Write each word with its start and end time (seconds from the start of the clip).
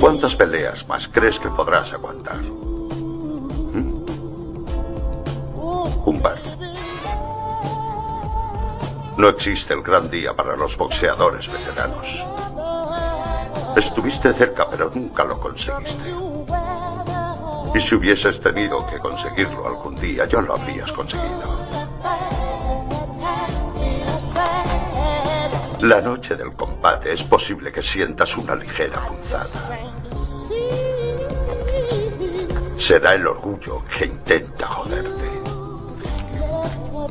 ¿Cuántas 0.00 0.34
peleas 0.34 0.86
más 0.88 1.08
crees 1.08 1.38
que 1.40 1.48
podrás 1.48 1.92
aguantar? 1.92 2.36
¿Mm? 2.36 4.04
Un 6.04 6.20
par. 6.20 6.40
No 9.16 9.28
existe 9.28 9.72
el 9.74 9.82
gran 9.82 10.10
día 10.10 10.34
para 10.34 10.56
los 10.56 10.76
boxeadores 10.76 11.48
veteranos. 11.50 12.24
Estuviste 13.76 14.32
cerca, 14.32 14.68
pero 14.68 14.90
nunca 14.94 15.24
lo 15.24 15.40
conseguiste. 15.40 16.10
Y 17.74 17.80
si 17.80 17.94
hubieses 17.94 18.40
tenido 18.40 18.86
que 18.86 18.98
conseguirlo 18.98 19.66
algún 19.66 19.96
día, 19.96 20.26
ya 20.26 20.40
lo 20.40 20.54
habrías 20.54 20.92
conseguido. 20.92 21.53
La 25.84 26.00
noche 26.00 26.34
del 26.34 26.54
combate 26.56 27.12
es 27.12 27.22
posible 27.22 27.70
que 27.70 27.82
sientas 27.82 28.38
una 28.38 28.54
ligera 28.54 29.06
punzada. 29.06 29.78
Será 32.78 33.12
el 33.12 33.26
orgullo 33.26 33.84
que 33.84 34.06
intenta 34.06 34.66
joderte. 34.66 35.30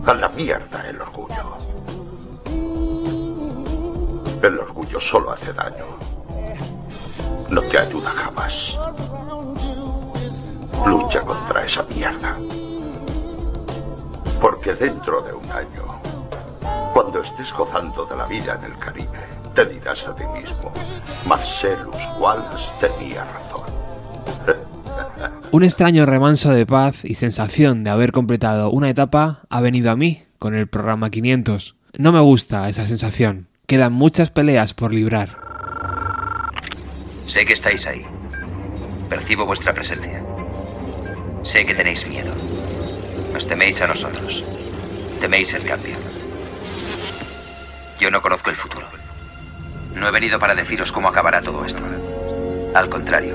A 0.07 0.13
la 0.15 0.27
mierda 0.29 0.89
el 0.89 0.99
orgullo. 0.99 1.57
El 4.41 4.57
orgullo 4.57 4.99
solo 4.99 5.29
hace 5.29 5.53
daño. 5.53 5.85
No 7.51 7.61
te 7.61 7.77
ayuda 7.77 8.09
jamás. 8.09 8.79
Lucha 10.83 11.21
contra 11.21 11.63
esa 11.63 11.83
mierda. 11.83 12.35
Porque 14.41 14.73
dentro 14.73 15.21
de 15.21 15.33
un 15.33 15.51
año, 15.51 15.92
cuando 16.93 17.21
estés 17.21 17.51
gozando 17.51 18.05
de 18.05 18.15
la 18.15 18.27
vida 18.27 18.59
en 18.59 18.71
el 18.71 18.77
Caribe, 18.77 19.19
te 19.55 19.65
dirás 19.65 20.07
a 20.07 20.15
ti 20.15 20.23
mismo, 20.27 20.71
Marcellus 21.27 21.97
Wallace 22.19 22.71
tenía 22.79 23.25
razón. 23.25 23.61
Un 25.51 25.63
extraño 25.63 26.05
remanso 26.05 26.51
de 26.51 26.65
paz 26.65 27.03
y 27.03 27.15
sensación 27.15 27.83
de 27.83 27.89
haber 27.89 28.11
completado 28.11 28.69
una 28.69 28.89
etapa 28.89 29.41
ha 29.49 29.61
venido 29.61 29.91
a 29.91 29.95
mí 29.95 30.21
con 30.37 30.55
el 30.55 30.67
programa 30.67 31.09
500. 31.09 31.75
No 31.97 32.11
me 32.11 32.19
gusta 32.19 32.69
esa 32.69 32.85
sensación. 32.85 33.47
Quedan 33.65 33.93
muchas 33.93 34.29
peleas 34.29 34.73
por 34.73 34.93
librar. 34.93 35.37
Sé 37.27 37.45
que 37.45 37.53
estáis 37.53 37.87
ahí. 37.87 38.05
Percibo 39.09 39.45
vuestra 39.45 39.73
presencia. 39.73 40.23
Sé 41.43 41.65
que 41.65 41.73
tenéis 41.73 42.07
miedo. 42.07 42.31
Nos 43.33 43.47
teméis 43.47 43.81
a 43.81 43.87
nosotros. 43.87 44.43
Teméis 45.19 45.53
el 45.53 45.63
cambio. 45.63 46.02
Yo 48.03 48.11
no 48.11 48.21
conozco 48.21 48.49
el 48.49 48.57
futuro. 48.57 48.85
No 49.95 50.09
he 50.09 50.11
venido 50.11 50.37
para 50.37 50.53
deciros 50.53 50.91
cómo 50.91 51.07
acabará 51.07 51.41
todo 51.41 51.63
esto. 51.63 51.81
Al 52.75 52.89
contrario, 52.89 53.33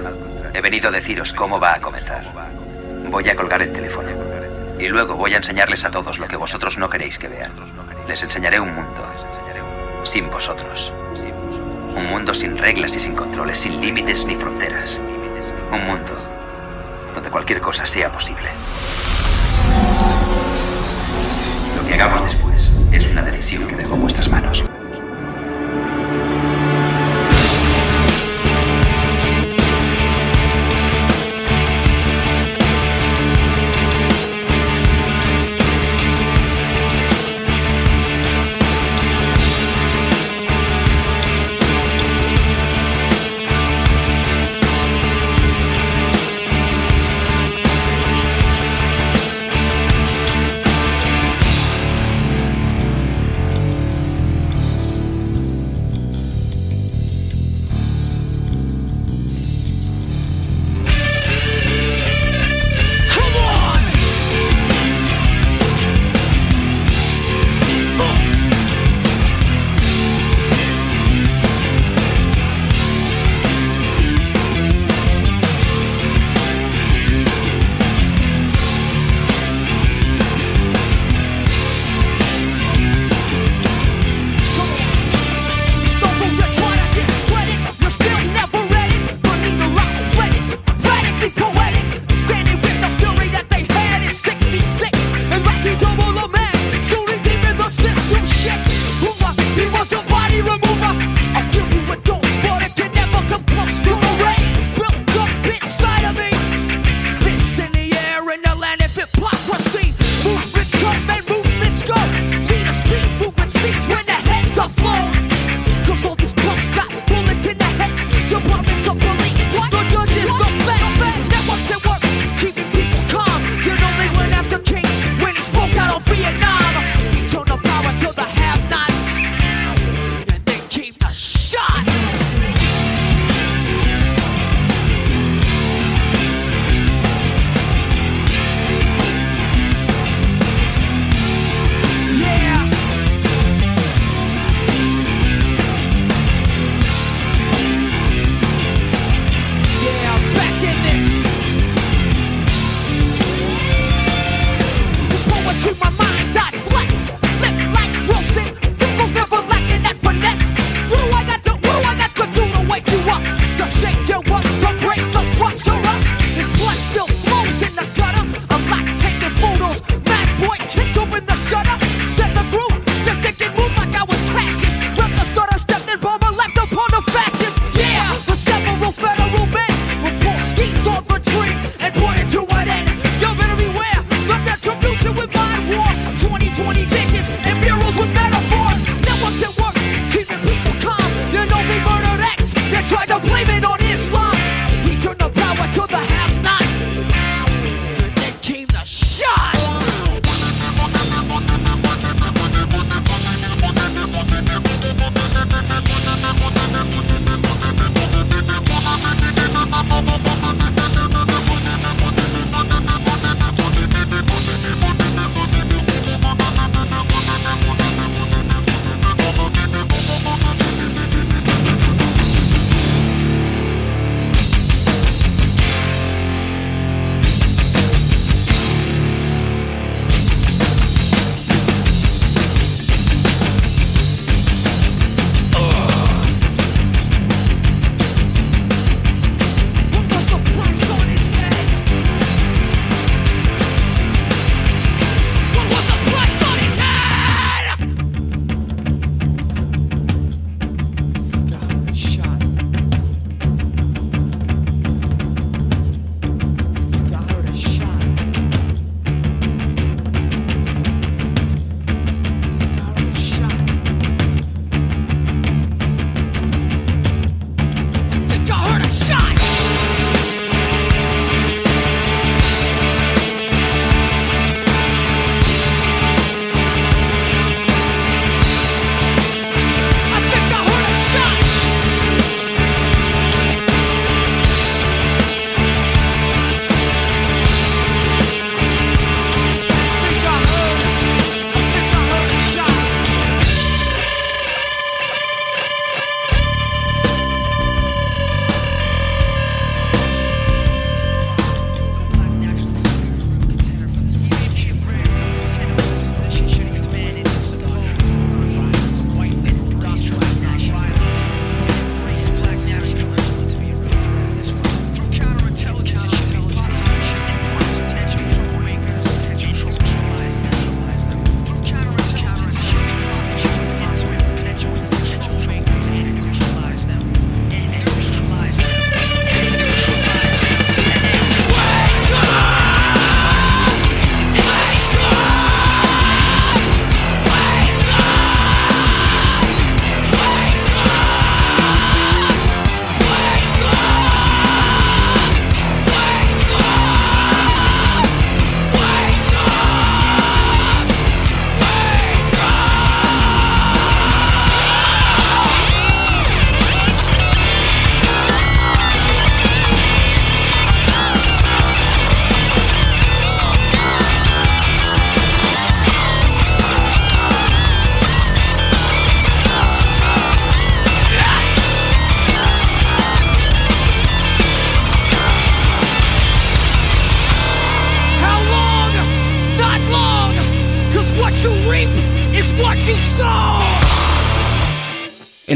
he 0.53 0.61
venido 0.61 0.91
a 0.91 0.93
deciros 0.93 1.33
cómo 1.33 1.59
va 1.59 1.77
a 1.77 1.81
comenzar. 1.81 2.23
Voy 3.09 3.27
a 3.31 3.35
colgar 3.35 3.63
el 3.63 3.73
teléfono. 3.73 4.11
Y 4.79 4.89
luego 4.89 5.15
voy 5.15 5.33
a 5.33 5.39
enseñarles 5.39 5.87
a 5.87 5.91
todos 5.91 6.19
lo 6.19 6.29
que 6.29 6.37
vosotros 6.37 6.77
no 6.77 6.91
queréis 6.91 7.17
que 7.19 7.29
vean. 7.29 7.53
Les 8.07 8.23
enseñaré 8.23 8.61
un 8.61 8.75
mundo. 8.75 9.07
Sin 10.05 10.29
vosotros. 10.31 10.93
Un 11.97 12.05
mundo 12.05 12.35
sin 12.35 12.59
reglas 12.59 12.95
y 12.95 13.01
sin 13.01 13.17
controles, 13.17 13.61
sin 13.61 13.81
límites 13.81 14.27
ni 14.27 14.37
fronteras. 14.37 15.01
Un 15.73 15.83
mundo 15.87 16.13
donde 17.15 17.31
cualquier 17.31 17.63
cosa 17.63 17.87
sea 17.87 18.11
posible. 18.11 18.51
Lo 21.75 21.89
que 21.89 21.95
hagamos 21.95 22.23
después 22.25 22.48
obsesión 23.49 23.67
que 23.67 23.77
dejó 23.77 23.95
en 23.95 24.03
vuestras 24.03 24.29
manos. 24.29 24.63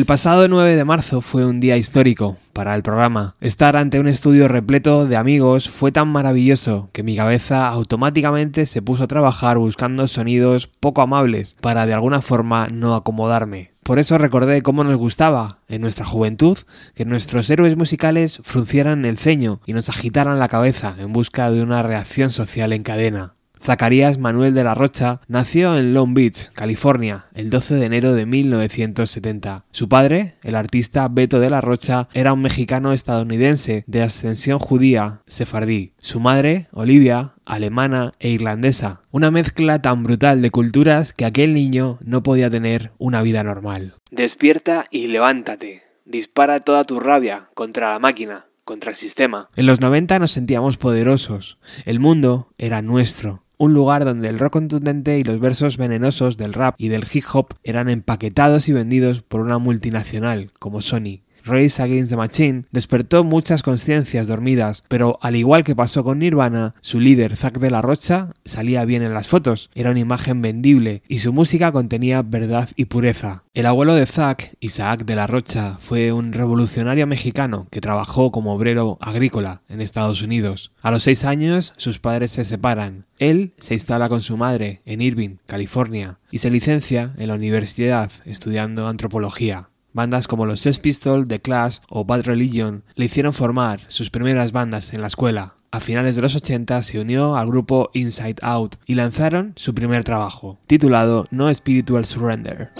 El 0.02 0.06
pasado 0.06 0.48
9 0.48 0.74
de 0.74 0.84
marzo 0.84 1.20
fue 1.20 1.46
un 1.46 1.60
día 1.60 1.76
histórico 1.76 2.36
para 2.52 2.74
el 2.74 2.82
programa. 2.82 3.36
Estar 3.40 3.76
ante 3.76 4.00
un 4.00 4.08
estudio 4.08 4.48
repleto 4.48 5.06
de 5.06 5.14
amigos 5.14 5.70
fue 5.70 5.92
tan 5.92 6.08
maravilloso 6.08 6.88
que 6.92 7.04
mi 7.04 7.14
cabeza 7.14 7.68
automáticamente 7.68 8.66
se 8.66 8.82
puso 8.82 9.04
a 9.04 9.06
trabajar 9.06 9.58
buscando 9.58 10.08
sonidos 10.08 10.66
poco 10.66 11.02
amables 11.02 11.56
para 11.60 11.86
de 11.86 11.94
alguna 11.94 12.20
forma 12.20 12.66
no 12.66 12.96
acomodarme. 12.96 13.70
Por 13.84 14.00
eso 14.00 14.18
recordé 14.18 14.62
cómo 14.62 14.82
nos 14.82 14.96
gustaba, 14.96 15.58
en 15.68 15.82
nuestra 15.82 16.04
juventud, 16.04 16.58
que 16.96 17.04
nuestros 17.04 17.48
héroes 17.48 17.76
musicales 17.76 18.40
fruncieran 18.42 19.04
el 19.04 19.18
ceño 19.18 19.60
y 19.66 19.72
nos 19.72 19.88
agitaran 19.88 20.40
la 20.40 20.48
cabeza 20.48 20.96
en 20.98 21.12
busca 21.12 21.48
de 21.52 21.62
una 21.62 21.84
reacción 21.84 22.30
social 22.30 22.72
en 22.72 22.82
cadena. 22.82 23.34
Zacarías 23.62 24.18
Manuel 24.18 24.54
de 24.54 24.64
la 24.64 24.74
Rocha 24.74 25.20
nació 25.28 25.78
en 25.78 25.92
Long 25.92 26.14
Beach, 26.14 26.50
California, 26.52 27.26
el 27.32 27.48
12 27.48 27.76
de 27.76 27.86
enero 27.86 28.12
de 28.12 28.26
1970. 28.26 29.64
Su 29.70 29.88
padre, 29.88 30.34
el 30.42 30.56
artista 30.56 31.06
Beto 31.08 31.38
de 31.38 31.48
la 31.48 31.60
Rocha, 31.60 32.08
era 32.12 32.32
un 32.32 32.42
mexicano 32.42 32.92
estadounidense 32.92 33.84
de 33.86 34.02
ascensión 34.02 34.58
judía 34.58 35.20
sefardí. 35.28 35.92
Su 35.98 36.18
madre, 36.18 36.66
Olivia, 36.72 37.34
alemana 37.44 38.10
e 38.18 38.30
irlandesa. 38.30 39.02
Una 39.12 39.30
mezcla 39.30 39.80
tan 39.80 40.02
brutal 40.02 40.42
de 40.42 40.50
culturas 40.50 41.12
que 41.12 41.24
aquel 41.24 41.54
niño 41.54 41.98
no 42.04 42.24
podía 42.24 42.50
tener 42.50 42.90
una 42.98 43.22
vida 43.22 43.44
normal. 43.44 43.94
Despierta 44.10 44.86
y 44.90 45.06
levántate. 45.06 45.84
Dispara 46.04 46.60
toda 46.60 46.82
tu 46.82 46.98
rabia 46.98 47.48
contra 47.54 47.92
la 47.92 48.00
máquina, 48.00 48.46
contra 48.64 48.90
el 48.90 48.96
sistema. 48.96 49.48
En 49.54 49.66
los 49.66 49.80
90 49.80 50.18
nos 50.18 50.32
sentíamos 50.32 50.78
poderosos. 50.78 51.58
El 51.84 52.00
mundo 52.00 52.48
era 52.58 52.82
nuestro 52.82 53.44
un 53.62 53.74
lugar 53.74 54.04
donde 54.04 54.26
el 54.26 54.40
rock 54.40 54.54
contundente 54.54 55.20
y 55.20 55.22
los 55.22 55.38
versos 55.38 55.76
venenosos 55.76 56.36
del 56.36 56.52
rap 56.52 56.74
y 56.78 56.88
del 56.88 57.06
hip 57.12 57.22
hop 57.32 57.54
eran 57.62 57.88
empaquetados 57.88 58.68
y 58.68 58.72
vendidos 58.72 59.22
por 59.22 59.40
una 59.40 59.58
multinacional 59.58 60.50
como 60.58 60.82
Sony. 60.82 61.20
Race 61.44 61.82
Against 61.82 62.10
the 62.10 62.16
Machine 62.16 62.64
despertó 62.70 63.24
muchas 63.24 63.62
conciencias 63.62 64.26
dormidas, 64.26 64.84
pero 64.88 65.18
al 65.22 65.36
igual 65.36 65.64
que 65.64 65.76
pasó 65.76 66.04
con 66.04 66.18
Nirvana, 66.18 66.74
su 66.80 67.00
líder 67.00 67.36
Zack 67.36 67.58
de 67.58 67.70
la 67.70 67.82
Rocha 67.82 68.30
salía 68.44 68.84
bien 68.84 69.02
en 69.02 69.14
las 69.14 69.28
fotos, 69.28 69.70
era 69.74 69.90
una 69.90 70.00
imagen 70.00 70.42
vendible 70.42 71.02
y 71.08 71.18
su 71.18 71.32
música 71.32 71.72
contenía 71.72 72.22
verdad 72.22 72.68
y 72.76 72.86
pureza. 72.86 73.44
El 73.54 73.66
abuelo 73.66 73.94
de 73.94 74.06
Zack, 74.06 74.56
Isaac 74.60 75.04
de 75.04 75.16
la 75.16 75.26
Rocha, 75.26 75.76
fue 75.80 76.12
un 76.12 76.32
revolucionario 76.32 77.06
mexicano 77.06 77.66
que 77.70 77.80
trabajó 77.80 78.32
como 78.32 78.54
obrero 78.54 78.96
agrícola 79.00 79.60
en 79.68 79.80
Estados 79.80 80.22
Unidos. 80.22 80.72
A 80.80 80.90
los 80.90 81.02
seis 81.02 81.24
años 81.24 81.72
sus 81.76 81.98
padres 81.98 82.30
se 82.30 82.44
separan. 82.44 83.04
Él 83.18 83.52
se 83.58 83.74
instala 83.74 84.08
con 84.08 84.22
su 84.22 84.36
madre 84.36 84.80
en 84.84 85.02
Irving, 85.02 85.36
California, 85.46 86.18
y 86.30 86.38
se 86.38 86.50
licencia 86.50 87.14
en 87.18 87.28
la 87.28 87.34
universidad 87.34 88.10
estudiando 88.24 88.88
antropología. 88.88 89.68
Bandas 89.92 90.28
como 90.28 90.46
los 90.46 90.60
Sex 90.60 90.78
Pistols, 90.78 91.28
The 91.28 91.40
Clash 91.40 91.78
o 91.88 92.04
Bad 92.04 92.22
Religion 92.22 92.84
le 92.94 93.04
hicieron 93.06 93.32
formar 93.32 93.80
sus 93.88 94.10
primeras 94.10 94.52
bandas 94.52 94.94
en 94.94 95.00
la 95.00 95.08
escuela. 95.08 95.54
A 95.70 95.80
finales 95.80 96.16
de 96.16 96.22
los 96.22 96.36
80 96.36 96.82
se 96.82 97.00
unió 97.00 97.36
al 97.36 97.46
grupo 97.46 97.90
Inside 97.94 98.36
Out 98.42 98.76
y 98.86 98.94
lanzaron 98.94 99.54
su 99.56 99.74
primer 99.74 100.04
trabajo, 100.04 100.58
titulado 100.66 101.24
No 101.30 101.52
Spiritual 101.52 102.04
Surrender. 102.04 102.72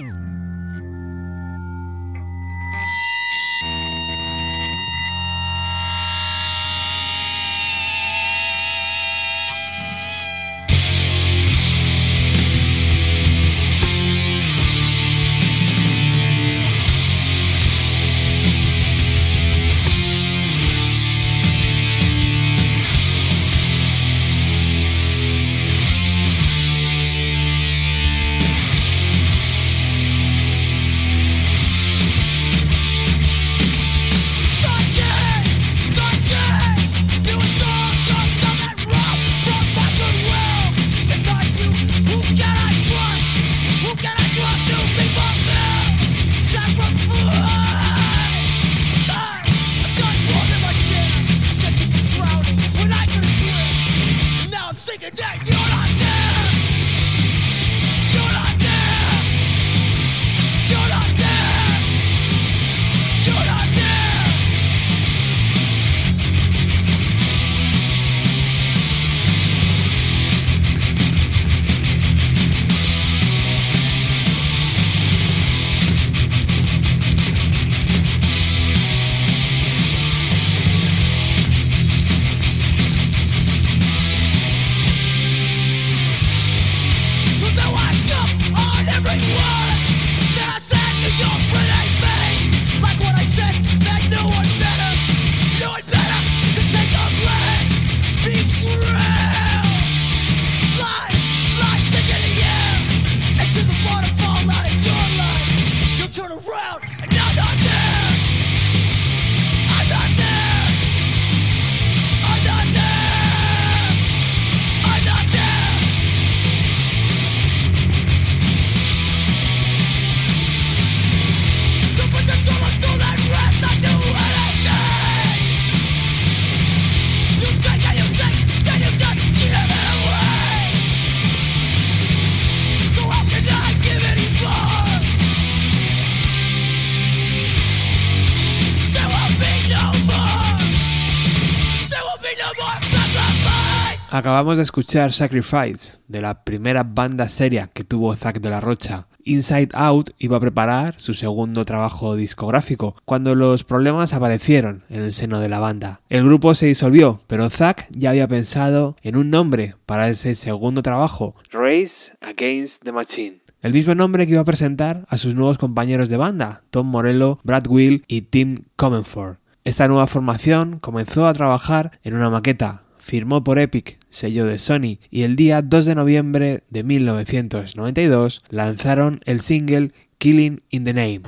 Acabamos 144.14 144.58
de 144.58 144.62
escuchar 144.64 145.10
Sacrifice, 145.10 146.02
de 146.06 146.20
la 146.20 146.44
primera 146.44 146.82
banda 146.82 147.28
seria 147.28 147.70
que 147.72 147.82
tuvo 147.82 148.14
Zack 148.14 148.42
de 148.42 148.50
la 148.50 148.60
Rocha. 148.60 149.06
Inside 149.24 149.70
Out 149.72 150.10
iba 150.18 150.36
a 150.36 150.40
preparar 150.40 151.00
su 151.00 151.14
segundo 151.14 151.64
trabajo 151.64 152.14
discográfico 152.14 152.94
cuando 153.06 153.34
los 153.34 153.64
problemas 153.64 154.12
aparecieron 154.12 154.84
en 154.90 155.00
el 155.00 155.12
seno 155.12 155.40
de 155.40 155.48
la 155.48 155.60
banda. 155.60 156.02
El 156.10 156.24
grupo 156.26 156.52
se 156.54 156.66
disolvió, 156.66 157.22
pero 157.26 157.48
Zack 157.48 157.88
ya 157.90 158.10
había 158.10 158.28
pensado 158.28 158.98
en 159.00 159.16
un 159.16 159.30
nombre 159.30 159.76
para 159.86 160.10
ese 160.10 160.34
segundo 160.34 160.82
trabajo, 160.82 161.34
Race 161.50 162.12
Against 162.20 162.82
the 162.84 162.92
Machine. 162.92 163.40
El 163.62 163.72
mismo 163.72 163.94
nombre 163.94 164.26
que 164.26 164.32
iba 164.32 164.42
a 164.42 164.44
presentar 164.44 165.06
a 165.08 165.16
sus 165.16 165.34
nuevos 165.34 165.56
compañeros 165.56 166.10
de 166.10 166.18
banda, 166.18 166.64
Tom 166.68 166.86
Morello, 166.86 167.38
Brad 167.44 167.66
Will 167.66 168.04
y 168.08 168.20
Tim 168.20 168.64
Comenford. 168.76 169.36
Esta 169.64 169.88
nueva 169.88 170.06
formación 170.06 170.80
comenzó 170.80 171.26
a 171.26 171.32
trabajar 171.32 171.92
en 172.02 172.12
una 172.12 172.28
maqueta 172.28 172.82
firmó 173.02 173.42
por 173.44 173.58
Epic, 173.58 173.98
sello 174.12 174.46
de 174.46 174.58
Sony, 174.58 174.98
y 175.10 175.22
el 175.22 175.34
día 175.34 175.62
2 175.62 175.86
de 175.86 175.94
noviembre 175.94 176.62
de 176.70 176.84
1992 176.84 178.42
lanzaron 178.50 179.20
el 179.24 179.40
single 179.40 179.90
Killing 180.18 180.62
in 180.70 180.84
the 180.84 180.94
Name. 180.94 181.22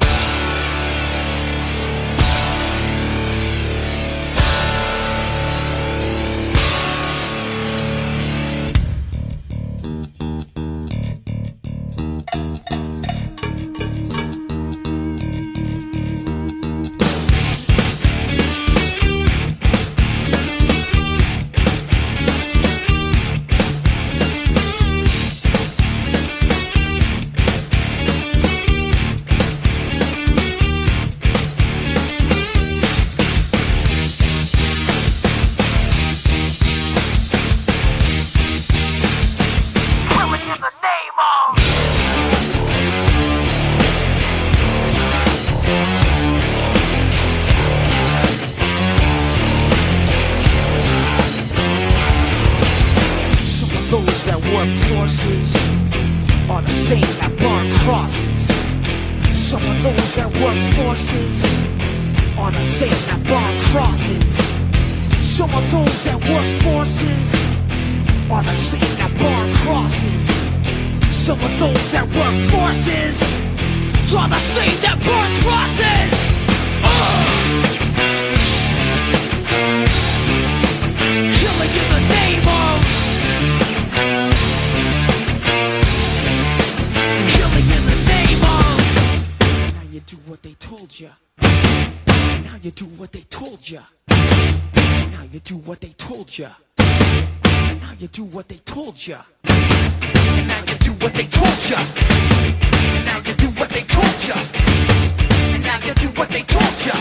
You. 106.86 106.92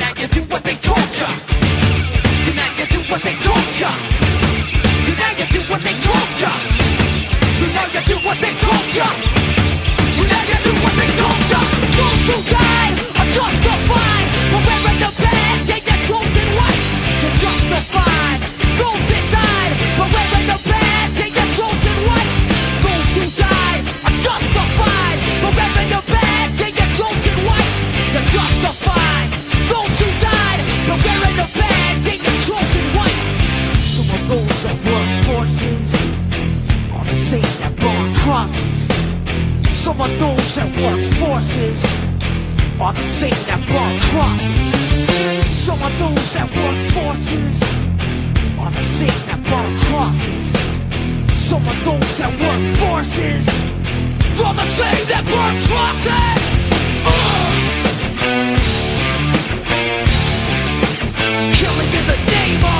Now 0.00 0.12
you 0.20 0.28
do 0.28 0.42
what 0.52 0.62
they 0.64 0.76
told 0.76 1.10
you. 1.20 1.30
Now 2.54 2.68
you 2.78 2.86
do 2.86 3.00
what 3.10 3.22
they 3.22 3.34
told 3.44 3.80
ya. 3.80 3.90
Now 5.20 5.30
you 5.38 5.46
do 5.54 5.60
what 5.70 5.82
they 5.82 5.94
told 6.06 6.30
ya. 6.40 6.52
Now 7.74 7.86
you 7.94 8.02
do 8.10 8.16
what 8.26 8.38
they 8.40 8.52
told 8.64 8.88
ya. 8.96 9.08
Now 10.30 10.42
you 10.50 10.58
do 10.66 10.72
what 10.82 10.94
they 11.00 11.10
told 11.20 11.42
ya. 11.50 11.60
Those 11.96 12.26
who 12.28 12.50
died 12.50 12.69
Of 40.00 40.18
those 40.18 40.54
that 40.54 40.70
work 40.80 41.00
forces 41.20 41.84
are 42.80 42.94
the 42.94 43.02
same 43.02 43.36
that 43.48 43.60
burn 43.68 44.00
crosses. 44.08 44.72
Some 45.54 45.76
of 45.82 45.92
those 45.98 46.32
that 46.32 46.48
work 46.56 46.78
forces 46.96 47.60
are 48.58 48.70
the 48.70 48.82
same 48.82 49.20
that 49.28 49.44
burn 49.44 49.78
crosses. 49.92 50.56
Some 51.36 51.60
of 51.68 51.84
those 51.84 52.16
that 52.16 52.32
work 52.32 52.62
forces 52.80 53.44
are 54.40 54.54
the 54.54 54.64
same 54.64 55.04
that 55.12 55.24
burn 55.28 55.60
crosses. 55.68 56.44
Ugh. 57.04 57.50
Killing 61.60 61.92
in 61.92 62.04
the 62.08 62.16
name 62.32 62.64
of 62.64 62.79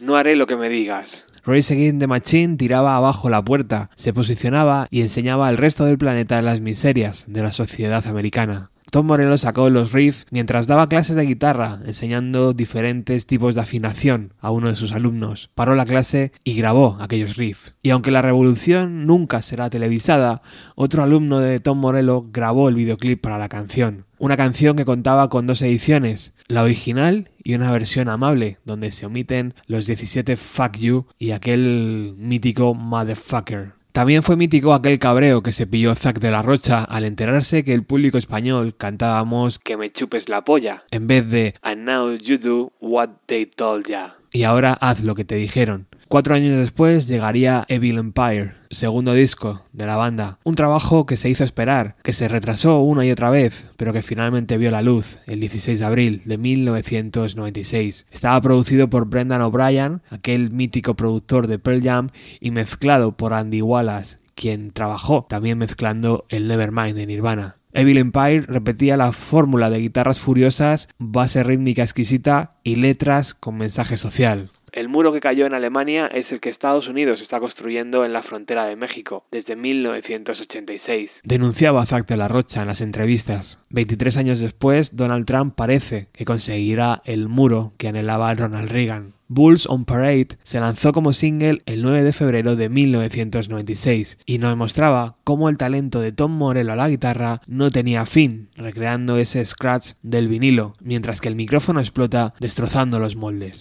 No 0.00 0.16
haré 0.16 0.34
lo 0.34 0.46
que 0.46 0.56
me 0.56 0.68
digas. 0.68 1.24
Race 1.44 1.72
Against 1.72 2.00
the 2.00 2.06
Machine 2.06 2.56
tiraba 2.56 2.96
abajo 2.96 3.28
la 3.28 3.44
puerta, 3.44 3.90
se 3.94 4.12
posicionaba 4.12 4.86
y 4.90 5.02
enseñaba 5.02 5.46
al 5.46 5.58
resto 5.58 5.84
del 5.84 5.98
planeta 5.98 6.40
las 6.42 6.60
miserias 6.60 7.26
de 7.28 7.42
la 7.42 7.52
sociedad 7.52 8.06
americana. 8.06 8.70
Tom 8.90 9.06
Morello 9.06 9.36
sacó 9.38 9.70
los 9.70 9.92
riffs 9.92 10.24
mientras 10.30 10.68
daba 10.68 10.88
clases 10.88 11.16
de 11.16 11.26
guitarra, 11.26 11.80
enseñando 11.84 12.52
diferentes 12.52 13.26
tipos 13.26 13.56
de 13.56 13.60
afinación 13.60 14.34
a 14.38 14.52
uno 14.52 14.68
de 14.68 14.76
sus 14.76 14.92
alumnos. 14.92 15.50
Paró 15.54 15.74
la 15.74 15.84
clase 15.84 16.30
y 16.44 16.54
grabó 16.54 16.96
aquellos 17.00 17.36
riffs. 17.36 17.74
Y 17.82 17.90
aunque 17.90 18.12
la 18.12 18.22
revolución 18.22 19.04
nunca 19.04 19.42
será 19.42 19.68
televisada, 19.68 20.42
otro 20.76 21.02
alumno 21.02 21.40
de 21.40 21.58
Tom 21.58 21.78
Morello 21.78 22.26
grabó 22.32 22.68
el 22.68 22.76
videoclip 22.76 23.20
para 23.20 23.36
la 23.36 23.48
canción. 23.48 24.06
Una 24.24 24.38
canción 24.38 24.74
que 24.74 24.86
contaba 24.86 25.28
con 25.28 25.46
dos 25.46 25.60
ediciones, 25.60 26.32
la 26.48 26.62
original 26.62 27.28
y 27.42 27.56
una 27.56 27.70
versión 27.70 28.08
amable, 28.08 28.56
donde 28.64 28.90
se 28.90 29.04
omiten 29.04 29.52
los 29.66 29.86
17 29.86 30.36
Fuck 30.36 30.78
You 30.78 31.04
y 31.18 31.32
aquel 31.32 32.14
mítico 32.16 32.72
Motherfucker. 32.72 33.74
También 33.92 34.22
fue 34.22 34.36
mítico 34.36 34.72
aquel 34.72 34.98
cabreo 34.98 35.42
que 35.42 35.52
se 35.52 35.66
pilló 35.66 35.94
Zack 35.94 36.20
de 36.20 36.30
la 36.30 36.40
Rocha 36.40 36.82
al 36.84 37.04
enterarse 37.04 37.64
que 37.64 37.74
el 37.74 37.84
público 37.84 38.16
español 38.16 38.74
cantábamos 38.74 39.58
que 39.58 39.76
me 39.76 39.92
chupes 39.92 40.30
la 40.30 40.42
polla, 40.42 40.84
en 40.90 41.06
vez 41.06 41.28
de 41.28 41.56
And 41.60 41.84
now 41.84 42.10
you 42.16 42.38
do 42.38 42.72
what 42.80 43.10
they 43.26 43.44
told 43.44 43.86
ya. 43.86 44.16
Y 44.36 44.42
ahora 44.42 44.72
haz 44.80 45.04
lo 45.04 45.14
que 45.14 45.24
te 45.24 45.36
dijeron. 45.36 45.86
Cuatro 46.08 46.34
años 46.34 46.58
después 46.58 47.06
llegaría 47.06 47.64
Evil 47.68 47.98
Empire, 47.98 48.54
segundo 48.68 49.14
disco 49.14 49.62
de 49.72 49.86
la 49.86 49.96
banda, 49.96 50.40
un 50.42 50.56
trabajo 50.56 51.06
que 51.06 51.16
se 51.16 51.30
hizo 51.30 51.44
esperar, 51.44 51.94
que 52.02 52.12
se 52.12 52.26
retrasó 52.26 52.80
una 52.80 53.06
y 53.06 53.12
otra 53.12 53.30
vez, 53.30 53.68
pero 53.76 53.92
que 53.92 54.02
finalmente 54.02 54.58
vio 54.58 54.72
la 54.72 54.82
luz 54.82 55.20
el 55.26 55.38
16 55.38 55.78
de 55.78 55.86
abril 55.86 56.22
de 56.24 56.36
1996. 56.36 58.06
Estaba 58.10 58.40
producido 58.40 58.90
por 58.90 59.06
Brendan 59.06 59.40
O'Brien, 59.40 60.02
aquel 60.10 60.50
mítico 60.50 60.94
productor 60.94 61.46
de 61.46 61.60
Pearl 61.60 61.80
Jam, 61.80 62.10
y 62.40 62.50
mezclado 62.50 63.12
por 63.12 63.34
Andy 63.34 63.62
Wallace, 63.62 64.18
quien 64.34 64.72
trabajó 64.72 65.26
también 65.28 65.58
mezclando 65.58 66.26
el 66.28 66.48
Nevermind 66.48 66.96
de 66.96 67.06
Nirvana. 67.06 67.58
Evil 67.74 67.98
Empire 67.98 68.42
repetía 68.42 68.96
la 68.96 69.10
fórmula 69.10 69.68
de 69.68 69.80
guitarras 69.80 70.20
furiosas, 70.20 70.88
base 70.98 71.42
rítmica 71.42 71.82
exquisita 71.82 72.54
y 72.62 72.76
letras 72.76 73.34
con 73.34 73.58
mensaje 73.58 73.96
social. 73.96 74.50
El 74.70 74.88
muro 74.88 75.12
que 75.12 75.20
cayó 75.20 75.46
en 75.46 75.54
Alemania 75.54 76.06
es 76.06 76.30
el 76.30 76.40
que 76.40 76.50
Estados 76.50 76.88
Unidos 76.88 77.20
está 77.20 77.40
construyendo 77.40 78.04
en 78.04 78.12
la 78.12 78.22
frontera 78.22 78.64
de 78.66 78.76
México 78.76 79.24
desde 79.30 79.56
1986. 79.56 81.20
Denunciaba 81.24 81.86
Zack 81.86 82.06
de 82.06 82.16
la 82.16 82.28
Rocha 82.28 82.62
en 82.62 82.68
las 82.68 82.80
entrevistas. 82.80 83.60
23 83.70 84.16
años 84.16 84.40
después, 84.40 84.96
Donald 84.96 85.26
Trump 85.26 85.54
parece 85.56 86.08
que 86.12 86.24
conseguirá 86.24 87.02
el 87.04 87.28
muro 87.28 87.72
que 87.76 87.88
anhelaba 87.88 88.34
Ronald 88.34 88.70
Reagan. 88.70 89.14
Bulls 89.34 89.66
on 89.68 89.84
Parade 89.84 90.28
se 90.44 90.60
lanzó 90.60 90.92
como 90.92 91.12
single 91.12 91.60
el 91.66 91.82
9 91.82 92.04
de 92.04 92.12
febrero 92.12 92.54
de 92.54 92.68
1996 92.68 94.18
y 94.26 94.38
nos 94.38 94.56
mostraba 94.56 95.16
cómo 95.24 95.48
el 95.48 95.58
talento 95.58 96.00
de 96.00 96.12
Tom 96.12 96.30
Morello 96.30 96.72
a 96.72 96.76
la 96.76 96.88
guitarra 96.88 97.42
no 97.48 97.70
tenía 97.70 98.06
fin, 98.06 98.48
recreando 98.54 99.18
ese 99.18 99.44
scratch 99.44 99.94
del 100.02 100.28
vinilo, 100.28 100.76
mientras 100.80 101.20
que 101.20 101.28
el 101.28 101.34
micrófono 101.34 101.80
explota 101.80 102.34
destrozando 102.38 103.00
los 103.00 103.16
moldes. 103.16 103.58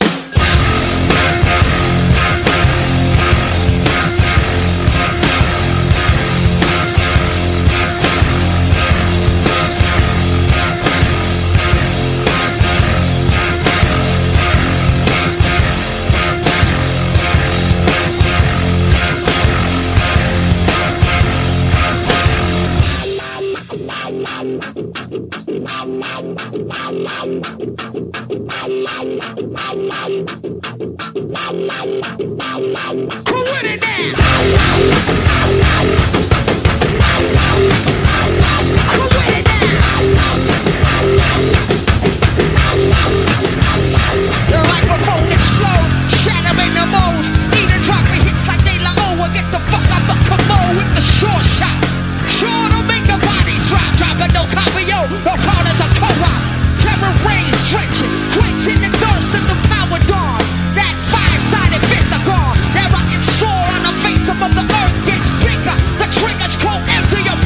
Sure 52.43 52.49
to 52.49 52.83
make 52.83 53.05
the 53.07 53.17
bodies 53.23 53.63
drop, 53.69 53.87
dropping 53.95 54.33
no 54.33 54.43
copy, 54.51 54.83
yo. 54.83 54.99
No 55.23 55.33
corners 55.37 55.79
a 55.79 55.87
co-op. 55.95 56.41
Terror 56.81 57.42
stretching, 57.73 58.13
quenching 58.37 58.79
the 58.85 58.91
thirst 59.01 59.33
of 59.33 59.43
the 59.49 59.57
dawn. 60.05 60.37
That 60.77 60.93
that 61.09 61.65
sword 63.41 63.69
on 63.73 63.81
the 63.89 63.95
face 64.05 64.27
of 64.29 64.37
the 64.53 64.61
earth 64.61 64.97
gets 65.09 65.25
bigger. 65.41 65.77
The 65.97 66.07
triggers 66.21 66.53
go 66.61 66.69
empty 66.69 67.25
your 67.25 67.39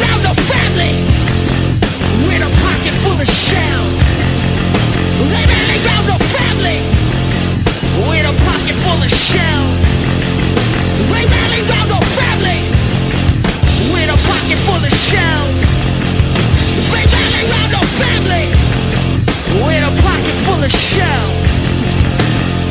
around 0.00 0.22
the 0.24 0.34
family 0.48 1.04
with 2.24 2.48
a 2.48 2.52
pocket 2.64 2.96
full 3.04 3.20
of 3.20 3.28
rally 5.52 5.78
the 6.08 6.18
family 6.32 6.80
with 8.08 8.24
a 8.24 8.34
pocket 8.40 8.76
full 8.88 9.00
of 9.04 9.12
shells. 9.12 9.83
Full 20.64 20.72
of 20.72 20.80
shells. 20.80 21.44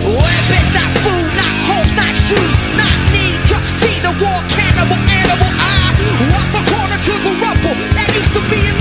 Weapons, 0.04 0.70
not 0.74 0.92
food, 1.04 1.30
not 1.38 1.54
hoes, 1.68 1.92
not 1.96 2.14
shoes, 2.28 2.54
not 2.78 2.98
need, 3.14 3.40
just 3.46 3.70
be 3.82 3.94
the 4.02 4.14
war 4.22 4.42
cannibal 4.50 4.98
animal. 5.10 5.50
I 5.60 5.94
walk 6.32 6.48
the 6.58 6.64
corner 6.72 6.98
to 6.98 7.14
the 7.26 7.34
rubble 7.42 7.76
that 7.96 8.08
used 8.16 8.34
to 8.34 8.42
be 8.50 8.73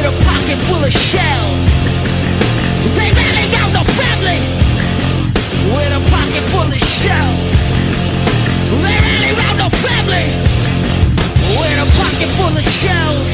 with 0.00 0.08
a 0.08 0.24
pocket 0.24 0.56
full 0.64 0.82
of 0.82 0.92
shells. 0.92 1.60
They 2.96 3.12
rally 3.12 3.44
round 3.52 3.72
the 3.76 3.84
family 4.00 4.40
with 5.74 5.92
a 5.92 6.02
pocket 6.08 6.44
full 6.52 6.72
of 6.72 6.82
shells. 7.00 7.40
They 8.80 8.96
rally 9.04 9.32
round 9.36 9.58
the 9.60 9.68
family 9.84 10.26
with 11.52 11.84
a 11.84 11.88
pocket 12.00 12.30
full 12.38 12.56
of 12.56 12.64
shells. 12.80 13.28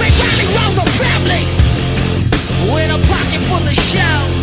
They 0.00 0.10
rally 0.16 0.46
round 0.56 0.74
the 0.80 0.86
family 0.96 1.44
with 2.72 2.88
a 2.88 3.00
pocket 3.12 3.40
full 3.48 3.68
of 3.68 3.76
shells. 3.90 4.38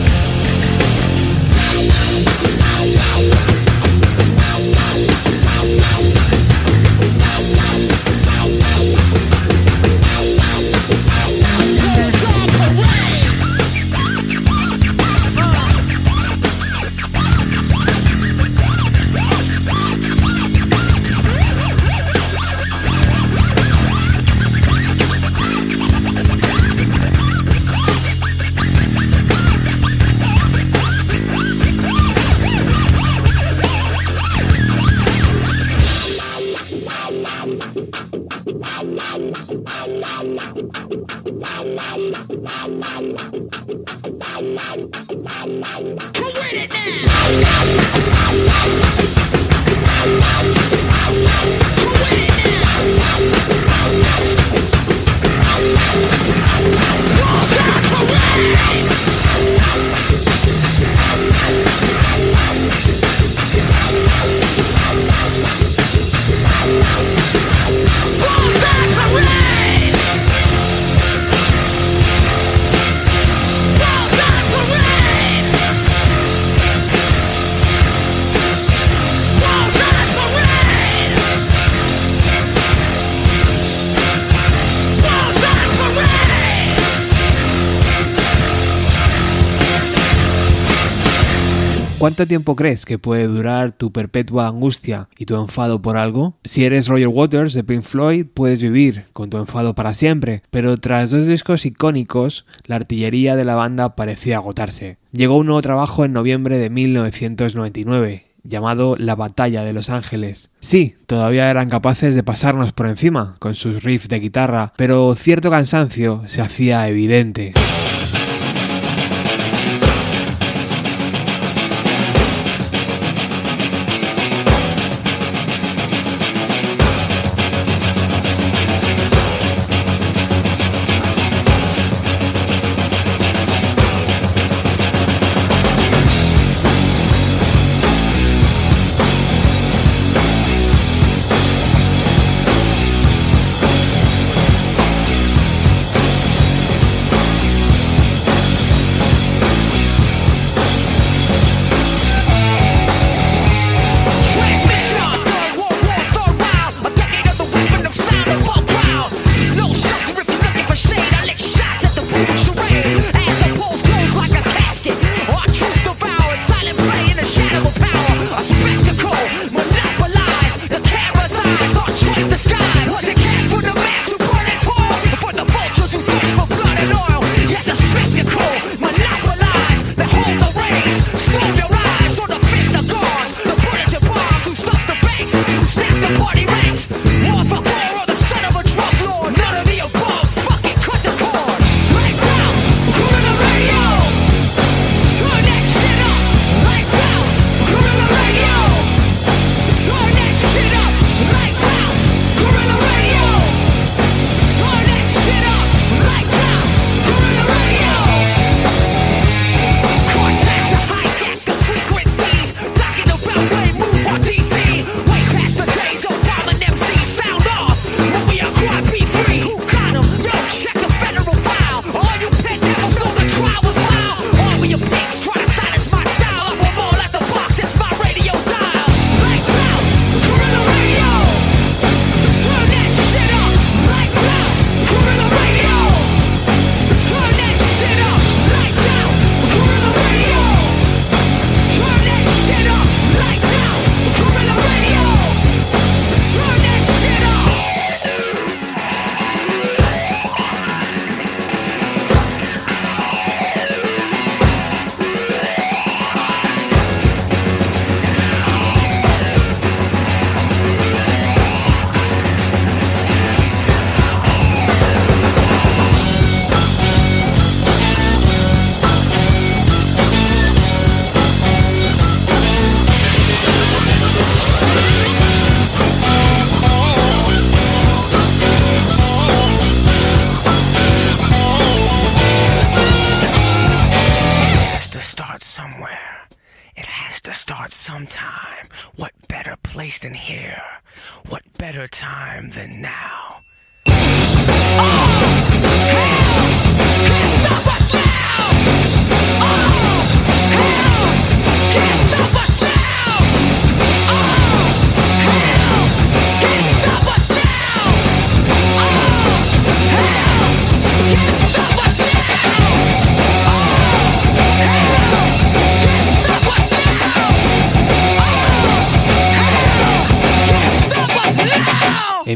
¿Cuánto 92.06 92.28
tiempo 92.28 92.56
crees 92.56 92.86
que 92.86 93.00
puede 93.00 93.26
durar 93.26 93.72
tu 93.72 93.92
perpetua 93.92 94.46
angustia 94.46 95.10
y 95.18 95.26
tu 95.26 95.42
enfado 95.42 95.82
por 95.82 95.98
algo? 95.98 96.38
Si 96.44 96.64
eres 96.64 96.88
Roger 96.88 97.08
Waters 97.08 97.56
de 97.56 97.64
Pink 97.64 97.82
Floyd, 97.82 98.28
puedes 98.32 98.62
vivir 98.62 99.06
con 99.12 99.32
tu 99.32 99.38
enfado 99.38 99.74
para 99.74 99.92
siempre, 99.96 100.44
pero 100.52 100.78
tras 100.78 101.10
dos 101.10 101.26
discos 101.26 101.66
icónicos, 101.66 102.46
la 102.66 102.76
artillería 102.76 103.36
de 103.36 103.44
la 103.44 103.56
banda 103.56 103.96
parecía 103.96 104.36
agotarse. 104.36 105.00
Llegó 105.14 105.36
un 105.38 105.48
nuevo 105.48 105.64
trabajo 105.64 106.06
en 106.06 106.14
noviembre 106.14 106.60
de 106.60 106.70
1999, 106.70 108.28
llamado 108.44 108.96
La 109.00 109.16
Batalla 109.16 109.64
de 109.64 109.74
Los 109.74 109.90
Ángeles. 109.90 110.52
Sí, 110.60 110.94
todavía 111.08 111.50
eran 111.50 111.72
capaces 111.72 112.14
de 112.14 112.22
pasarnos 112.22 112.72
por 112.72 112.86
encima 112.86 113.36
con 113.40 113.56
sus 113.56 113.84
riffs 113.84 114.10
de 114.10 114.20
guitarra, 114.20 114.74
pero 114.78 115.12
cierto 115.16 115.50
cansancio 115.50 116.22
se 116.28 116.44
hacía 116.44 116.88
evidente. 116.88 117.54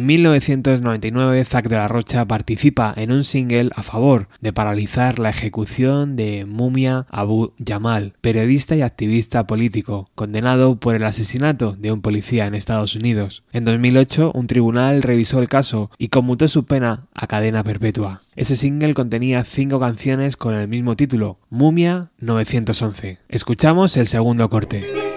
1999, 0.09 1.45
Zack 1.45 1.69
de 1.69 1.75
la 1.75 1.87
Rocha 1.87 2.25
participa 2.25 2.95
en 2.97 3.11
un 3.11 3.23
single 3.23 3.69
a 3.75 3.83
favor 3.83 4.27
de 4.41 4.51
paralizar 4.51 5.19
la 5.19 5.29
ejecución 5.29 6.15
de 6.15 6.45
Mumia 6.45 7.05
Abu 7.11 7.53
Jamal, 7.63 8.13
periodista 8.19 8.75
y 8.75 8.81
activista 8.81 9.45
político, 9.45 10.09
condenado 10.15 10.79
por 10.79 10.95
el 10.95 11.03
asesinato 11.03 11.75
de 11.77 11.91
un 11.91 12.01
policía 12.01 12.47
en 12.47 12.55
Estados 12.55 12.95
Unidos. 12.95 13.43
En 13.51 13.65
2008, 13.65 14.31
un 14.33 14.47
tribunal 14.47 15.03
revisó 15.03 15.39
el 15.41 15.47
caso 15.47 15.91
y 15.99 16.07
conmutó 16.07 16.47
su 16.47 16.65
pena 16.65 17.05
a 17.13 17.27
cadena 17.27 17.63
perpetua. 17.63 18.23
Ese 18.35 18.55
single 18.55 18.95
contenía 18.95 19.43
cinco 19.43 19.79
canciones 19.79 20.37
con 20.37 20.55
el 20.55 20.67
mismo 20.67 20.95
título, 20.95 21.37
Mumia 21.51 22.09
911. 22.17 23.19
Escuchamos 23.29 23.95
el 23.95 24.07
segundo 24.07 24.49
corte. 24.49 25.08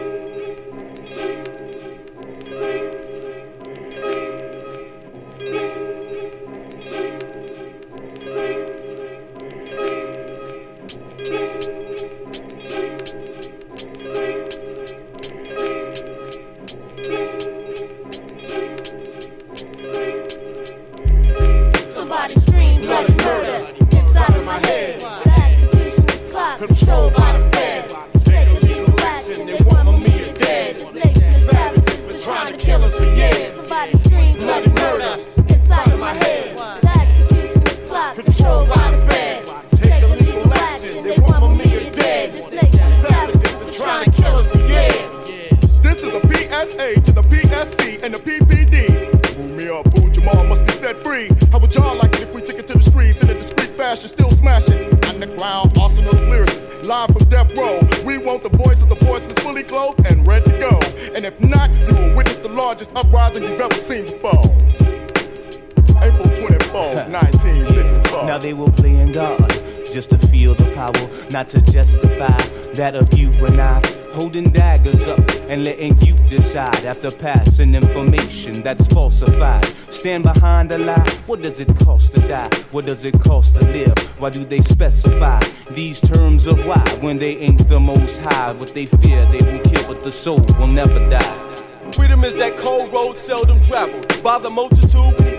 After 76.93 77.11
passing 77.11 77.75
information 77.75 78.53
that's 78.63 78.87
falsified. 78.89 79.65
Stand 79.89 80.25
behind 80.25 80.71
a 80.73 80.77
lie. 80.77 81.09
What 81.27 81.43
does 81.43 81.59
it 81.59 81.69
cost 81.79 82.15
to 82.15 82.21
die? 82.29 82.51
What 82.71 82.87
does 82.87 83.07
it 83.07 83.19
cost 83.23 83.59
to 83.59 83.67
live? 83.71 83.97
Why 84.21 84.29
do 84.29 84.45
they 84.45 84.61
specify 84.61 85.41
these 85.71 86.03
terms 86.03 86.47
of 86.47 86.67
why 86.67 86.85
when 87.01 87.19
they 87.19 87.39
ain't 87.39 87.67
the 87.67 87.81
most 87.81 88.19
high? 88.19 88.53
What 88.53 88.75
they 88.75 88.85
fear 88.85 89.25
they 89.33 89.43
will 89.51 89.65
kill, 89.71 89.87
but 89.87 90.05
the 90.05 90.13
soul 90.13 90.45
will 90.59 90.67
never 90.67 90.99
die. 91.09 91.55
Freedom 91.97 92.25
is 92.25 92.35
that 92.35 92.59
cold 92.59 92.93
road 92.93 93.17
seldom 93.17 93.59
traveled 93.63 94.23
by 94.23 94.39
the 94.39 94.51
multitude. 94.51 95.32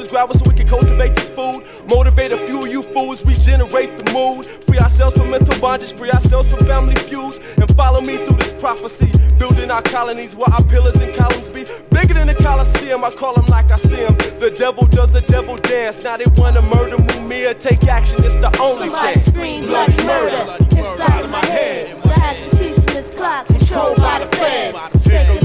We 0.00 0.06
need 0.06 0.08
to 0.08 0.08
dig 0.08 0.08
through 0.08 0.08
this 0.08 0.10
gravel 0.10 0.34
so 0.34 0.42
we 0.48 0.56
can 0.56 0.68
cultivate 0.68 1.16
this 1.16 1.28
food. 1.28 1.64
Motivate 1.90 2.32
a 2.32 2.46
few 2.46 2.58
of 2.60 2.68
you 2.68 2.82
fools, 2.82 3.24
regenerate 3.24 3.96
the 3.98 4.12
mood. 4.12 4.46
Free 4.46 4.78
ourselves 4.78 5.16
from 5.16 5.30
mental 5.30 5.58
bondage, 5.60 5.92
free 5.92 6.10
ourselves 6.10 6.48
from 6.48 6.60
family 6.60 6.94
feuds, 6.96 7.38
and 7.56 7.68
follow 7.76 8.00
me 8.00 8.24
through 8.24 8.36
this 8.36 8.52
prophecy. 8.52 9.10
Building 9.38 9.70
our 9.70 9.82
colonies 9.82 10.34
where 10.34 10.50
our 10.52 10.64
pillars 10.64 10.96
and 10.96 11.14
columns 11.14 11.48
be 11.48 11.64
bigger 11.90 12.14
than 12.14 12.28
the 12.28 12.34
Coliseum. 12.34 13.04
I 13.04 13.10
call 13.10 13.34
them 13.34 13.44
like 13.48 13.70
I 13.70 13.78
see 13.78 13.96
them. 13.96 14.16
The 14.38 14.50
devil 14.50 14.86
does 14.86 15.12
the 15.12 15.20
devil 15.22 15.56
dance. 15.56 16.02
Now 16.04 16.16
they 16.16 16.26
wanna 16.36 16.62
murder 16.62 16.96
Mumia. 16.96 17.58
Take 17.58 17.86
action, 17.86 18.24
it's 18.24 18.36
the 18.36 18.50
only 18.60 18.88
Somebody 18.90 19.14
chance. 19.14 19.26
scream 19.26 19.60
bloody 19.62 20.04
murder 20.04 20.56
inside 20.76 21.24
of 21.24 21.30
my 21.30 21.44
head. 21.44 22.02
The 22.02 22.24
execution 22.24 22.96
is 22.96 23.08
clock 23.10 23.46
controlled 23.46 23.96
by 23.96 24.20
the 24.20 24.36
feds. 24.36 25.04
Take 25.04 25.39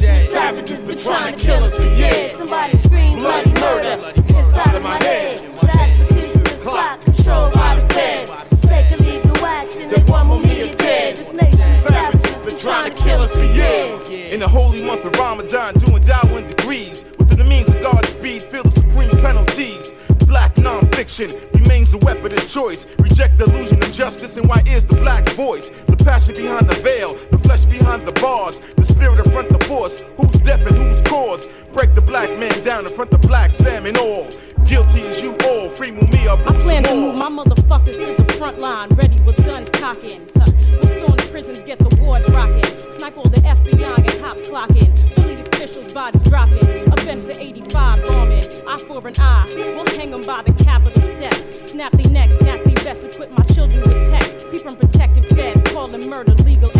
This 0.00 0.28
of 0.28 0.32
savages 0.32 0.82
been 0.82 0.96
trying 0.96 1.36
to 1.36 1.44
kill 1.44 1.62
us 1.62 1.76
for 1.76 1.84
years. 1.84 2.32
Somebody 2.32 2.76
scream 2.78 3.18
bloody 3.18 3.52
murder 3.60 4.12
inside 4.16 4.74
of 4.74 4.82
my 4.82 4.96
head. 5.02 5.40
The 5.60 5.78
execution 5.78 6.46
is 6.46 6.62
clock 6.62 7.04
controlled 7.04 7.52
by 7.52 7.74
the 7.74 7.86
feds. 7.92 8.32
Take 8.62 8.98
illegal 8.98 9.44
action. 9.44 9.90
They 9.90 10.02
want 10.10 10.28
Mumia 10.28 10.74
dead. 10.78 11.18
This 11.18 11.34
nation 11.34 11.60
of 11.60 11.82
savages 11.82 12.44
been 12.44 12.56
trying 12.56 12.94
to 12.94 13.02
kill 13.02 13.20
us 13.20 13.36
for 13.36 13.44
years. 13.44 14.08
In 14.08 14.40
the 14.40 14.48
holy 14.48 14.82
month 14.82 15.04
of 15.04 15.12
Ramadan, 15.18 15.74
doing 15.74 16.02
Darwin 16.02 16.46
degrees. 16.46 17.04
Within 17.18 17.38
the 17.38 17.44
means 17.44 17.68
of 17.68 17.82
God's 17.82 18.08
speed, 18.08 18.40
feel 18.40 18.62
the 18.62 18.70
supreme 18.70 19.10
penalties. 19.10 19.92
Black 20.30 20.54
nonfiction 20.54 21.28
remains 21.52 21.90
the 21.90 21.98
weapon 21.98 22.32
of 22.32 22.48
choice. 22.48 22.86
Reject 23.00 23.36
the 23.36 23.46
illusion 23.46 23.82
of 23.82 23.90
justice, 23.90 24.36
and 24.36 24.48
why 24.48 24.62
is 24.64 24.86
the 24.86 24.94
black 24.94 25.28
voice? 25.30 25.70
The 25.88 26.04
passion 26.04 26.34
behind 26.36 26.68
the 26.68 26.80
veil, 26.82 27.14
the 27.32 27.38
flesh 27.38 27.64
behind 27.64 28.06
the 28.06 28.12
bars, 28.12 28.60
the 28.76 28.84
spirit 28.84 29.18
in 29.18 29.32
front 29.32 29.48
the 29.48 29.58
force. 29.64 30.04
Who's 30.16 30.40
deaf 30.42 30.64
and 30.70 30.76
who's 30.76 31.02
cause? 31.02 31.48
Break 31.72 31.96
the 31.96 32.00
black 32.00 32.30
man 32.38 32.62
down 32.62 32.86
in 32.86 32.92
front 32.94 33.10
the 33.10 33.18
black 33.18 33.56
famine 33.56 33.96
all. 33.96 34.28
Guilty 34.66 35.00
as 35.00 35.20
you 35.20 35.34
all, 35.46 35.68
free 35.68 35.90
Mumia, 35.90 36.38
I 36.38 36.54
plan 36.62 36.84
to 36.84 36.94
move 36.94 37.16
my 37.16 37.28
motherfuckers 37.28 37.96
to 37.96 38.22
the 38.22 38.32
front 38.34 38.60
line, 38.60 38.90
ready 38.90 39.20
with 39.22 39.44
guns 39.44 39.68
cocking. 39.72 40.30
Huh. 40.36 40.44
We 40.80 40.86
storm 40.86 41.16
the 41.16 41.28
prisons, 41.32 41.60
get 41.64 41.80
the 41.80 42.00
wards 42.00 42.30
rocking. 42.30 42.62
Snipe 42.92 43.16
all 43.16 43.28
the 43.28 43.40
FBI 43.40 43.96
and 43.96 44.20
cops 44.20 44.48
clocking. 44.48 45.29
Officials' 45.70 45.94
bodies 45.94 46.24
dropping. 46.24 46.92
Avenge 46.92 47.26
the 47.26 47.36
85 47.40 48.04
bombing. 48.06 48.42
Eye 48.66 48.76
for 48.88 49.06
an 49.06 49.14
eye. 49.20 49.46
We'll 49.54 49.86
hang 49.96 50.10
them 50.10 50.22
by 50.22 50.42
the 50.42 50.52
Capitol 50.64 51.02
steps. 51.04 51.48
Snap 51.70 51.92
their 51.92 52.10
necks, 52.10 52.38
snatch 52.38 52.64
their 52.64 52.74
vests, 52.82 53.04
equip 53.04 53.30
my 53.30 53.44
children 53.44 53.78
with 53.78 54.10
text. 54.10 54.36
Keep 54.50 54.60
from 54.62 54.76
protective 54.76 55.26
feds, 55.26 55.62
calling 55.70 56.10
murder 56.10 56.34
legal 56.42 56.70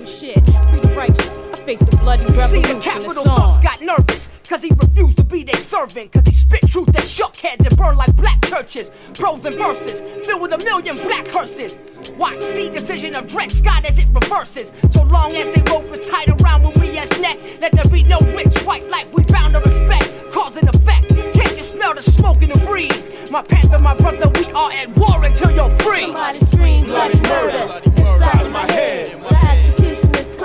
execution 0.00 0.06
shit. 0.06 0.70
Free 0.70 0.80
the 0.80 0.94
righteous. 0.96 1.38
I 1.38 1.64
face 1.64 1.80
the 1.80 1.96
bloody 1.98 2.26
See, 2.26 2.34
revolution. 2.34 2.78
the 2.78 2.82
capital 2.82 3.10
It's 3.10 3.40
thugs 3.40 3.58
got 3.58 3.80
nervous, 3.80 4.28
cause 4.48 4.62
he 4.62 4.70
refused 4.70 5.16
to 5.18 5.24
be 5.24 5.42
their 5.44 5.60
servant, 5.60 6.12
cause 6.12 6.26
he 6.26 6.34
spit 6.34 6.60
truth 6.68 6.92
that 6.92 7.06
shook 7.06 7.36
heads 7.36 7.66
and 7.66 7.76
burned 7.76 7.98
like 7.98 8.14
black 8.16 8.42
churches. 8.44 8.90
Prose 9.14 9.44
and 9.44 9.54
verses, 9.54 10.00
filled 10.26 10.42
with 10.42 10.52
a 10.52 10.64
million 10.64 10.96
black 10.96 11.28
hearses. 11.28 11.76
Watch, 12.16 12.42
see 12.42 12.68
decision 12.70 13.14
of 13.16 13.26
Dred 13.26 13.50
Scott 13.50 13.88
as 13.88 13.98
it 13.98 14.08
reverses. 14.12 14.72
So 14.90 15.02
long 15.04 15.32
as 15.34 15.50
they 15.50 15.62
rope 15.72 15.90
is 15.92 16.06
tight 16.06 16.28
around 16.28 16.62
Maria's 16.62 17.10
neck, 17.20 17.38
let 17.60 17.72
there 17.72 17.90
be 17.90 18.02
no 18.02 18.18
rich 18.34 18.56
white 18.62 18.88
life 18.90 19.12
we 19.12 19.22
bound 19.24 19.54
to 19.54 19.60
respect. 19.60 20.10
Cause 20.32 20.56
and 20.56 20.68
effect, 20.68 21.08
can't 21.32 21.56
you 21.56 21.62
smell 21.62 21.94
the 21.94 22.02
smoke 22.02 22.42
in 22.42 22.50
the 22.50 22.58
breeze? 22.60 23.10
My 23.30 23.42
panther, 23.42 23.78
my 23.78 23.94
brother, 23.94 24.28
we 24.38 24.50
are 24.52 24.70
at 24.72 24.94
war 24.96 25.24
until 25.24 25.50
you're 25.50 25.70
free. 25.80 26.02
Somebody 26.02 26.38
scream 26.40 26.86
bloody 26.86 27.18
murder 27.20 27.80
inside 27.96 28.46
of 28.46 28.52
my 28.52 28.70
head. 28.70 29.06
The 29.06 29.34
execution 29.34 29.83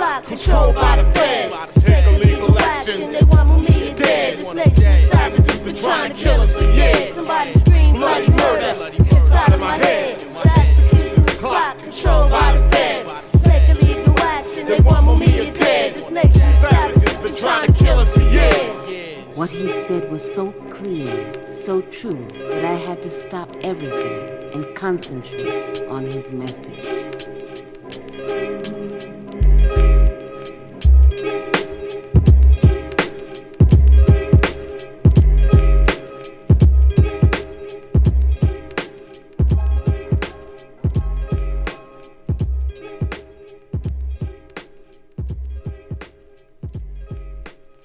is 0.02 0.26
controlled 0.26 0.76
by 0.76 1.02
the 1.02 1.10
feds. 1.12 1.72
Take 1.84 2.06
illegal 2.06 2.58
action. 2.58 3.12
They 3.12 3.22
want 3.22 3.50
Mumia 3.50 3.96
dead. 3.96 4.38
This 4.38 5.10
savages 5.10 5.62
been 5.62 5.76
trying 5.76 6.12
to 6.12 6.18
kill 6.18 6.40
us 6.40 6.54
for 6.54 6.64
years. 6.64 7.14
Somebody 7.14 7.52
scream 7.52 7.96
bloody 7.96 8.30
murder 8.30 8.92
inside 8.96 9.52
of 9.52 9.60
my 9.60 9.76
head. 9.76 10.20
The 10.20 10.60
execution 10.60 11.24
is 11.28 11.40
clock 11.40 11.78
controlled 11.78 12.30
by 12.30 12.56
the 12.56 12.70
feds. 12.70 13.30
Take 13.42 13.68
illegal 13.68 14.18
action. 14.20 14.66
They 14.66 14.80
want 14.80 15.06
Mumia 15.06 15.54
dead. 15.54 15.94
This 15.94 16.10
nation 16.10 16.52
savages 16.60 17.16
been 17.18 17.34
trying 17.34 17.72
to 17.72 17.84
kill 17.84 17.98
us 17.98 18.12
for 18.12 18.22
years. 18.22 19.36
What 19.36 19.50
he 19.50 19.70
said 19.84 20.10
was 20.10 20.22
so 20.34 20.52
clear, 20.70 21.32
so 21.52 21.80
true, 21.82 22.26
that 22.32 22.64
I 22.64 22.74
had 22.74 23.02
to 23.02 23.10
stop 23.10 23.54
everything 23.62 24.52
and 24.52 24.74
concentrate 24.74 25.82
on 25.84 26.04
his 26.04 26.32
message. 26.32 26.88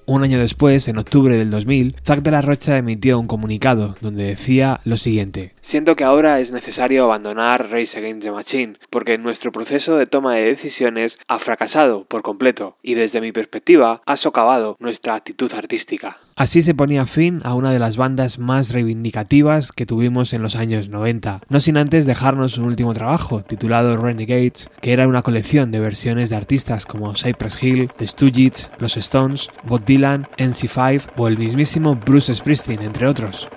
Un 0.08 0.22
año 0.22 0.38
después, 0.38 0.86
en 0.86 0.98
octubre 0.98 1.36
del 1.36 1.50
2000, 1.50 1.96
Zack 2.04 2.22
de 2.22 2.30
la 2.30 2.40
Rocha 2.40 2.78
emitió 2.78 3.18
un 3.18 3.26
comunicado 3.26 3.96
donde 4.00 4.22
decía 4.22 4.80
lo 4.84 4.96
siguiente. 4.96 5.55
Siento 5.66 5.96
que 5.96 6.04
ahora 6.04 6.38
es 6.38 6.52
necesario 6.52 7.02
abandonar 7.02 7.72
Race 7.72 7.98
Against 7.98 8.22
the 8.22 8.30
Machine, 8.30 8.74
porque 8.88 9.18
nuestro 9.18 9.50
proceso 9.50 9.96
de 9.96 10.06
toma 10.06 10.36
de 10.36 10.44
decisiones 10.44 11.18
ha 11.26 11.40
fracasado 11.40 12.04
por 12.04 12.22
completo 12.22 12.76
y 12.84 12.94
desde 12.94 13.20
mi 13.20 13.32
perspectiva 13.32 14.00
ha 14.06 14.16
socavado 14.16 14.76
nuestra 14.78 15.16
actitud 15.16 15.52
artística. 15.52 16.18
Así 16.36 16.62
se 16.62 16.76
ponía 16.76 17.04
fin 17.04 17.40
a 17.42 17.54
una 17.54 17.72
de 17.72 17.80
las 17.80 17.96
bandas 17.96 18.38
más 18.38 18.72
reivindicativas 18.72 19.72
que 19.72 19.86
tuvimos 19.86 20.34
en 20.34 20.42
los 20.42 20.54
años 20.54 20.88
90, 20.88 21.40
no 21.48 21.58
sin 21.58 21.78
antes 21.78 22.06
dejarnos 22.06 22.58
un 22.58 22.66
último 22.66 22.94
trabajo 22.94 23.42
titulado 23.42 23.96
Renegades, 23.96 24.70
que 24.80 24.92
era 24.92 25.08
una 25.08 25.22
colección 25.22 25.72
de 25.72 25.80
versiones 25.80 26.30
de 26.30 26.36
artistas 26.36 26.86
como 26.86 27.16
Cypress 27.16 27.60
Hill, 27.60 27.90
The 27.96 28.06
Stooges, 28.06 28.70
Los 28.78 28.96
Stones, 28.96 29.50
Bob 29.64 29.84
Dylan, 29.84 30.28
NC5 30.38 31.10
o 31.16 31.26
el 31.26 31.36
mismísimo 31.36 31.96
Bruce 31.96 32.32
Springsteen, 32.32 32.84
entre 32.84 33.08
otros. 33.08 33.48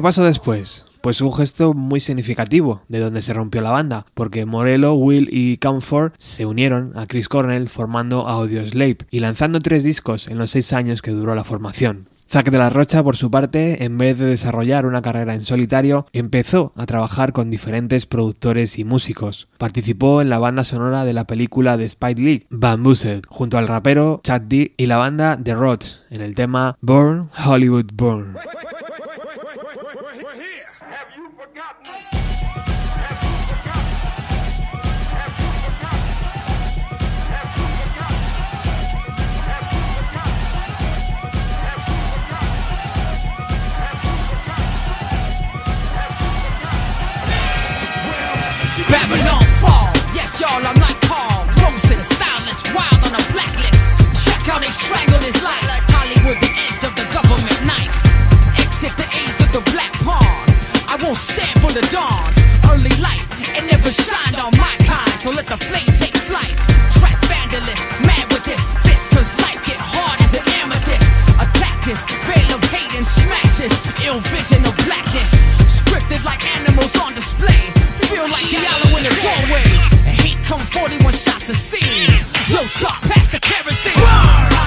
qué 0.00 0.04
pasó 0.04 0.24
después? 0.24 0.86
Pues 1.02 1.20
un 1.20 1.30
gesto 1.30 1.74
muy 1.74 2.00
significativo 2.00 2.80
de 2.88 3.00
donde 3.00 3.20
se 3.20 3.34
rompió 3.34 3.60
la 3.60 3.70
banda, 3.70 4.06
porque 4.14 4.46
Morello, 4.46 4.94
Will 4.94 5.28
y 5.30 5.58
Camford 5.58 6.12
se 6.16 6.46
unieron 6.46 6.96
a 6.96 7.06
Chris 7.06 7.28
Cornell 7.28 7.68
formando 7.68 8.26
Audio 8.26 8.60
Audioslave 8.60 8.96
y 9.10 9.18
lanzando 9.18 9.58
tres 9.58 9.84
discos 9.84 10.26
en 10.28 10.38
los 10.38 10.52
seis 10.52 10.72
años 10.72 11.02
que 11.02 11.10
duró 11.10 11.34
la 11.34 11.44
formación. 11.44 12.08
Zack 12.30 12.50
de 12.50 12.56
la 12.56 12.70
Rocha, 12.70 13.02
por 13.02 13.14
su 13.14 13.30
parte, 13.30 13.84
en 13.84 13.98
vez 13.98 14.18
de 14.18 14.24
desarrollar 14.24 14.86
una 14.86 15.02
carrera 15.02 15.34
en 15.34 15.42
solitario, 15.42 16.06
empezó 16.14 16.72
a 16.76 16.86
trabajar 16.86 17.34
con 17.34 17.50
diferentes 17.50 18.06
productores 18.06 18.78
y 18.78 18.84
músicos. 18.84 19.48
Participó 19.58 20.22
en 20.22 20.30
la 20.30 20.38
banda 20.38 20.64
sonora 20.64 21.04
de 21.04 21.12
la 21.12 21.26
película 21.26 21.76
de 21.76 21.84
Spike 21.84 22.22
Lee, 22.22 22.46
Bamboozled, 22.48 23.24
junto 23.28 23.58
al 23.58 23.68
rapero 23.68 24.22
Chad 24.24 24.40
D 24.42 24.72
y 24.78 24.86
la 24.86 24.96
banda 24.96 25.38
The 25.42 25.54
Rods 25.54 26.04
en 26.08 26.22
el 26.22 26.34
tema 26.34 26.78
Burn 26.80 27.28
Hollywood 27.44 27.90
Burn. 27.92 28.36
Babylon 48.90 49.44
fall. 49.62 49.94
Yes, 50.12 50.40
y'all, 50.42 50.58
I'm 50.66 50.74
like 50.82 50.98
Paul 51.06 51.46
Robeson, 51.62 52.02
stylist, 52.02 52.74
wild 52.74 53.00
on 53.06 53.14
a 53.14 53.24
blacklist. 53.30 53.82
Check 54.26 54.42
how 54.50 54.58
they 54.58 54.70
strangle 54.74 55.22
his 55.22 55.38
life. 55.42 55.62
Hollywood, 55.94 56.38
the 56.42 56.50
edge 56.66 56.82
of 56.82 56.92
the 56.98 57.06
government 57.14 57.60
knife. 57.62 57.98
Exit 58.58 58.90
the 58.98 59.06
age 59.14 59.38
of 59.46 59.50
the 59.54 59.62
black 59.70 59.94
pawn. 60.02 60.42
I 60.90 60.98
won't 60.98 61.16
stand 61.16 61.54
for 61.62 61.70
the 61.70 61.86
dawns. 61.94 62.34
Early 62.66 62.90
light, 62.98 63.22
it 63.54 63.64
never 63.70 63.94
shined 63.94 64.42
on 64.42 64.50
my 64.58 64.74
kind. 64.82 65.14
So 65.22 65.30
let 65.30 65.46
the 65.46 65.58
flame 65.58 65.90
take 65.94 66.16
flight. 66.26 66.54
Track 66.98 67.14
vandalist, 67.30 67.86
mad 68.02 68.26
with 68.34 68.42
this 68.42 68.58
fist, 68.82 69.10
cause 69.14 69.30
life 69.38 69.62
get 69.62 69.78
hard 69.78 70.18
as 70.26 70.34
an 70.34 70.42
amethyst. 70.58 71.06
Attack 71.38 71.78
this 71.86 72.02
veil 72.26 72.58
of 72.58 72.62
hate 72.74 72.90
and 72.98 73.06
smash 73.06 73.54
this 73.54 73.74
ill 74.02 74.18
vision 74.34 74.66
of 74.66 74.74
blackness. 74.82 75.30
Scripted 75.70 76.24
like 76.26 76.42
animals 76.58 76.98
on 76.98 77.14
display. 77.14 77.19
41 80.72 81.12
shots 81.12 81.48
of 81.48 81.56
scene. 81.56 82.24
Yo, 82.48 82.64
chalk 82.68 83.02
past 83.02 83.32
the 83.32 83.40
kerosene. 83.40 84.59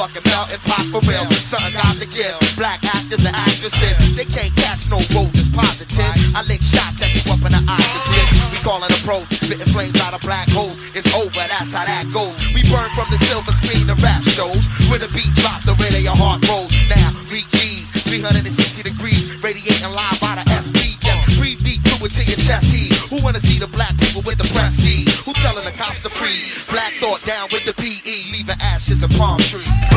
Motherfucking 0.00 0.24
melting 0.24 0.64
pot 0.64 0.84
for 0.88 1.00
real. 1.04 1.28
Something 1.44 1.72
got 1.76 1.94
to 2.00 2.08
give. 2.08 2.36
Black 2.56 2.80
actors 2.84 3.24
and 3.24 3.36
actresses, 3.36 4.16
they 4.16 4.24
can't 4.24 4.54
catch 4.56 4.88
no 4.88 4.96
roses. 5.12 5.48
Positive. 5.52 6.16
I 6.32 6.40
lick 6.48 6.62
shots 6.62 7.02
at 7.04 7.12
you 7.12 7.20
up 7.28 7.44
in 7.44 7.52
the 7.52 7.62
eyes. 7.68 7.84
It's 7.84 8.08
lit. 8.08 8.28
We 8.52 8.58
calling 8.64 8.88
the 8.88 9.00
pros, 9.04 9.28
spitting 9.28 9.68
flames 9.68 10.00
out 10.00 10.14
of 10.14 10.20
black 10.22 10.48
holes. 10.50 10.80
It's 10.94 11.08
over, 11.12 11.44
that's 11.44 11.72
how 11.72 11.84
that 11.84 12.08
goes. 12.12 12.36
We 12.56 12.64
burn 12.72 12.88
from 12.96 13.08
the 13.12 13.20
silver 13.28 13.52
screen 13.52 13.84
to 13.92 13.96
rap 14.00 14.24
shows. 14.24 14.64
When 14.88 15.00
the 15.04 15.10
beat 15.12 15.32
drop, 15.36 15.60
the 15.68 15.76
rate 15.76 15.92
of 15.92 16.04
your 16.04 16.16
heart 16.16 16.40
rolls. 16.48 16.72
Now, 16.88 17.12
reach 17.28 17.48
G's, 17.52 17.90
360 18.08 18.82
degrees, 18.82 19.36
radiating 19.44 19.92
live 19.92 20.22
out 20.24 20.40
of 20.40 20.46
SB. 20.48 20.96
Just 21.00 21.38
breathe 21.38 21.60
deep 21.60 21.84
through 21.84 22.08
it 22.08 22.12
to 22.16 22.24
your 22.24 22.40
chest 22.40 22.72
heat. 22.72 22.94
Who 23.12 23.20
wanna 23.22 23.40
see 23.40 23.58
the 23.58 23.68
black 23.68 23.96
people 24.00 24.22
with 24.24 24.38
the 24.38 24.48
prestige? 24.54 25.12
Who 25.26 25.32
telling 25.44 25.64
the 25.64 25.72
cops 25.72 26.02
to 26.02 26.10
freeze? 26.10 26.48
Black 26.70 26.92
thought 27.00 27.22
down 27.24 27.48
with 27.52 27.64
the 27.64 27.74
PE, 27.74 28.32
leaving 28.32 28.60
ashes 28.60 29.02
and 29.02 29.12
palm 29.16 29.38
trees. 29.38 29.89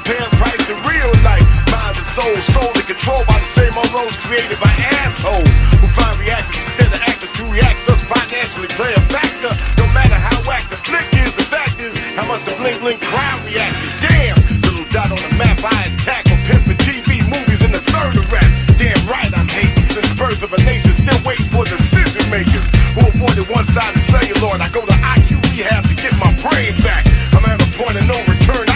Paying 0.00 0.32
price 0.40 0.70
in 0.72 0.78
real 0.88 1.12
life? 1.20 1.44
Minds 1.68 2.00
and 2.00 2.08
souls 2.08 2.44
sold 2.48 2.72
and 2.72 2.86
controlled 2.88 3.26
by 3.28 3.38
the 3.40 3.48
same 3.48 3.72
roles 3.92 4.16
created 4.16 4.56
by 4.56 4.72
assholes 5.04 5.52
who 5.80 5.86
find 5.92 6.16
reactors 6.16 6.56
instead 6.56 6.88
of 6.88 7.00
actors 7.04 7.32
to 7.36 7.44
react, 7.52 7.76
thus 7.84 8.00
financially 8.04 8.68
play 8.72 8.92
a 8.94 9.02
factor. 9.12 9.52
No 9.76 9.86
matter 9.92 10.16
how 10.16 10.36
whack 10.48 10.64
the 10.72 10.80
flick 10.80 11.04
is, 11.20 11.34
the 11.36 11.44
fact 11.44 11.80
is 11.80 11.98
how 12.16 12.24
much 12.24 12.42
the 12.48 12.56
bling 12.56 12.80
bling 12.80 13.00
crowd 13.04 13.44
reacted. 13.44 13.84
Damn, 14.00 14.36
little 14.64 14.88
dot 14.88 15.12
on 15.12 15.20
the 15.20 15.32
map 15.36 15.60
I 15.60 15.92
attack 15.92 16.24
on 16.32 16.40
pimping 16.48 16.80
TV 16.80 17.20
movies 17.28 17.60
in 17.60 17.72
the 17.72 17.82
third 17.92 18.16
of 18.16 18.24
rap. 18.32 18.48
Damn 18.80 19.00
right 19.12 19.32
I'm 19.36 19.48
hating 19.48 19.84
since 19.84 20.08
birth 20.16 20.42
of 20.42 20.52
a 20.52 20.60
nation, 20.64 20.92
still 20.92 21.20
waiting 21.28 21.48
for 21.52 21.64
decision 21.68 22.24
makers 22.32 22.64
who 22.96 23.04
avoided 23.12 23.44
one-sided 23.52 24.00
celluloid. 24.00 24.60
I 24.64 24.68
go 24.72 24.80
to 24.80 24.96
IQ 25.14 25.36
rehab 25.52 25.84
to 25.84 25.94
get 25.94 26.16
my 26.16 26.32
brain 26.40 26.76
back. 26.80 27.04
I'm 27.36 27.44
at 27.44 27.60
a 27.60 27.68
point 27.76 28.00
of 28.00 28.08
no 28.08 28.16
return. 28.24 28.71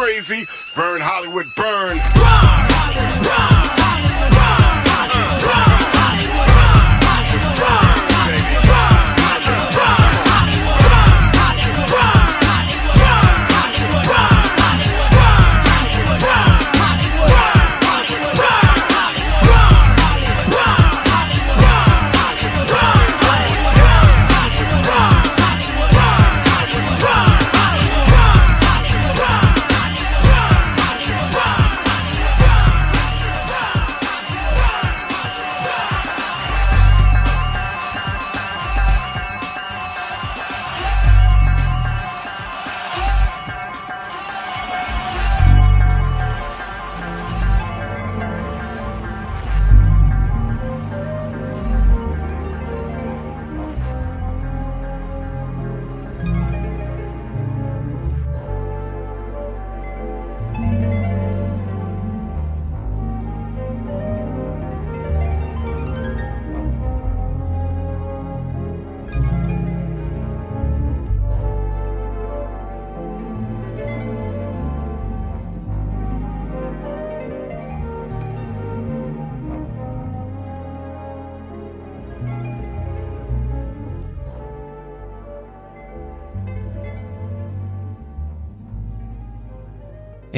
I 0.00 0.04
ain't 0.04 0.24
crazy. 0.24 0.46
Burn 0.74 1.00
Hollywood, 1.02 1.54
burn. 1.54 1.98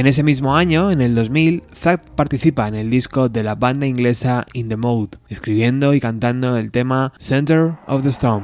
En 0.03 0.09
ese 0.09 0.25
mismo 0.25 0.57
año, 0.57 0.91
en 0.91 1.01
el 1.01 1.15
2000, 1.15 1.63
Zack 1.77 2.11
participa 2.17 2.67
en 2.67 2.75
el 2.75 2.91
disco 2.91 3.29
de 3.29 3.45
la 3.45 3.55
banda 3.55 3.87
inglesa 3.87 4.49
In 4.53 4.69
the 4.69 4.77
Mode, 4.77 5.19
escribiendo 5.29 5.95
y 5.95 6.01
cantando 6.01 6.57
el 6.57 6.73
tema 6.73 7.13
Center 7.19 7.75
of 7.87 8.03
the 8.03 8.09
Storm. 8.09 8.43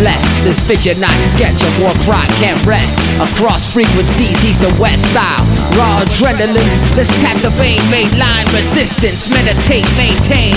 Blessed, 0.00 0.32
this 0.48 0.58
vision 0.64 1.04
I 1.04 1.12
sketch 1.28 1.60
of 1.60 1.76
war 1.76 1.92
cry 2.08 2.24
can't 2.40 2.56
rest. 2.64 2.96
Across 3.20 3.76
frequencies, 3.76 4.32
east 4.40 4.64
to 4.64 4.72
west 4.80 5.12
style. 5.12 5.44
Raw 5.76 6.00
adrenaline, 6.00 6.80
let's 6.96 7.12
tap 7.20 7.36
the 7.44 7.52
vein 7.60 7.76
Mainline 7.92 8.48
resistance, 8.56 9.28
meditate, 9.28 9.84
maintain. 10.00 10.56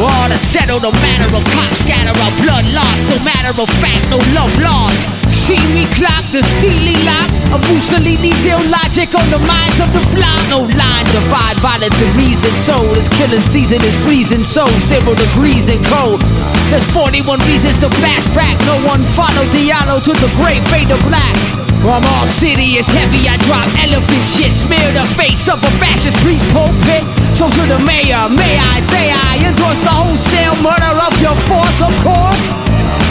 All 0.00 0.32
to 0.32 0.38
settle 0.40 0.80
the 0.80 0.92
matter 1.04 1.28
of 1.36 1.44
cop 1.52 1.68
scatter 1.76 2.16
of 2.16 2.32
blood 2.40 2.64
loss. 2.72 2.98
So 3.12 3.20
matter 3.20 3.52
of 3.60 3.68
fact, 3.76 4.08
no 4.08 4.16
love 4.32 4.56
lost 4.56 5.27
Me 5.48 5.88
clock 5.96 6.28
the 6.28 6.44
steely 6.44 6.92
lock 7.08 7.24
of 7.56 7.64
Mussolini's 7.72 8.44
ill 8.44 8.60
logic 8.68 9.16
on 9.16 9.24
the 9.32 9.40
minds 9.48 9.80
of 9.80 9.88
the 9.96 10.04
flock. 10.12 10.36
No 10.52 10.68
line 10.76 11.08
divide 11.08 11.56
violence 11.64 11.96
and 12.04 12.12
reason. 12.20 12.52
So 12.52 12.76
this 12.92 13.08
killing 13.08 13.40
season 13.48 13.80
is 13.80 13.96
freezing. 14.04 14.44
So 14.44 14.68
zero 14.84 15.16
degrees 15.16 15.72
and 15.72 15.80
cold. 15.88 16.20
There's 16.68 16.84
41 16.92 17.40
reasons 17.48 17.80
to 17.80 17.88
fast 18.04 18.28
back. 18.36 18.60
No 18.68 18.76
one 18.84 19.00
follow 19.16 19.40
Diallo 19.48 20.04
to 20.04 20.12
the 20.20 20.28
grave, 20.36 20.60
fade 20.68 20.92
to 20.92 21.00
black. 21.08 21.32
I'm 21.80 22.04
all 22.04 22.28
city 22.28 22.76
is 22.76 22.84
heavy. 22.84 23.24
I 23.24 23.40
drop 23.48 23.72
elephant 23.80 24.24
shit. 24.28 24.52
Smear 24.52 24.84
the 24.92 25.08
face 25.16 25.48
of 25.48 25.64
a 25.64 25.72
fascist 25.80 26.20
priest 26.20 26.44
pulpit. 26.52 27.08
So 27.32 27.48
to 27.48 27.62
the 27.64 27.80
mayor, 27.88 28.28
may 28.28 28.60
I 28.60 28.84
say 28.84 29.08
I 29.16 29.48
endorse 29.48 29.80
the 29.80 29.96
wholesale 29.96 30.60
murder 30.60 30.92
of 31.08 31.16
your 31.24 31.36
force, 31.48 31.80
of 31.80 31.94
course. 32.04 32.67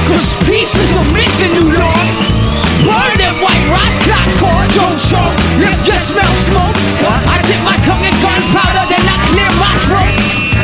Cause 0.07 0.36
peace 0.47 0.76
is 0.80 0.95
a 0.95 1.03
myth 1.11 1.38
in 1.43 1.51
New 1.57 1.70
York. 1.76 2.07
Burn 2.88 3.13
them 3.20 3.36
white 3.43 3.65
rocks, 3.68 3.99
clock 3.99 4.28
core, 4.39 4.68
don't 4.72 4.95
choke. 4.95 5.36
If 5.59 5.76
you 5.84 5.97
smell 5.99 6.34
smoke, 6.39 6.78
I 7.03 7.41
dip 7.43 7.59
my 7.68 7.76
tongue 7.84 8.03
in 8.05 8.15
gunpowder, 8.24 8.86
then 8.88 9.03
I 9.03 9.18
clear 9.28 9.51
my 9.59 9.74
throat. 9.84 10.15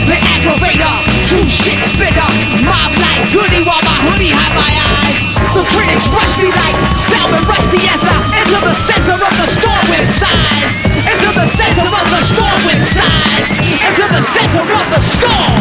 The 0.07 0.15
aggravator, 0.15 0.95
true 1.27 1.47
shit 1.47 1.79
spitter. 1.83 2.29
Mob 2.63 2.91
like 2.99 3.23
goody 3.31 3.63
while 3.67 3.83
my 3.83 3.97
hoodie 4.07 4.31
hide 4.31 4.55
my 4.55 4.71
eyes. 4.99 5.27
The 5.55 5.63
critics 5.75 6.07
rush 6.11 6.35
me 6.39 6.47
like 6.51 6.75
salmon 6.95 7.43
rusty 7.47 7.83
as 7.91 8.03
I 8.03 8.15
enter 8.39 8.61
the 8.63 8.75
center 8.75 9.15
of 9.19 9.33
the 9.35 9.47
storm 9.47 9.83
with 9.91 10.07
size. 10.07 10.75
Enter 11.03 11.31
the 11.35 11.47
center 11.47 11.87
of 11.87 12.05
the 12.07 12.21
storm 12.23 12.59
with 12.67 12.83
size. 12.83 13.51
Enter 13.83 14.07
the 14.11 14.23
center 14.23 14.63
of 14.63 14.85
the 14.91 15.01
storm. 15.03 15.59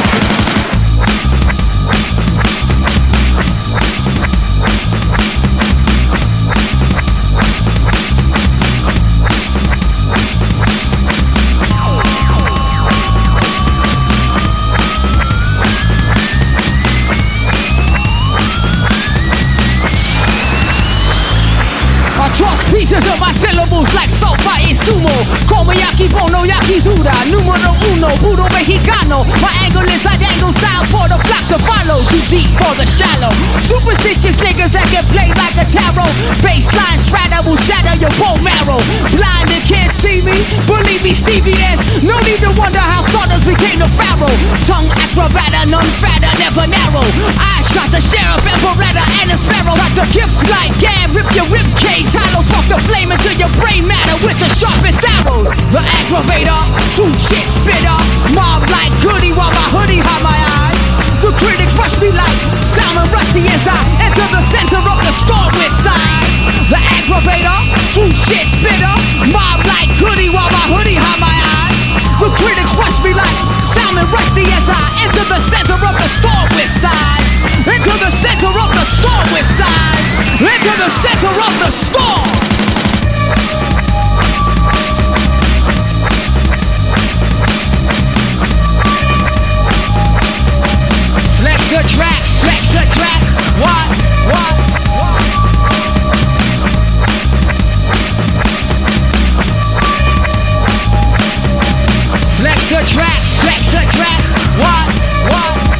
Pieces 22.72 23.06
of 23.12 23.20
my 23.20 23.30
syllables 23.30 23.94
like 23.94 24.10
sopa 24.10 24.60
y 24.60 24.74
sumo. 24.74 25.08
Como 25.46 25.72
yaki 25.72 26.08
bono 26.08 26.44
yakizura. 26.44 27.12
Numero 27.30 27.72
uno, 27.92 28.08
puro 28.16 28.48
mexicano. 28.62 29.26
My 29.42 29.50
angle 29.66 29.82
is 29.90 30.06
at 30.06 30.22
angle 30.22 30.54
style 30.54 30.86
for 30.86 31.06
the 31.10 31.18
flock 31.26 31.44
to 31.50 31.58
follow. 31.66 32.06
Too 32.06 32.22
deep 32.30 32.50
for 32.62 32.70
the 32.78 32.86
shallow. 32.86 33.34
Superstitious 33.66 34.38
niggas 34.38 34.70
that 34.78 34.86
can 34.94 35.02
play 35.10 35.34
like 35.34 35.58
a 35.58 35.66
tarot. 35.66 36.06
Baseline 36.38 37.02
strata 37.02 37.42
will 37.42 37.58
shatter 37.58 37.98
your 37.98 38.14
bone 38.22 38.38
marrow. 38.46 38.78
Blind 39.10 39.50
and 39.50 39.64
can't 39.66 39.90
see 39.90 40.22
me. 40.22 40.38
Believe 40.70 41.02
me, 41.02 41.12
Stevie 41.12 41.58
S. 41.58 41.82
No 42.06 42.14
need 42.22 42.38
to 42.46 42.54
wonder 42.54 42.78
how 42.78 43.02
sawdust 43.02 43.50
became 43.50 43.82
the 43.82 43.90
pharaoh. 43.90 44.30
Tongue 44.62 44.90
acrobata, 44.94 45.66
none 45.66 45.90
fatter, 45.98 46.30
never 46.38 46.70
narrow. 46.70 47.06
I 47.42 47.66
shot 47.66 47.90
the 47.90 47.98
sheriff, 47.98 48.46
Emperetta, 48.46 49.02
and 49.22 49.34
a 49.34 49.38
sparrow. 49.38 49.74
Got 49.74 49.92
the 49.98 50.06
gift 50.14 50.38
like 50.46 50.70
gab, 50.78 51.10
rip 51.10 51.26
your 51.34 51.50
rib 51.50 51.66
cage. 51.82 52.14
Hollow 52.14 52.46
spark 52.46 52.66
the 52.70 52.78
flame 52.86 53.10
into 53.10 53.34
your 53.34 53.50
brain 53.58 53.90
matter 53.90 54.14
with 54.22 54.38
the 54.38 54.50
sharpest 54.54 55.02
arrows. 55.18 55.50
The 55.74 55.82
aggravator, 55.82 56.62
two 56.94 57.10
shit 57.18 57.46
spitter. 57.50 57.98
Mob 58.52 58.68
like 58.68 58.92
goody 59.00 59.32
while 59.32 59.48
my 59.48 59.66
hoodie 59.72 60.04
hide 60.04 60.20
my 60.20 60.36
eyes. 60.36 60.76
The 61.24 61.32
critics 61.40 61.72
rush 61.72 61.96
me 62.04 62.12
like 62.12 62.36
salmon 62.60 63.08
rusty 63.08 63.48
as 63.48 63.64
I 63.64 63.80
enter 64.04 64.28
the 64.28 64.44
center 64.44 64.76
of 64.76 65.00
the 65.00 65.08
storm 65.08 65.48
with 65.56 65.72
size. 65.72 66.36
The 66.68 66.76
aggravator, 66.76 67.56
true 67.96 68.12
shit 68.12 68.44
spitter. 68.52 68.92
Mob 69.32 69.64
like 69.64 69.88
goody 69.96 70.28
while 70.28 70.52
my 70.52 70.68
hoodie 70.68 71.00
hide 71.00 71.16
my 71.16 71.32
eyes. 71.32 71.80
The 72.20 72.28
critics 72.36 72.76
rush 72.76 73.00
me 73.00 73.16
like 73.16 73.32
salmon 73.64 74.04
rusty 74.12 74.44
as 74.52 74.68
I 74.68 74.84
enter 75.00 75.24
the 75.32 75.40
center 75.40 75.80
of 75.80 75.96
the 75.96 76.08
storm 76.12 76.48
with 76.52 76.68
size. 76.68 77.24
Enter 77.64 77.96
the 78.04 78.12
center 78.12 78.52
of 78.52 78.68
the 78.68 78.84
storm 78.84 79.26
with 79.32 79.48
size. 79.48 80.04
Enter 80.44 80.76
the 80.76 80.92
center 80.92 81.32
of 81.32 81.52
the 81.56 81.70
storm. 81.72 83.61
Flex 102.38 102.68
the 102.70 102.82
track, 102.92 103.22
flex 103.40 103.66
the 103.70 103.82
track. 103.94 104.22
What? 104.58 104.86
What? 105.30 105.71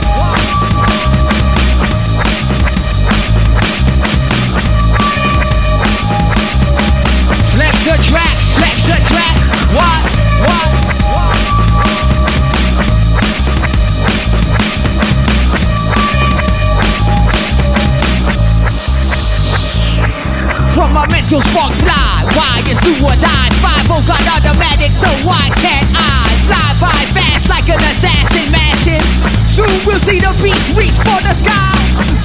My 21.32 21.38
mental 21.38 21.72
fly, 21.72 22.24
why 22.36 22.60
is 22.70 22.78
do 22.80 22.92
or 23.06 23.16
die? 23.16 23.48
Five 23.64 23.88
oh 23.88 24.04
got 24.06 24.20
automatic, 24.36 24.92
so 24.92 25.08
why 25.26 25.48
can't 25.56 25.88
I 25.96 26.31
fly 26.52 26.68
by 26.76 27.00
fast 27.16 27.48
like 27.48 27.68
an 27.72 27.80
assassin 27.80 28.48
mashing? 28.52 29.04
Soon 29.48 29.72
we'll 29.88 30.00
see 30.00 30.20
the 30.20 30.32
beast 30.44 30.76
reach 30.76 30.96
for 31.00 31.18
the 31.24 31.32
sky. 31.32 31.72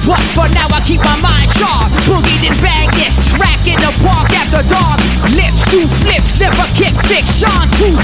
But 0.04 0.20
for 0.36 0.48
now 0.52 0.68
I 0.72 0.80
keep 0.84 1.00
my 1.00 1.16
mind 1.20 1.48
sharp. 1.48 1.88
Boogied 2.08 2.44
and 2.44 2.56
bang, 2.60 2.88
yes, 3.00 3.32
track 3.32 3.60
in 3.64 3.76
the 3.80 3.92
park 4.04 4.28
after 4.36 4.64
dark. 4.68 5.00
Lips 5.32 5.64
do 5.72 5.84
flips, 6.04 6.36
never 6.40 6.64
kick 6.76 6.92
fiction. 7.08 7.52
2000 7.76 7.96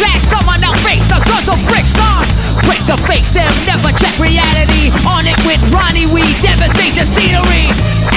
clash, 0.00 0.22
someone 0.28 0.60
now 0.60 0.72
face 0.84 1.04
the 1.08 1.20
guns 1.24 1.48
of 1.48 1.60
bricks 1.68 1.92
gone. 1.96 2.28
Break 2.64 2.84
the 2.88 2.96
fakes, 3.08 3.32
them 3.32 3.48
never 3.68 3.92
check 3.96 4.16
reality. 4.16 4.92
On 5.08 5.24
it 5.24 5.36
with 5.44 5.60
Roni, 5.72 6.08
we 6.08 6.24
devastate 6.44 6.96
the 6.96 7.04
scenery. 7.04 7.68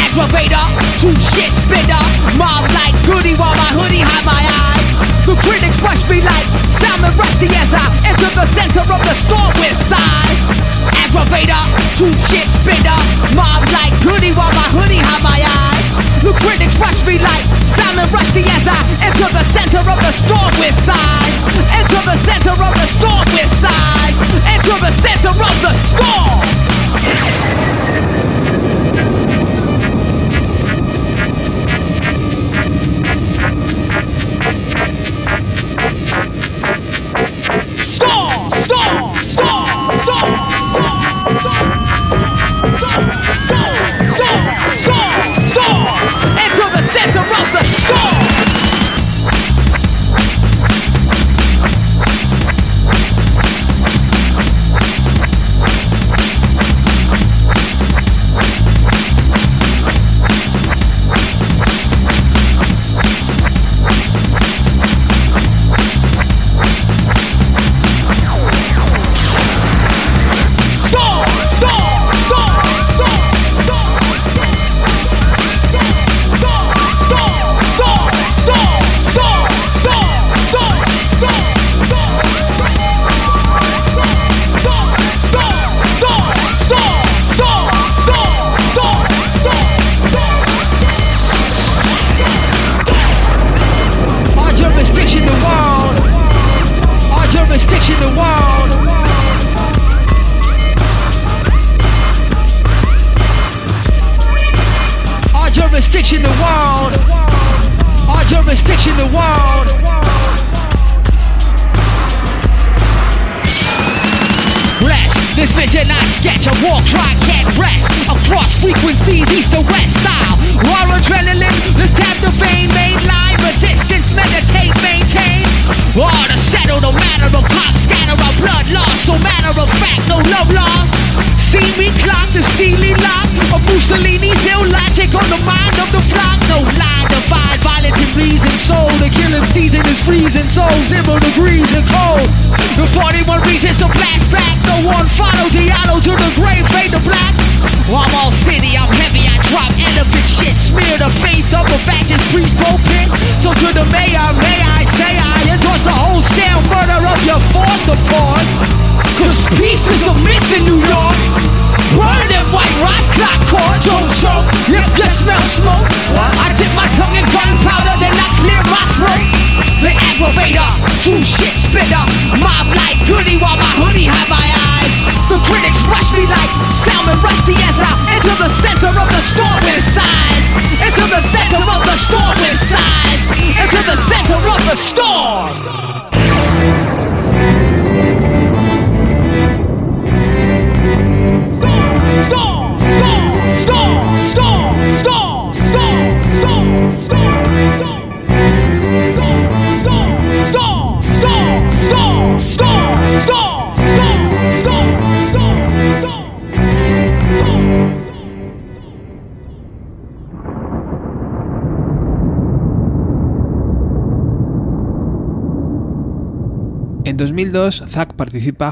Aggravator, 0.07 0.63
true 0.99 1.15
shit 1.15 1.51
spitter. 1.55 2.03
Mob 2.35 2.67
like 2.75 2.95
goody 3.07 3.35
while 3.35 3.55
my 3.55 3.71
hoodie 3.75 4.03
hide 4.03 4.27
my 4.27 4.43
eyes. 4.43 5.08
The 5.29 5.37
critics 5.45 5.77
rush 5.85 6.09
me 6.09 6.25
like 6.25 6.47
salmon 6.73 7.13
rusty 7.13 7.45
as 7.53 7.69
I 7.69 7.85
enter 8.01 8.33
the 8.33 8.49
center 8.49 8.81
of 8.81 8.97
the 8.97 9.13
storm 9.13 9.53
with 9.61 9.77
size. 9.77 10.41
Aggravator, 11.05 11.69
true 11.93 12.09
shit 12.17 12.49
spitter. 12.49 12.97
Mob 13.37 13.61
like 13.69 13.93
goody 14.01 14.33
while 14.33 14.49
my 14.57 14.65
hoodie 14.73 14.97
hide 14.97 15.21
my 15.21 15.37
eyes. 15.37 15.93
The 16.25 16.33
critics 16.33 16.81
rush 16.81 17.05
me 17.05 17.21
like 17.21 17.45
salmon 17.61 18.09
rusty 18.09 18.41
as 18.41 18.65
I 18.73 18.81
enter 19.05 19.29
the 19.29 19.45
center 19.45 19.85
of 19.85 20.01
the 20.01 20.13
storm 20.17 20.49
with 20.57 20.73
size. 20.73 21.35
Enter 21.77 22.01
the 22.09 22.17
center 22.17 22.57
of 22.57 22.73
the 22.73 22.87
storm 22.89 23.25
with 23.29 23.53
size. 23.53 24.17
Enter 24.49 24.81
the 24.81 24.89
center 24.89 25.29
of 25.29 25.55
the 25.61 25.73
storm. 25.77 26.28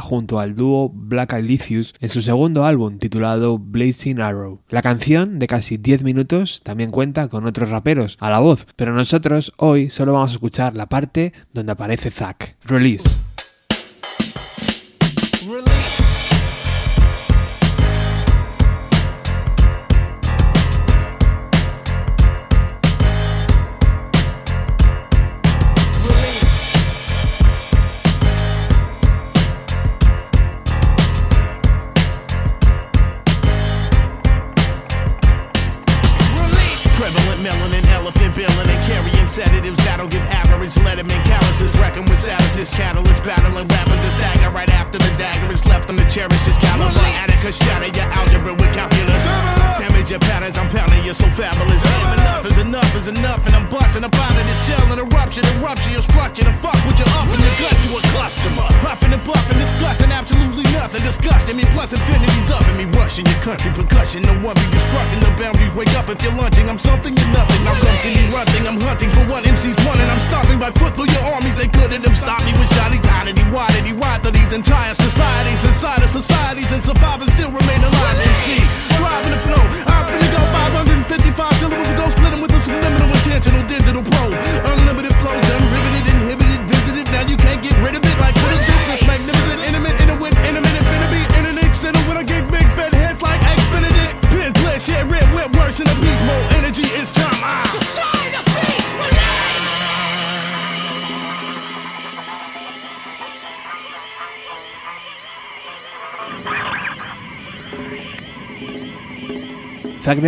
Junto 0.01 0.39
al 0.39 0.55
dúo 0.55 0.91
Black 0.93 1.33
Alicious 1.33 1.93
en 1.99 2.09
su 2.09 2.21
segundo 2.21 2.65
álbum 2.65 2.97
titulado 2.97 3.57
Blazing 3.57 4.19
Arrow. 4.19 4.59
La 4.69 4.81
canción, 4.81 5.39
de 5.39 5.47
casi 5.47 5.77
10 5.77 6.03
minutos, 6.03 6.61
también 6.63 6.91
cuenta 6.91 7.29
con 7.29 7.45
otros 7.45 7.69
raperos 7.69 8.17
a 8.19 8.29
la 8.29 8.39
voz, 8.39 8.67
pero 8.75 8.93
nosotros 8.93 9.53
hoy 9.57 9.89
solo 9.89 10.13
vamos 10.13 10.31
a 10.31 10.35
escuchar 10.35 10.75
la 10.75 10.87
parte 10.87 11.33
donde 11.53 11.71
aparece 11.71 12.11
Zack. 12.11 12.57
Release. 12.65 13.07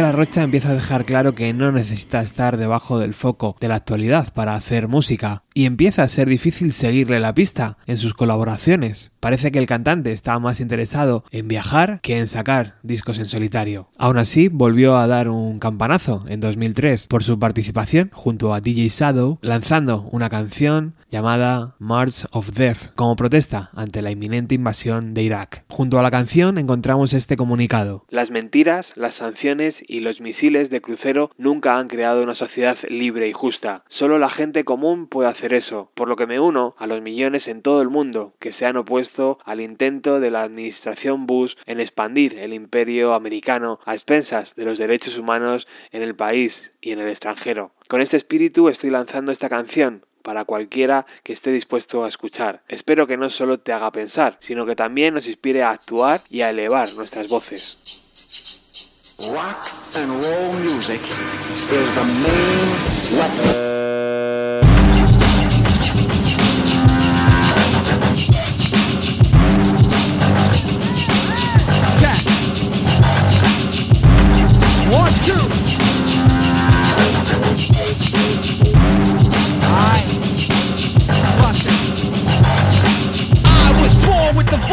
La 0.01 0.11
Rocha 0.11 0.43
empieza 0.43 0.69
a 0.69 0.73
dejar 0.73 1.05
claro 1.05 1.35
que 1.35 1.53
no 1.53 1.71
necesita 1.71 2.21
estar 2.21 2.57
debajo 2.57 2.99
del 2.99 3.13
foco 3.13 3.55
de 3.59 3.67
la 3.67 3.75
actualidad 3.75 4.33
para 4.33 4.55
hacer 4.55 4.87
música 4.87 5.43
y 5.53 5.65
empieza 5.65 6.03
a 6.03 6.07
ser 6.07 6.29
difícil 6.29 6.73
seguirle 6.73 7.19
la 7.19 7.33
pista 7.33 7.77
en 7.85 7.97
sus 7.97 8.13
colaboraciones. 8.13 9.11
Parece 9.19 9.51
que 9.51 9.59
el 9.59 9.65
cantante 9.65 10.11
estaba 10.11 10.39
más 10.39 10.61
interesado 10.61 11.23
en 11.31 11.47
viajar 11.47 11.99
que 12.01 12.17
en 12.17 12.27
sacar 12.27 12.75
discos 12.83 13.19
en 13.19 13.25
solitario. 13.25 13.89
Aún 13.97 14.17
así, 14.17 14.47
volvió 14.47 14.95
a 14.95 15.07
dar 15.07 15.27
un 15.27 15.59
campanazo 15.59 16.23
en 16.27 16.39
2003 16.39 17.07
por 17.07 17.23
su 17.23 17.39
participación 17.39 18.09
junto 18.13 18.53
a 18.53 18.61
DJ 18.61 18.87
Shadow 18.89 19.39
lanzando 19.41 20.07
una 20.11 20.29
canción 20.29 20.95
llamada 21.09 21.75
March 21.79 22.25
of 22.31 22.51
Death 22.51 22.93
como 22.95 23.15
protesta 23.15 23.69
ante 23.73 24.01
la 24.01 24.11
inminente 24.11 24.55
invasión 24.55 25.13
de 25.13 25.23
Irak. 25.23 25.65
Junto 25.69 25.99
a 25.99 26.03
la 26.03 26.11
canción 26.11 26.57
encontramos 26.57 27.13
este 27.13 27.37
comunicado. 27.37 28.05
Las 28.09 28.31
mentiras, 28.31 28.93
las 28.95 29.15
sanciones 29.15 29.83
y 29.87 30.01
los 30.01 30.21
misiles 30.21 30.69
de 30.69 30.81
crucero 30.81 31.31
nunca 31.37 31.77
han 31.77 31.87
creado 31.87 32.23
una 32.23 32.35
sociedad 32.35 32.77
libre 32.87 33.27
y 33.27 33.33
justa. 33.33 33.83
Solo 33.89 34.19
la 34.19 34.29
gente 34.29 34.63
común 34.63 35.07
puede 35.07 35.29
hacer 35.29 35.53
eso, 35.53 35.91
por 35.95 36.07
lo 36.07 36.15
que 36.15 36.27
me 36.27 36.39
uno 36.39 36.75
a 36.77 36.87
los 36.87 37.01
millones 37.01 37.47
en 37.47 37.61
todo 37.61 37.81
el 37.81 37.89
mundo 37.89 38.33
que 38.39 38.51
se 38.51 38.65
han 38.65 38.77
opuesto 38.77 39.39
al 39.45 39.61
intento 39.61 40.19
de 40.19 40.31
la 40.31 40.43
administración 40.43 41.25
Bush 41.25 41.55
en 41.65 41.79
expandir 41.79 42.37
el 42.37 42.53
imperio 42.53 43.13
americano 43.13 43.79
a 43.85 43.93
expensas 43.93 44.55
de 44.55 44.65
los 44.65 44.77
derechos 44.77 45.17
humanos 45.17 45.67
en 45.91 46.03
el 46.03 46.15
país 46.15 46.71
y 46.81 46.91
en 46.91 46.99
el 46.99 47.09
extranjero. 47.09 47.71
Con 47.87 48.01
este 48.01 48.17
espíritu 48.17 48.69
estoy 48.69 48.91
lanzando 48.91 49.31
esta 49.31 49.49
canción 49.49 50.03
para 50.21 50.45
cualquiera 50.45 51.05
que 51.23 51.33
esté 51.33 51.51
dispuesto 51.51 52.03
a 52.03 52.07
escuchar. 52.07 52.61
Espero 52.67 53.07
que 53.07 53.17
no 53.17 53.29
solo 53.29 53.59
te 53.59 53.73
haga 53.73 53.91
pensar, 53.91 54.37
sino 54.39 54.65
que 54.65 54.75
también 54.75 55.13
nos 55.13 55.27
inspire 55.27 55.63
a 55.63 55.71
actuar 55.71 56.21
y 56.29 56.41
a 56.41 56.49
elevar 56.49 56.93
nuestras 56.93 57.27
voces. 57.27 57.77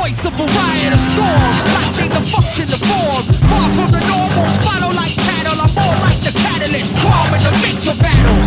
voice 0.07 0.25
of 0.25 0.39
a 0.39 0.47
riot 0.47 0.93
of 0.95 1.03
storm. 1.03 1.51
Lightning 1.75 2.11
the 2.15 2.23
function 2.31 2.67
to 2.71 2.79
form. 2.79 3.25
Far 3.51 3.67
from 3.75 3.91
the 3.91 4.03
normal. 4.07 4.47
Follow 4.63 4.95
like 4.95 5.19
cattle. 5.19 5.59
I'm 5.59 5.73
more 5.75 5.99
like 6.07 6.21
the 6.23 6.31
catalyst. 6.31 6.95
Calm 7.03 7.35
in 7.35 7.43
the 7.43 7.55
midst 7.59 7.91
of 7.91 7.99
battle. 7.99 8.39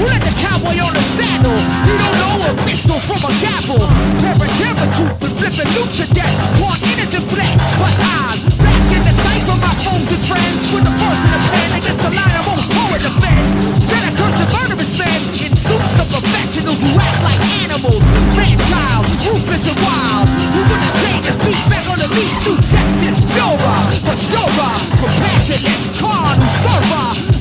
You 0.00 0.04
let 0.08 0.24
the 0.24 0.32
cowboy 0.40 0.76
on 0.80 0.92
the 0.96 1.04
saddle. 1.16 1.60
You 1.84 1.94
don't 2.00 2.16
know 2.16 2.36
a 2.48 2.52
missile 2.64 3.02
from 3.04 3.20
a 3.28 3.32
gavel. 3.44 3.82
Terror, 4.24 4.48
terror, 4.56 4.88
truth 4.96 5.14
Been 5.20 5.34
flipping 5.36 5.70
loot 5.76 5.90
to 6.00 6.06
death. 6.16 6.36
One 6.64 6.80
innocent 6.80 7.26
flesh. 7.28 7.60
But 7.76 7.92
I'm 7.92 8.38
back 8.64 8.84
in 8.96 9.02
the 9.04 9.14
sight 9.20 9.44
of 9.52 9.58
My 9.60 9.74
foes 9.84 10.08
and 10.16 10.24
friends. 10.24 10.62
With 10.72 10.84
the 10.88 10.94
force 10.96 11.22
in 11.28 11.30
the 11.36 11.40
pen 11.52 11.70
Against 11.76 12.00
the 12.08 12.12
line 12.16 12.36
I 12.40 12.42
won't 12.48 12.64
toe 12.72 12.92
and 12.96 13.04
defend. 13.04 13.44
Then 13.84 14.02
I 14.08 14.10
curse 14.16 14.38
the 14.40 14.48
murderous 14.48 14.92
men 14.96 15.20
In 15.44 15.52
suits 15.60 15.96
of 16.00 16.08
professionals 16.08 16.80
Who 16.80 16.90
act 16.96 17.20
like 17.20 17.42
animals. 17.68 18.00
Man-child 18.32 19.04
Ruthless 19.22 19.68
and 19.68 19.78
wild. 19.86 20.28
You 20.28 20.62
wouldn't 20.66 21.01
these 22.22 22.44
two 22.44 22.54
texts 22.54 23.02
is 23.02 23.20
for 23.98 24.16
sure, 24.16 24.46
compassionate, 24.96 25.92
server. 26.62 27.31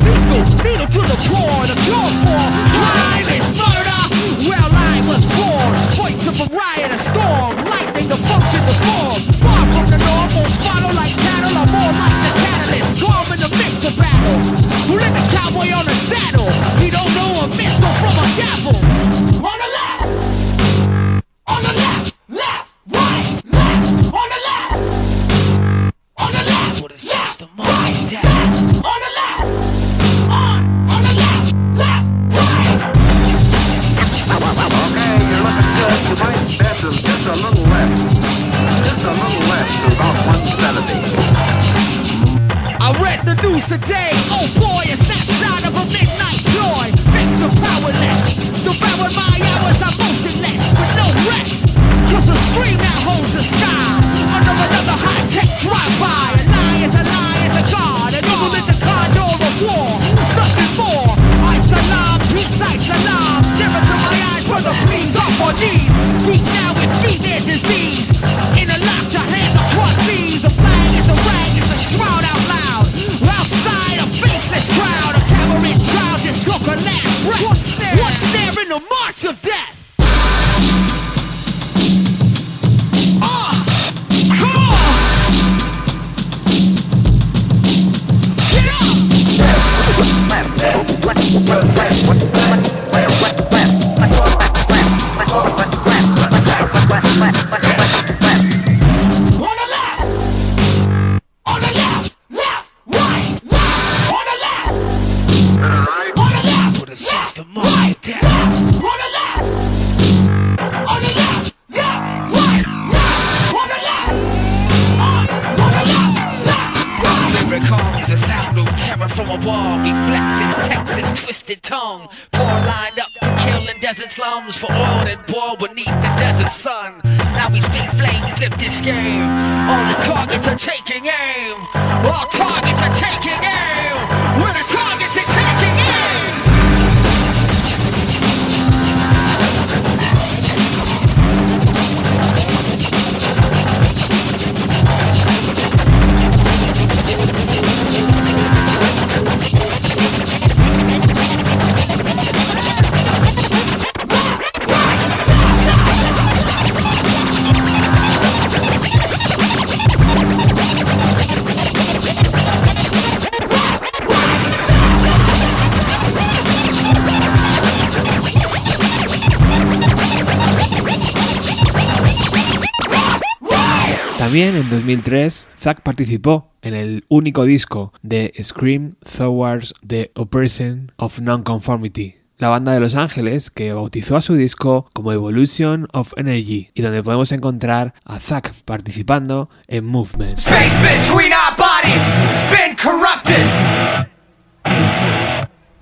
Zack 175.59 175.81
participó 175.81 176.51
en 176.61 176.75
el 176.75 177.05
único 177.07 177.45
disco 177.45 177.91
de 178.03 178.33
Scream 178.41 178.95
Towards 179.17 179.73
the 179.85 180.11
Oppression 180.15 180.91
of 180.97 181.19
Nonconformity, 181.19 182.17
la 182.37 182.49
banda 182.49 182.73
de 182.73 182.79
Los 182.79 182.95
Ángeles 182.95 183.49
que 183.49 183.73
bautizó 183.73 184.15
a 184.15 184.21
su 184.21 184.35
disco 184.35 184.89
como 184.93 185.11
Evolution 185.11 185.87
of 185.91 186.13
Energy 186.17 186.69
y 186.75 186.81
donde 186.83 187.01
podemos 187.01 187.31
encontrar 187.31 187.95
a 188.05 188.19
Zack 188.19 188.53
participando 188.65 189.49
en 189.67 189.85
Movement. 189.85 190.37
Space 190.37 190.75
between 190.77 191.33
our 191.33 191.55
bodies 191.57 192.03
has 192.17 192.43
been 192.51 192.75
corrupted. 192.75 193.45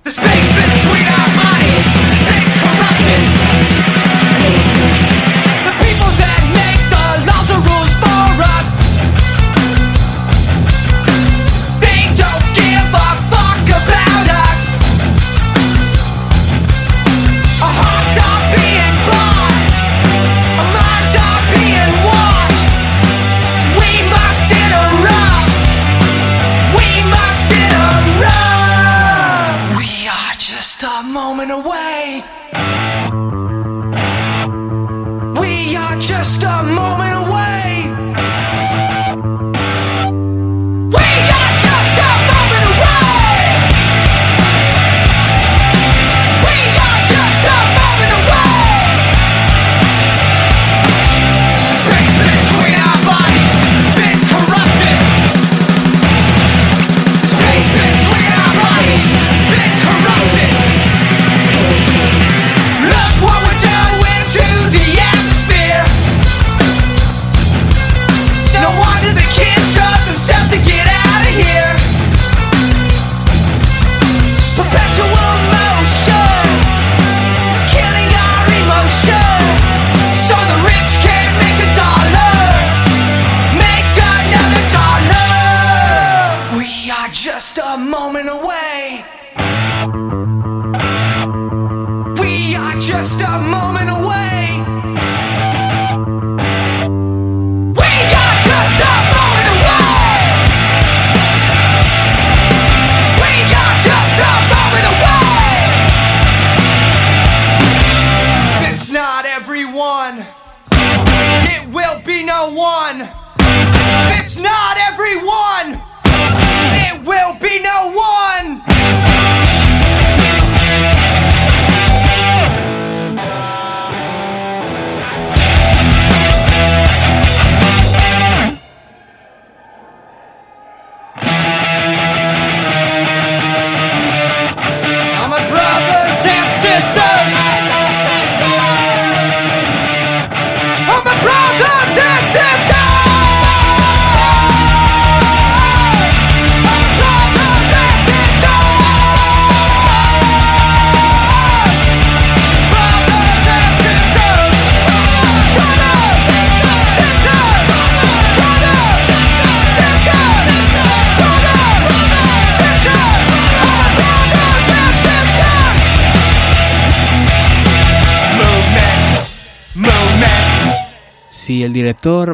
The 0.02 0.10
space 0.10 0.52
between 0.54 1.06
our 1.06 1.28
bodies 1.36 1.84
has 1.86 2.20
been 2.26 2.46
corrupted. 2.58 3.40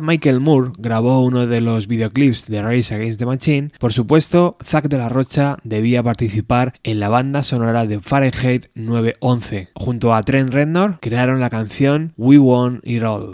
Michael 0.06 0.38
Moore 0.38 0.70
grabó 0.78 1.20
uno 1.24 1.48
de 1.48 1.60
los 1.60 1.88
videoclips 1.88 2.46
de 2.46 2.62
Race 2.62 2.94
Against 2.94 3.18
the 3.18 3.26
Machine, 3.26 3.72
por 3.80 3.92
supuesto, 3.92 4.56
Zack 4.64 4.86
de 4.88 4.98
la 4.98 5.08
Rocha 5.08 5.58
debía 5.64 6.02
participar 6.02 6.74
en 6.84 7.00
la 7.00 7.08
banda 7.08 7.42
sonora 7.42 7.86
de 7.86 7.98
Fahrenheit 7.98 8.66
911. 8.76 9.70
Junto 9.74 10.14
a 10.14 10.22
Trent 10.22 10.50
Reznor 10.50 11.00
crearon 11.00 11.40
la 11.40 11.50
canción 11.50 12.12
We 12.16 12.38
Want 12.38 12.86
It 12.86 13.02
All. 13.02 13.32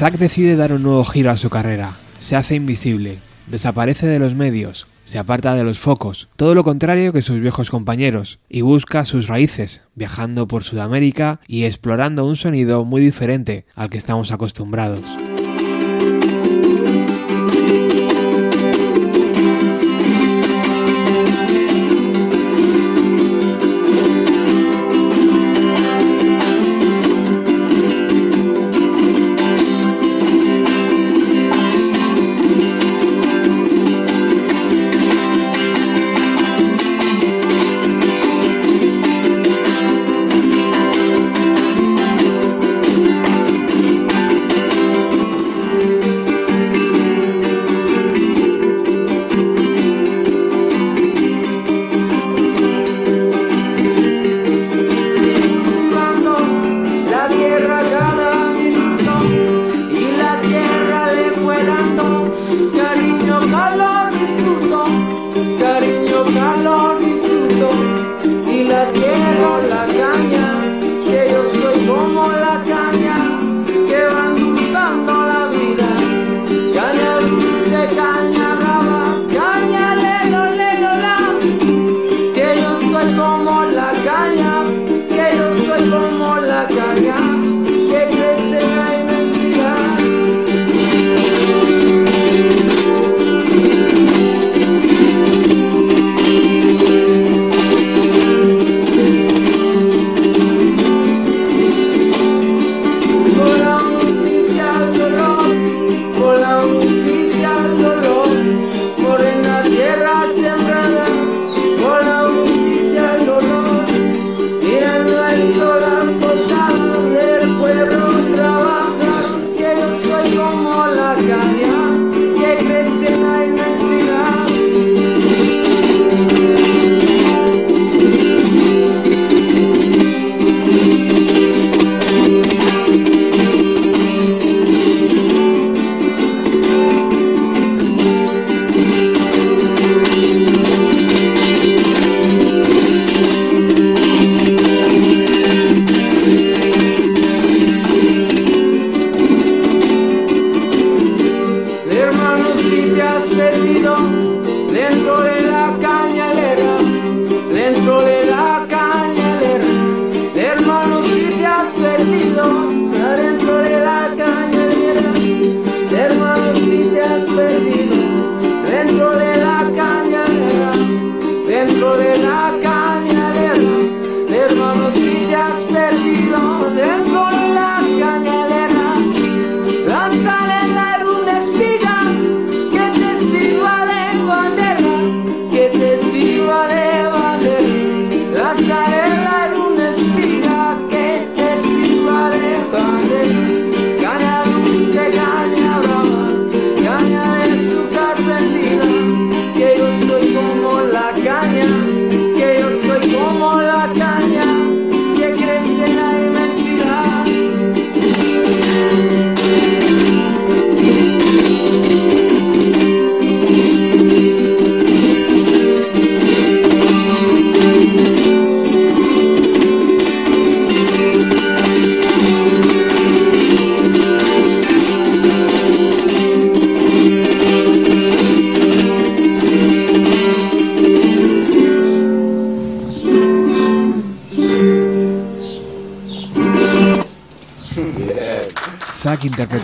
Zack 0.00 0.16
decide 0.16 0.56
dar 0.56 0.72
un 0.72 0.82
nuevo 0.82 1.04
giro 1.04 1.30
a 1.30 1.36
su 1.36 1.50
carrera. 1.50 1.92
Se 2.16 2.34
hace 2.34 2.54
invisible, 2.54 3.18
desaparece 3.48 4.06
de 4.06 4.18
los 4.18 4.34
medios, 4.34 4.86
se 5.04 5.18
aparta 5.18 5.54
de 5.54 5.62
los 5.62 5.78
focos, 5.78 6.30
todo 6.36 6.54
lo 6.54 6.64
contrario 6.64 7.12
que 7.12 7.20
sus 7.20 7.38
viejos 7.38 7.68
compañeros, 7.68 8.38
y 8.48 8.62
busca 8.62 9.04
sus 9.04 9.28
raíces, 9.28 9.82
viajando 9.94 10.48
por 10.48 10.64
Sudamérica 10.64 11.40
y 11.46 11.64
explorando 11.64 12.24
un 12.24 12.36
sonido 12.36 12.86
muy 12.86 13.02
diferente 13.02 13.66
al 13.74 13.90
que 13.90 13.98
estamos 13.98 14.32
acostumbrados. 14.32 15.18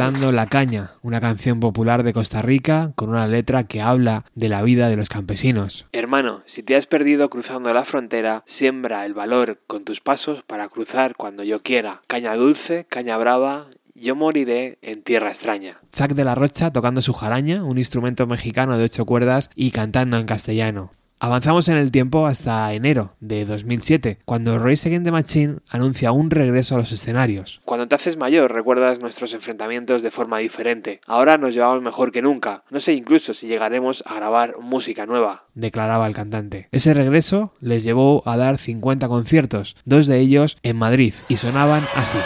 La 0.07 0.47
Caña, 0.47 0.93
una 1.03 1.21
canción 1.21 1.59
popular 1.59 2.05
de 2.05 2.13
Costa 2.13 2.41
Rica 2.41 2.93
con 2.95 3.09
una 3.09 3.27
letra 3.27 3.65
que 3.65 3.81
habla 3.81 4.25
de 4.37 4.49
la 4.49 4.63
vida 4.63 4.89
de 4.89 4.95
los 4.95 5.09
campesinos. 5.09 5.87
Hermano, 5.91 6.43
si 6.47 6.63
te 6.63 6.77
has 6.77 6.87
perdido 6.87 7.29
cruzando 7.29 7.75
la 7.75 7.85
frontera, 7.85 8.45
siembra 8.47 9.05
el 9.05 9.15
valor 9.15 9.59
con 9.67 9.83
tus 9.83 10.01
pasos 10.01 10.45
para 10.45 10.69
cruzar 10.69 11.17
cuando 11.17 11.43
yo 11.43 11.61
quiera. 11.61 12.03
Caña 12.07 12.37
dulce, 12.37 12.87
caña 12.89 13.19
brava, 13.19 13.67
yo 13.97 14.15
moriré 14.15 14.79
en 14.81 15.03
tierra 15.03 15.31
extraña. 15.31 15.81
Zack 15.93 16.13
de 16.13 16.25
la 16.25 16.37
Rocha 16.37 16.71
tocando 16.71 17.01
su 17.01 17.13
jaraña, 17.13 17.65
un 17.65 17.77
instrumento 17.77 18.29
mexicano 18.29 18.79
de 18.79 18.85
ocho 18.85 19.07
cuerdas 19.07 19.51
y 19.57 19.73
cantando 19.73 20.19
en 20.19 20.27
castellano. 20.27 20.93
Avanzamos 21.19 21.69
en 21.71 21.79
el 21.79 21.91
tiempo 21.91 22.27
hasta 22.27 22.71
enero 22.75 23.15
de 23.21 23.47
2007, 23.47 24.19
cuando 24.27 24.59
Race 24.59 24.87
Against 24.87 25.07
the 25.07 25.13
Machine 25.13 25.57
anuncia 25.71 26.13
un 26.13 26.31
regreso 26.31 26.75
a 26.75 26.79
los 26.79 26.93
escenarios. 26.93 27.63
Cuando 27.65 27.89
te 27.89 27.95
haces 27.95 28.19
mayor 28.19 28.53
recuerdas 28.53 29.01
nuestros 29.01 29.33
enfrentamientos 29.33 30.03
de 30.03 30.11
forma 30.11 30.39
diferente. 30.39 31.01
Ahora 31.07 31.39
nos 31.39 31.55
llevamos 31.55 31.83
mejor 31.83 32.13
que 32.13 32.21
nunca. 32.21 32.65
No 32.69 32.81
sé 32.81 32.93
incluso 32.93 33.33
si 33.33 33.47
llegaremos 33.47 34.05
a 34.07 34.15
grabar 34.15 34.59
música 34.61 35.07
nueva, 35.07 35.45
declaraba 35.55 36.07
el 36.07 36.15
cantante. 36.15 36.69
Ese 36.71 36.93
regreso 36.93 37.55
les 37.61 37.83
llevó 37.83 38.23
a 38.27 38.37
dar 38.37 38.59
50 38.59 39.09
conciertos, 39.09 39.75
dos 39.87 40.07
de 40.07 40.19
ellos 40.21 40.59
en 40.63 40.77
Madrid, 40.77 41.15
y 41.29 41.37
sonaban 41.37 41.83
así. 41.95 42.19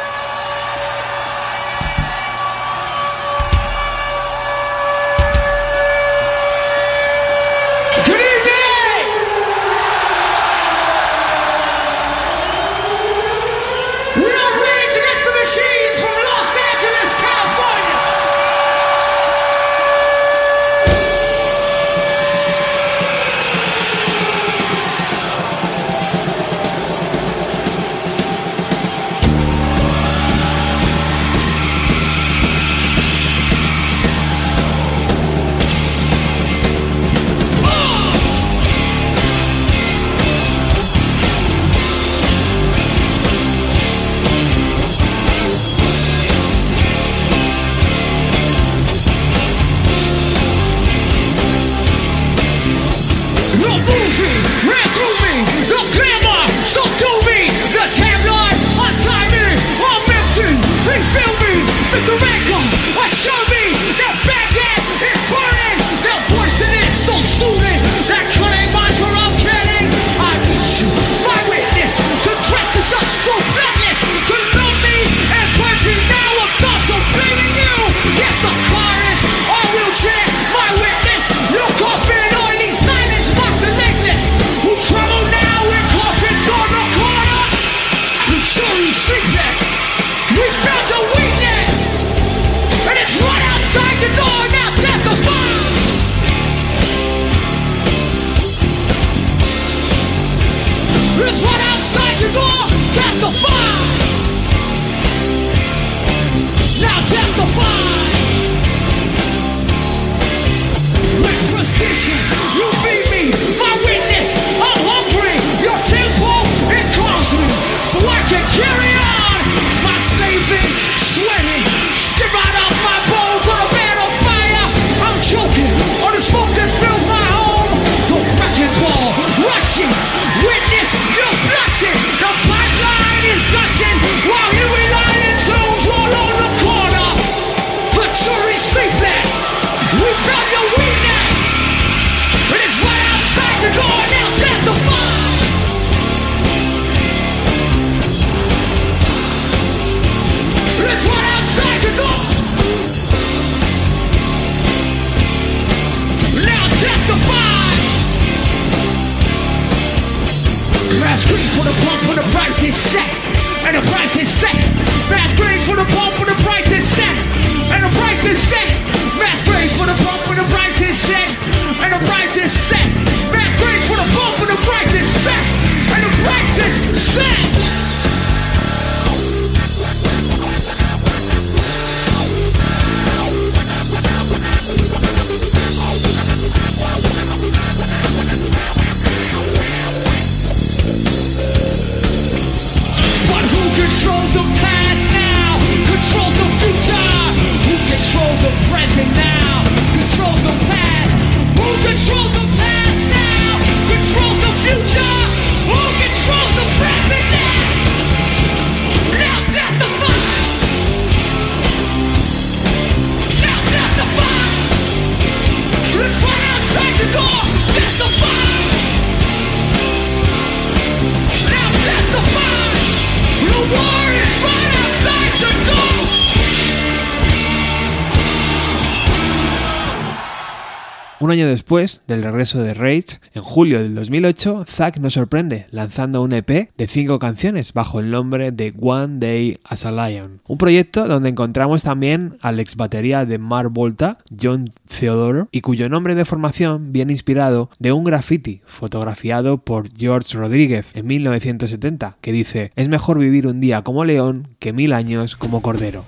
Un 231.30 231.34
año 231.34 231.46
después 231.46 232.02
del 232.08 232.24
regreso 232.24 232.60
de 232.60 232.74
Rage, 232.74 233.20
en 233.34 233.42
julio 233.44 233.80
del 233.80 233.94
2008, 233.94 234.64
Zack 234.66 234.98
nos 234.98 235.12
sorprende 235.12 235.66
lanzando 235.70 236.22
un 236.22 236.32
EP 236.32 236.72
de 236.76 236.88
cinco 236.88 237.20
canciones 237.20 237.72
bajo 237.72 238.00
el 238.00 238.10
nombre 238.10 238.50
de 238.50 238.74
One 238.80 239.20
Day 239.20 239.60
as 239.62 239.86
a 239.86 239.92
Lion. 239.92 240.40
Un 240.48 240.58
proyecto 240.58 241.06
donde 241.06 241.28
encontramos 241.28 241.84
también 241.84 242.36
al 242.40 242.58
ex 242.58 242.74
batería 242.74 243.26
de 243.26 243.38
Mar 243.38 243.68
Volta, 243.68 244.18
John 244.42 244.72
Theodore, 244.88 245.44
y 245.52 245.60
cuyo 245.60 245.88
nombre 245.88 246.16
de 246.16 246.24
formación 246.24 246.92
viene 246.92 247.12
inspirado 247.12 247.70
de 247.78 247.92
un 247.92 248.02
graffiti 248.02 248.62
fotografiado 248.64 249.58
por 249.58 249.88
George 249.96 250.36
Rodríguez 250.36 250.90
en 250.94 251.06
1970, 251.06 252.16
que 252.20 252.32
dice: 252.32 252.72
Es 252.74 252.88
mejor 252.88 253.20
vivir 253.20 253.46
un 253.46 253.60
día 253.60 253.82
como 253.82 254.04
león 254.04 254.48
que 254.58 254.72
mil 254.72 254.92
años 254.92 255.36
como 255.36 255.62
cordero. 255.62 256.04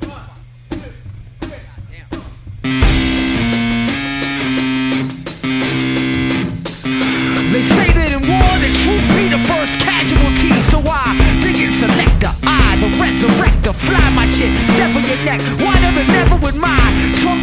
Selector, 11.83 12.31
I 12.47 12.77
the 12.79 12.89
resurrector, 13.03 13.75
fly 13.75 14.11
my 14.15 14.27
shit, 14.27 14.53
sever 14.79 15.01
your 15.01 15.19
neck, 15.25 15.41
wider 15.59 15.91
than 15.99 16.11
ever 16.23 16.37
with 16.37 16.55
my 16.55 16.83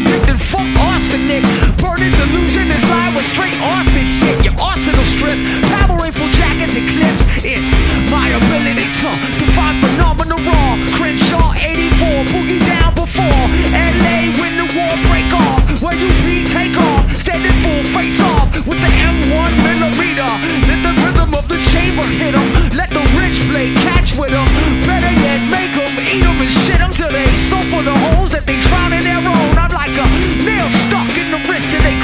dipped 0.09 0.29
in 0.29 0.37
funk 0.37 0.77
arsenic. 0.79 1.43
Burn 1.77 2.01
his 2.01 2.17
illusion 2.19 2.71
and 2.71 2.83
lie 2.89 3.11
with 3.15 3.25
straight 3.33 3.57
arson 3.61 4.05
shit. 4.05 4.35
Your 4.45 4.55
arsenal 4.59 5.05
strip, 5.05 5.37
power 5.71 5.97
rifle 5.97 6.29
jackets 6.29 6.75
and 6.75 6.87
clips. 6.89 7.21
It's 7.45 7.73
my 8.11 8.27
ability 8.29 8.87
to 9.01 9.09
define 9.39 9.77
phenomenal 10.29 10.51
raw. 10.51 10.77
Crenshaw 10.95 11.53
84, 11.53 12.23
boogie 12.31 12.59
down 12.65 12.93
before 12.93 13.41
LA 13.73 14.31
when 14.39 14.53
the 14.57 14.67
war 14.75 14.93
break 15.09 15.31
off. 15.33 15.81
Where 15.81 15.95
you 15.95 16.09
be 16.25 16.45
take 16.45 16.77
off, 16.77 17.15
standing 17.15 17.51
full 17.63 17.83
face 17.95 18.19
off 18.21 18.47
with 18.67 18.79
the 18.79 18.91
M1 18.91 19.51
millimeter. 19.63 20.29
Let 20.67 20.81
the 20.83 20.93
rhythm 21.03 21.33
of 21.33 21.47
the 21.47 21.57
chamber 21.71 22.03
hit 22.03 22.35
'em. 22.35 22.47
Let 22.75 22.89
the 22.89 23.03
rich 23.17 23.39
play 23.49 23.73
catch 23.85 24.15
with 24.17 24.33
'em. 24.33 24.47
Better 24.85 25.13
yet, 25.25 25.41
make 25.49 25.73
'em 25.73 25.93
eat 26.13 26.23
'em 26.23 26.41
and 26.41 26.51
shit 26.51 26.79
'em 26.81 26.91
till 26.91 27.09
they 27.09 27.27
so 27.49 27.61
full 27.69 27.87
of 27.87 27.97
holes 27.97 28.31
that 28.31 28.45
they 28.45 28.57
drown 28.67 28.93
in 28.93 29.03
their 29.03 29.17
own. 29.17 29.57
I'm 29.57 29.71
like 29.81 29.97
a 29.97 30.07
nail 30.45 30.69
stuck 30.83 31.11
in 31.17 31.27
the 31.31 31.39
wrist 31.47 31.73
of 31.73 31.81
their 31.83 31.98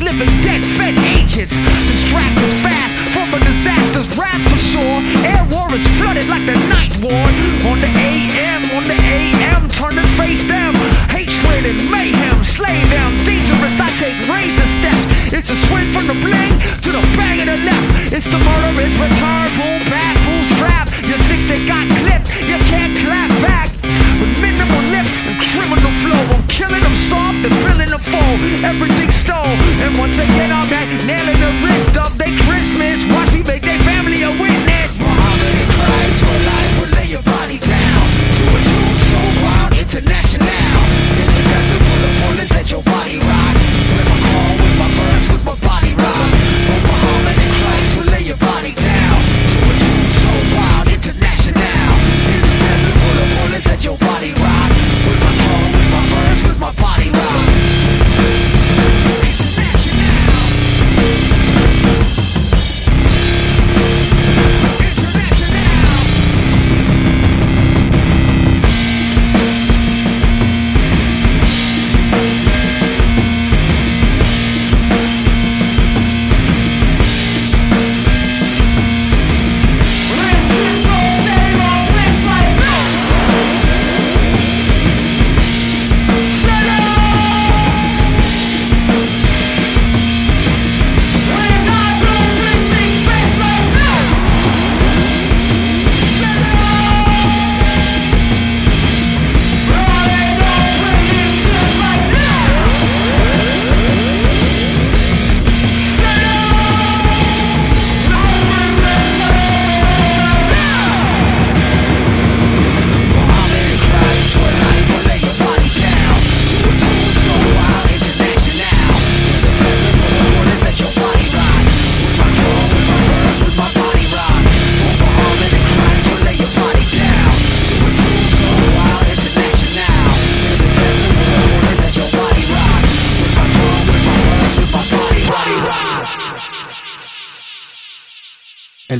living 0.00 0.30
dead 0.42 0.64
fed 0.76 0.94
agents. 1.16 1.54
Distract 1.54 2.38
us 2.38 2.54
fast 2.62 2.94
from 3.14 3.34
a 3.34 3.40
disaster's 3.42 4.08
wrath 4.18 4.42
for 4.50 4.58
sure. 4.58 4.98
Air 5.26 5.44
war 5.50 5.68
is 5.74 5.84
flooded 5.98 6.26
like 6.28 6.44
the 6.46 6.56
night 6.68 6.94
ward. 7.02 7.34
On 7.66 7.78
the 7.78 7.90
AM, 7.90 8.62
on 8.76 8.84
the 8.86 8.98
AM, 8.98 9.68
turn 9.68 9.98
and 9.98 10.08
face 10.20 10.46
them. 10.46 10.74
Hatred 11.10 11.66
and 11.66 11.80
mayhem, 11.90 12.44
slay 12.44 12.78
them. 12.92 13.16
Dangerous, 13.24 13.76
I 13.80 13.88
take 13.98 14.18
razor 14.28 14.68
steps. 14.78 15.32
It's 15.32 15.50
a 15.50 15.56
swing 15.68 15.88
from 15.92 16.06
the 16.06 16.16
bling 16.20 16.54
to 16.84 16.90
the 16.92 17.02
bang 17.16 17.40
of 17.42 17.46
the 17.46 17.58
left. 17.64 18.12
It's 18.12 18.28
the 18.28 18.38
murderous 18.38 18.94
return, 18.96 19.46
boom, 19.58 19.80
back, 19.90 20.14
boom, 20.24 20.44
strap. 20.56 20.86
Your 21.08 21.18
six 21.26 21.44
that 21.50 21.62
got 21.66 21.86
clipped, 22.02 22.28
you 22.46 22.58
can't 22.70 22.94
clap 23.02 23.30
back. 23.42 23.68
With 24.20 24.34
minimal 24.42 24.82
lift 24.92 25.07
flow, 26.02 26.22
I'm 26.34 26.46
killing 26.46 26.82
them 26.82 26.96
soft 26.96 27.42
and 27.44 27.54
filling 27.64 27.90
them 27.90 28.02
full. 28.02 28.34
Everything 28.64 29.10
stole, 29.10 29.58
and 29.84 29.96
once 29.98 30.18
again 30.18 30.50
I'm 30.52 30.68
back, 30.68 30.88
nailing 31.06 31.38
the 31.38 31.52
wrist 31.62 31.94
of 31.96 32.16
they 32.18 32.32
Christmas. 32.46 32.98
Watch 33.14 33.32
me 33.34 33.42
make 33.42 33.62
their 33.62 33.80
family 33.80 34.22
a 34.22 34.30
witness. 34.30 34.98
Christ 35.00 36.18
for 36.22 36.38
life 36.50 36.72
will 36.80 36.92
lay 36.98 37.06
your 37.14 37.22
body 37.22 37.58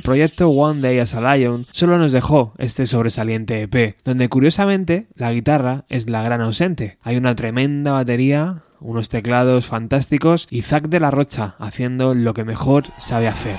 proyecto 0.09 0.49
One 0.49 0.81
Day 0.81 1.01
as 1.01 1.15
a 1.15 1.37
Lion 1.37 1.67
solo 1.71 1.99
nos 1.99 2.13
dejó 2.13 2.55
este 2.57 2.87
sobresaliente 2.87 3.61
EP, 3.61 3.95
donde 4.07 4.31
curiosamente 4.31 5.07
la 5.15 5.31
guitarra 5.35 5.85
es 5.91 6.09
la 6.09 6.23
gran 6.23 6.41
ausente. 6.41 6.97
Hay 7.03 7.19
una 7.19 7.35
tremenda 7.35 7.93
batería, 7.93 8.63
unos 8.81 9.11
teclados 9.11 9.67
fantásticos 9.67 10.47
y 10.49 10.63
Zack 10.63 10.89
de 10.89 11.01
la 11.01 11.11
Rocha 11.11 11.57
haciendo 11.59 12.15
lo 12.15 12.33
que 12.33 12.45
mejor 12.45 12.85
sabe 12.97 13.29
hacer. 13.29 13.59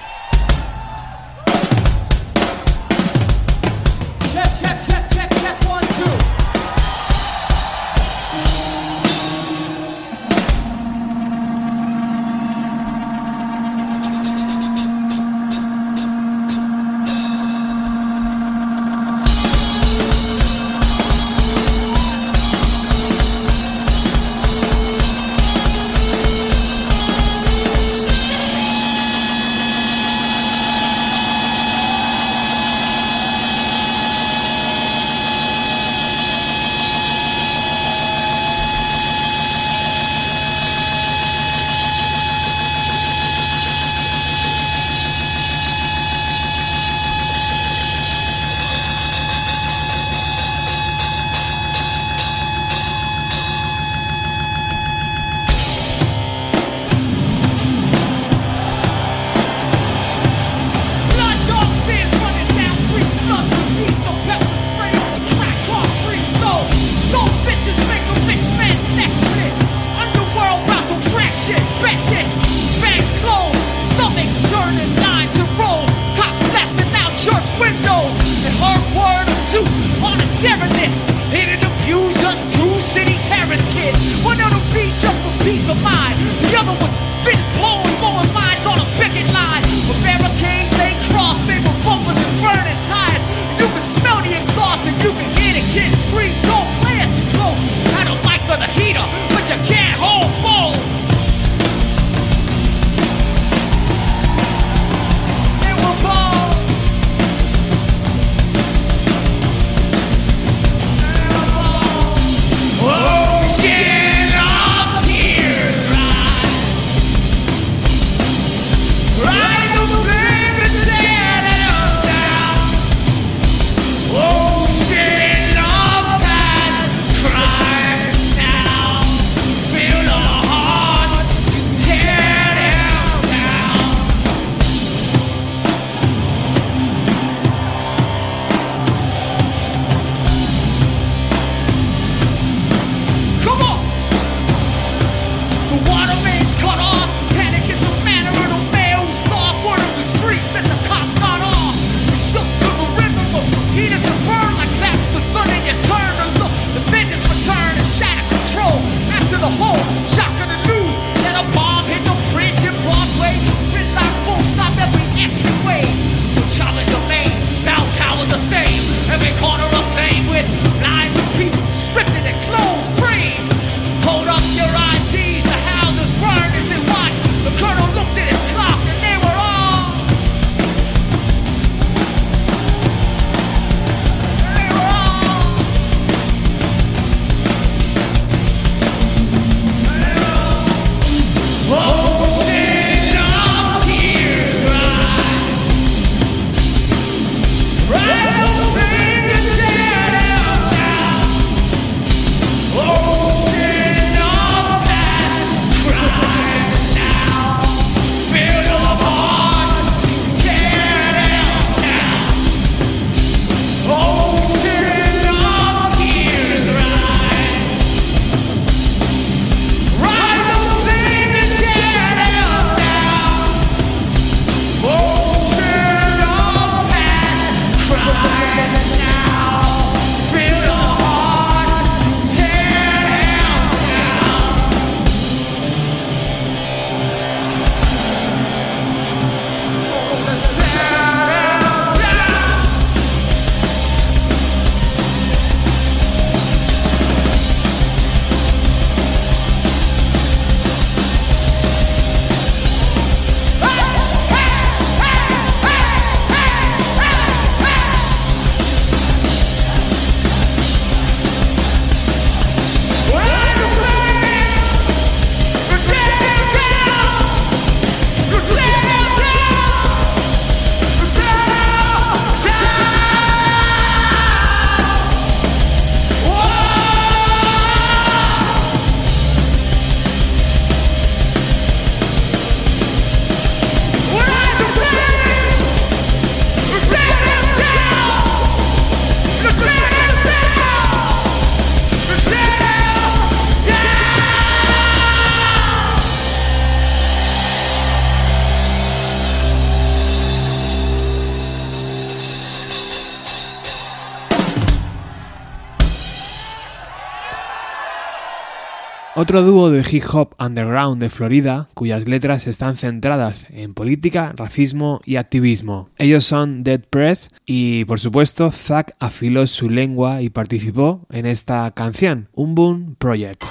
Otro 309.30 309.43
dúo 309.43 309.69
de 309.69 309.85
hip 309.88 310.06
hop 310.11 310.34
underground 310.39 310.99
de 310.99 311.11
Florida, 311.11 311.68
cuyas 311.76 312.07
letras 312.07 312.47
están 312.47 312.77
centradas 312.77 313.45
en 313.51 313.76
política, 313.76 314.34
racismo 314.35 315.01
y 315.06 315.18
activismo. 315.18 315.89
Ellos 315.99 316.26
son 316.26 316.64
Dead 316.64 316.81
Press 316.89 317.30
y, 317.45 317.85
por 317.85 317.99
supuesto, 317.99 318.49
Zack 318.51 318.95
afiló 318.97 319.45
su 319.45 319.69
lengua 319.69 320.23
y 320.23 320.31
participó 320.31 321.06
en 321.11 321.27
esta 321.27 321.69
canción, 321.76 322.27
Un 322.34 322.56
Boom 322.56 322.95
Project. 322.97 323.45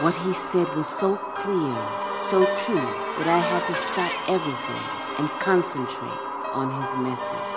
What 0.00 0.14
he 0.24 0.32
said 0.32 0.68
was 0.76 0.86
so 0.86 1.18
clear, 1.34 2.07
so 2.30 2.44
true, 2.66 2.74
that 2.74 3.26
I 3.26 3.38
had 3.38 3.66
to 3.68 3.74
stop 3.74 4.12
everything 4.28 4.84
and 5.18 5.30
concentrate 5.40 6.20
on 6.52 6.70
his 6.82 6.94
message. 6.96 7.47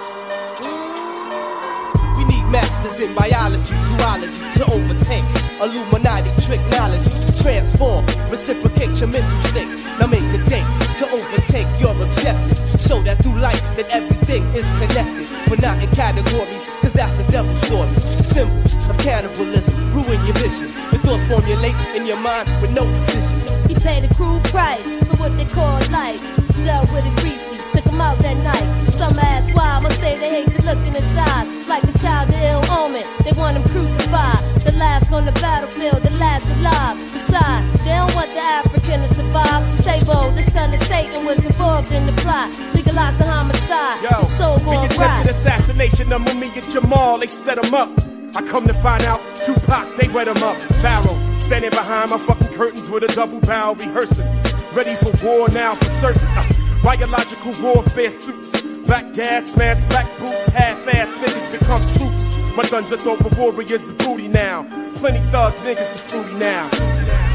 Masters 2.81 3.01
in 3.01 3.13
biology, 3.13 3.77
zoology 3.85 4.41
to 4.57 4.63
overtake 4.73 5.23
Illuminati 5.61 6.31
technology, 6.41 7.11
transform, 7.37 8.03
reciprocate 8.31 8.99
your 8.99 9.09
mental 9.09 9.39
state. 9.39 9.69
Now 9.99 10.07
make 10.07 10.25
a 10.33 10.41
date 10.49 10.65
to 10.97 11.05
overtake 11.13 11.67
your 11.79 11.93
objective. 12.01 12.57
Show 12.81 13.01
that 13.03 13.21
through 13.21 13.37
life 13.37 13.61
that 13.77 13.85
everything 13.93 14.43
is 14.57 14.71
connected, 14.81 15.29
but 15.47 15.61
not 15.61 15.77
in 15.77 15.91
categories, 15.91 16.69
cause 16.81 16.93
that's 16.93 17.13
the 17.13 17.23
devil's 17.29 17.61
story. 17.61 17.93
Symbols 18.25 18.75
of 18.89 18.97
cannibalism 18.97 19.77
ruin 19.93 20.17
your 20.25 20.35
vision. 20.41 20.73
Your 20.89 21.01
thoughts 21.05 21.27
formulate 21.29 21.77
in 21.93 22.07
your 22.07 22.17
mind 22.17 22.49
with 22.61 22.73
no 22.73 22.85
precision. 22.85 23.37
He 23.69 23.75
paid 23.75 24.09
a 24.09 24.13
cruel 24.15 24.39
price 24.49 24.85
for 25.05 25.15
what 25.21 25.37
they 25.37 25.45
call 25.45 25.77
life. 25.91 26.21
Dealt 26.65 26.91
with 26.91 27.05
it 27.05 27.15
briefly, 27.21 27.50
took 27.71 27.85
him 27.85 28.01
out 28.01 28.17
that 28.19 28.37
night. 28.43 28.91
Some 28.91 29.17
ask 29.19 29.47
why, 29.55 29.77
I'ma 29.77 29.89
say 29.89 30.17
they 30.17 30.29
hate 30.29 30.49
the 30.51 30.61
look 30.65 30.77
in 30.85 30.93
his 30.93 31.15
eyes. 31.15 31.67
Like 31.67 31.83
a 31.83 31.97
child 31.97 32.29
of 32.29 32.41
ill 32.41 32.63
omen, 32.71 33.03
they 33.23 33.31
want 33.39 33.57
him 33.57 33.63
crucified. 33.63 34.39
The 34.63 34.75
last 34.77 35.11
on 35.11 35.25
the 35.25 35.31
battlefield, 35.33 36.03
the 36.03 36.13
last 36.15 36.49
alive. 36.49 36.97
Besides, 37.01 37.81
they 37.83 37.95
don't 37.95 38.13
want 38.15 38.31
the 38.33 38.39
African 38.39 39.01
to 39.01 39.09
survive. 39.13 39.63
Sabo, 39.79 40.31
the 40.31 40.43
son 40.43 40.73
of 40.73 40.79
Satan, 40.79 41.25
was 41.25 41.45
involved 41.45 41.91
in 41.91 42.05
the 42.05 42.13
plot. 42.21 42.49
Legalize 42.75 43.17
the 43.17 43.25
homicide, 43.25 44.03
Yo, 44.03 44.23
soul 44.23 44.57
the 44.57 44.65
going 44.65 44.85
attempted 44.85 44.99
right. 45.01 45.29
assassination 45.29 46.11
of 46.11 46.21
Mumia 46.21 46.61
Jamal, 46.71 47.17
they 47.19 47.27
set 47.27 47.57
him 47.63 47.73
up. 47.73 47.89
I 48.35 48.41
come 48.47 48.65
to 48.67 48.73
find 48.73 49.03
out, 49.03 49.19
Tupac, 49.43 49.95
they 49.97 50.07
wet 50.09 50.27
him 50.27 50.41
up. 50.43 50.61
Pharaoh, 50.83 51.19
standing 51.39 51.69
behind 51.71 52.11
my 52.11 52.17
fucking 52.17 52.53
curtains 52.53 52.89
with 52.89 53.03
a 53.03 53.07
double 53.07 53.41
barrel 53.41 53.75
rehearsing. 53.75 54.27
Ready 54.73 54.95
for 54.95 55.11
war 55.25 55.49
now 55.49 55.73
for 55.75 55.85
certain. 55.85 56.27
Uh, 56.29 56.43
biological 56.83 57.53
warfare 57.61 58.09
suits. 58.09 58.61
Black 58.85 59.13
gas 59.13 59.55
masks, 59.57 59.85
black 59.85 60.07
boots, 60.19 60.47
half-ass 60.49 61.17
niggas 61.17 61.51
become 61.51 61.81
troops. 61.95 62.37
My 62.55 62.63
guns 62.69 62.91
are 62.91 62.97
dope, 62.97 63.19
but 63.19 63.37
warriors 63.37 63.91
are 63.91 63.95
booty 63.95 64.27
now. 64.27 64.63
Plenty 64.95 65.19
thug 65.31 65.53
niggas 65.63 65.95
are 65.95 66.03
fruity 66.09 66.33
now. 66.33 66.69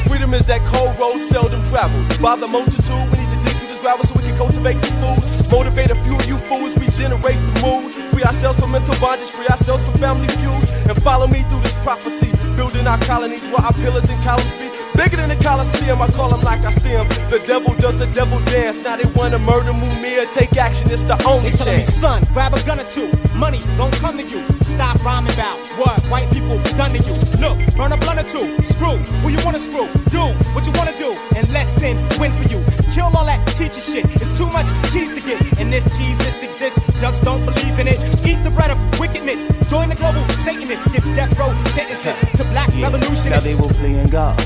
Freedom 0.06 0.32
is 0.35 0.47
that 0.47 0.60
cold 0.66 0.98
road 0.98 1.23
seldom 1.23 1.62
traveled. 1.64 2.06
By 2.20 2.36
the 2.36 2.47
multitude, 2.47 3.06
we 3.10 3.18
need 3.18 3.31
to 3.31 3.40
dig 3.43 3.56
through 3.59 3.68
this 3.68 3.81
gravel 3.81 4.05
so 4.05 4.14
we 4.14 4.23
can 4.23 4.36
cultivate 4.36 4.78
this 4.81 4.93
food. 5.01 5.51
Motivate 5.51 5.90
a 5.90 5.97
few 6.05 6.14
of 6.14 6.27
you 6.27 6.36
fools, 6.47 6.77
regenerate 6.77 7.40
the 7.40 7.55
mood. 7.64 7.94
Free 8.12 8.23
ourselves 8.23 8.60
from 8.60 8.73
mental 8.73 8.94
bondage, 9.01 9.31
free 9.31 9.47
ourselves 9.48 9.82
from 9.85 9.94
family 9.94 10.28
feuds. 10.28 10.70
And 10.86 11.01
follow 11.02 11.27
me 11.27 11.43
through 11.48 11.60
this 11.60 11.77
prophecy. 11.82 12.31
Building 12.56 12.86
our 12.86 12.98
colonies 12.98 13.47
where 13.48 13.62
our 13.62 13.73
pillars 13.73 14.10
and 14.10 14.23
columns 14.23 14.55
be. 14.56 14.85
Bigger 14.97 15.16
than 15.16 15.28
the 15.28 15.36
Coliseum, 15.36 16.01
I 16.01 16.09
call 16.09 16.28
them 16.31 16.40
like 16.40 16.64
I 16.64 16.70
see 16.70 16.86
see 16.86 16.93
'em. 16.94 17.09
The 17.31 17.40
devil 17.47 17.74
does 17.74 17.98
the 17.98 18.06
devil 18.06 18.39
dance. 18.52 18.78
Now 18.85 18.97
they 18.97 19.09
wanna 19.18 19.39
murder 19.39 19.73
Mumia. 19.73 20.24
Take 20.32 20.56
action, 20.56 20.90
it's 20.90 21.02
the 21.02 21.16
only 21.27 21.51
They 21.51 21.56
telling 21.56 21.78
me, 21.78 21.85
chance. 21.85 21.94
son, 21.94 22.23
grab 22.32 22.55
a 22.55 22.60
gun 22.62 22.78
or 22.81 22.85
two. 22.97 23.10
Money 23.35 23.60
gon' 23.78 23.90
come 24.02 24.16
to 24.18 24.24
you. 24.24 24.43
Stop 24.62 25.02
rhyming 25.05 25.32
about 25.35 25.59
what 25.81 26.01
white 26.10 26.31
people 26.32 26.59
done 26.81 26.93
to 26.94 27.01
you. 27.09 27.14
Look, 27.43 27.56
burn 27.77 27.93
a 27.93 27.97
blunt 27.97 28.20
or 28.23 28.28
two. 28.35 28.47
Screw 28.64 28.97
who 29.23 29.28
you 29.35 29.40
wanna 29.44 29.59
screw. 29.60 29.89
Do 30.16 30.23
what 30.55 30.64
you 30.66 30.73
wanna 30.78 30.97
do, 30.98 31.10
and 31.36 31.44
let 31.51 31.66
sin 31.68 31.97
win 32.20 32.32
for 32.39 32.47
you. 32.52 32.60
Kill 32.94 33.10
all 33.16 33.27
that 33.27 33.40
teacher 33.59 33.81
shit. 33.81 34.05
It's 34.23 34.32
too 34.39 34.48
much 34.56 34.68
cheese 34.93 35.12
to 35.16 35.20
get. 35.28 35.39
And 35.60 35.73
if 35.74 35.85
Jesus 35.98 36.43
exists, 36.43 36.81
just 37.01 37.24
don't 37.24 37.44
believe 37.44 37.78
in 37.78 37.86
it. 37.89 37.98
Eat 38.28 38.43
the 38.44 38.51
bread 38.51 38.70
of 38.70 38.78
wickedness. 39.01 39.51
Join 39.68 39.89
the 39.90 39.94
global 39.97 40.23
Satanists. 40.28 40.89
Give 40.89 41.05
death 41.16 41.39
row 41.39 41.52
sentences 41.77 42.18
to 42.39 42.44
black 42.52 42.68
Yeah, 42.74 42.89
Now 42.89 42.90
they 42.90 42.98
revolutionists. 42.98 43.60
were 43.60 43.74
playing 43.81 44.06
God 44.09 44.36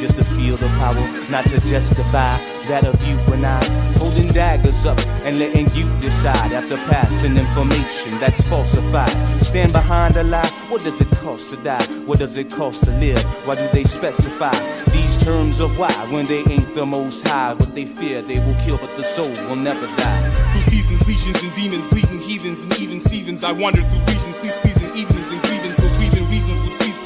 just 0.00 0.16
to 0.16 0.24
feel 0.24 0.56
the 0.56 0.68
power, 0.80 1.30
not 1.30 1.44
to 1.44 1.60
justify 1.60 2.38
that 2.68 2.86
of 2.86 2.96
you 3.06 3.16
and 3.34 3.44
I. 3.44 3.62
Holding 3.98 4.28
daggers 4.28 4.86
up 4.86 4.98
and 5.24 5.38
letting 5.38 5.68
you 5.74 5.86
decide 6.00 6.52
after 6.52 6.76
passing 6.88 7.36
information 7.36 8.18
that's 8.18 8.46
falsified. 8.46 9.10
Stand 9.44 9.72
behind 9.72 10.16
a 10.16 10.22
lie. 10.22 10.46
What 10.68 10.82
does 10.82 11.00
it 11.00 11.10
cost 11.18 11.50
to 11.50 11.56
die? 11.56 11.84
What 12.06 12.18
does 12.18 12.38
it 12.38 12.50
cost 12.50 12.84
to 12.84 12.92
live? 12.96 13.22
Why 13.46 13.56
do 13.56 13.68
they 13.72 13.84
specify 13.84 14.56
these 14.90 15.16
terms 15.22 15.60
of 15.60 15.78
why 15.78 15.92
when 16.10 16.24
they 16.24 16.40
ain't 16.48 16.74
the 16.74 16.86
most 16.86 17.28
high? 17.28 17.52
What 17.52 17.74
they 17.74 17.84
fear 17.84 18.22
they 18.22 18.38
will 18.38 18.56
kill, 18.64 18.78
but 18.78 18.96
the 18.96 19.04
soul 19.04 19.30
will 19.48 19.56
never 19.56 19.86
die. 19.96 20.50
Through 20.52 20.60
seasons, 20.62 21.06
legions, 21.06 21.42
and 21.42 21.52
demons, 21.54 21.86
bleeding 21.88 22.20
heathens, 22.20 22.62
and 22.62 22.78
even 22.80 22.98
Stevens. 22.98 23.44
I 23.44 23.52
wandered 23.52 23.88
through 23.90 24.00
regions, 24.00 24.38
these 24.38 24.56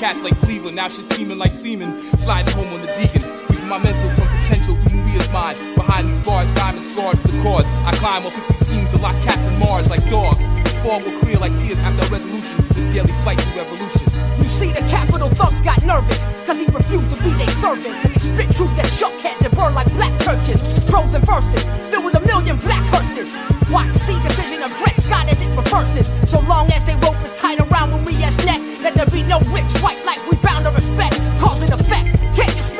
cats 0.04 0.22
like 0.22 0.38
Cleveland. 0.40 0.76
Now 0.76 0.88
shit 0.88 1.06
seeming 1.06 1.38
like 1.38 1.48
semen, 1.48 1.96
sliding 2.18 2.52
home 2.52 2.70
on 2.74 2.80
the 2.82 2.92
deacon. 2.92 3.24
Weaving 3.48 3.68
my 3.68 3.78
mental 3.78 4.10
from 4.10 4.28
potential 4.36 4.76
through 4.84 5.00
Mumia's 5.00 5.30
mind. 5.32 5.56
Behind 5.74 6.06
these 6.06 6.20
bars, 6.20 6.52
diamond 6.52 6.84
scarred 6.84 7.18
for 7.18 7.28
the 7.28 7.40
cause. 7.40 7.64
I 7.88 7.92
climb 7.92 8.22
on 8.22 8.28
50 8.28 8.52
schemes 8.52 8.90
to 8.92 8.98
lock 9.00 9.16
cats 9.24 9.46
in 9.46 9.58
Mars 9.58 9.88
like 9.88 10.06
dogs. 10.10 10.44
Fall 10.84 11.00
will 11.00 11.18
clear 11.20 11.36
like 11.36 11.56
tears 11.56 11.80
after 11.80 12.04
resolution. 12.12 12.52
This 12.76 12.84
daily 12.92 13.16
fight 13.24 13.40
through 13.40 13.62
revolution. 13.64 14.04
You 14.36 14.44
see, 14.44 14.72
the 14.76 14.84
capital 14.92 15.30
thugs 15.40 15.62
got 15.62 15.82
nervous, 15.86 16.28
cause 16.44 16.60
he 16.60 16.66
refused 16.66 17.16
to 17.16 17.22
be 17.24 17.30
their 17.40 17.48
servant. 17.48 17.96
Cause 18.02 18.12
he 18.12 18.20
spit 18.20 18.52
truth 18.52 18.76
that 18.76 18.84
shook 18.84 19.16
cats 19.18 19.42
and 19.42 19.56
burned 19.56 19.74
like 19.74 19.88
black 19.94 20.12
churches. 20.20 20.60
Pros 20.84 21.14
and 21.14 21.24
verses, 21.24 21.64
filled 21.88 22.04
with 22.04 22.20
a 22.20 22.23
million 22.34 22.56
black 22.58 22.82
hearses. 22.90 23.34
Watch, 23.70 23.94
see 23.94 24.18
decision 24.22 24.62
of 24.62 24.70
Dred 24.76 24.96
Scott 24.96 25.30
as 25.30 25.40
it 25.40 25.48
reverses. 25.56 26.06
So 26.30 26.40
long 26.40 26.66
as 26.72 26.84
they 26.84 26.94
rope 26.96 27.20
is 27.24 27.32
tight 27.40 27.60
around 27.60 27.90
Mumia's 27.90 28.36
neck, 28.44 28.60
let 28.82 28.94
there 28.94 29.06
be 29.06 29.22
no 29.22 29.38
rich 29.54 29.70
white 29.82 30.02
life 30.04 30.20
we 30.30 30.36
bound 30.38 30.64
to 30.64 30.70
respect. 30.72 31.16
Can't 31.40 31.60
you 31.60 31.83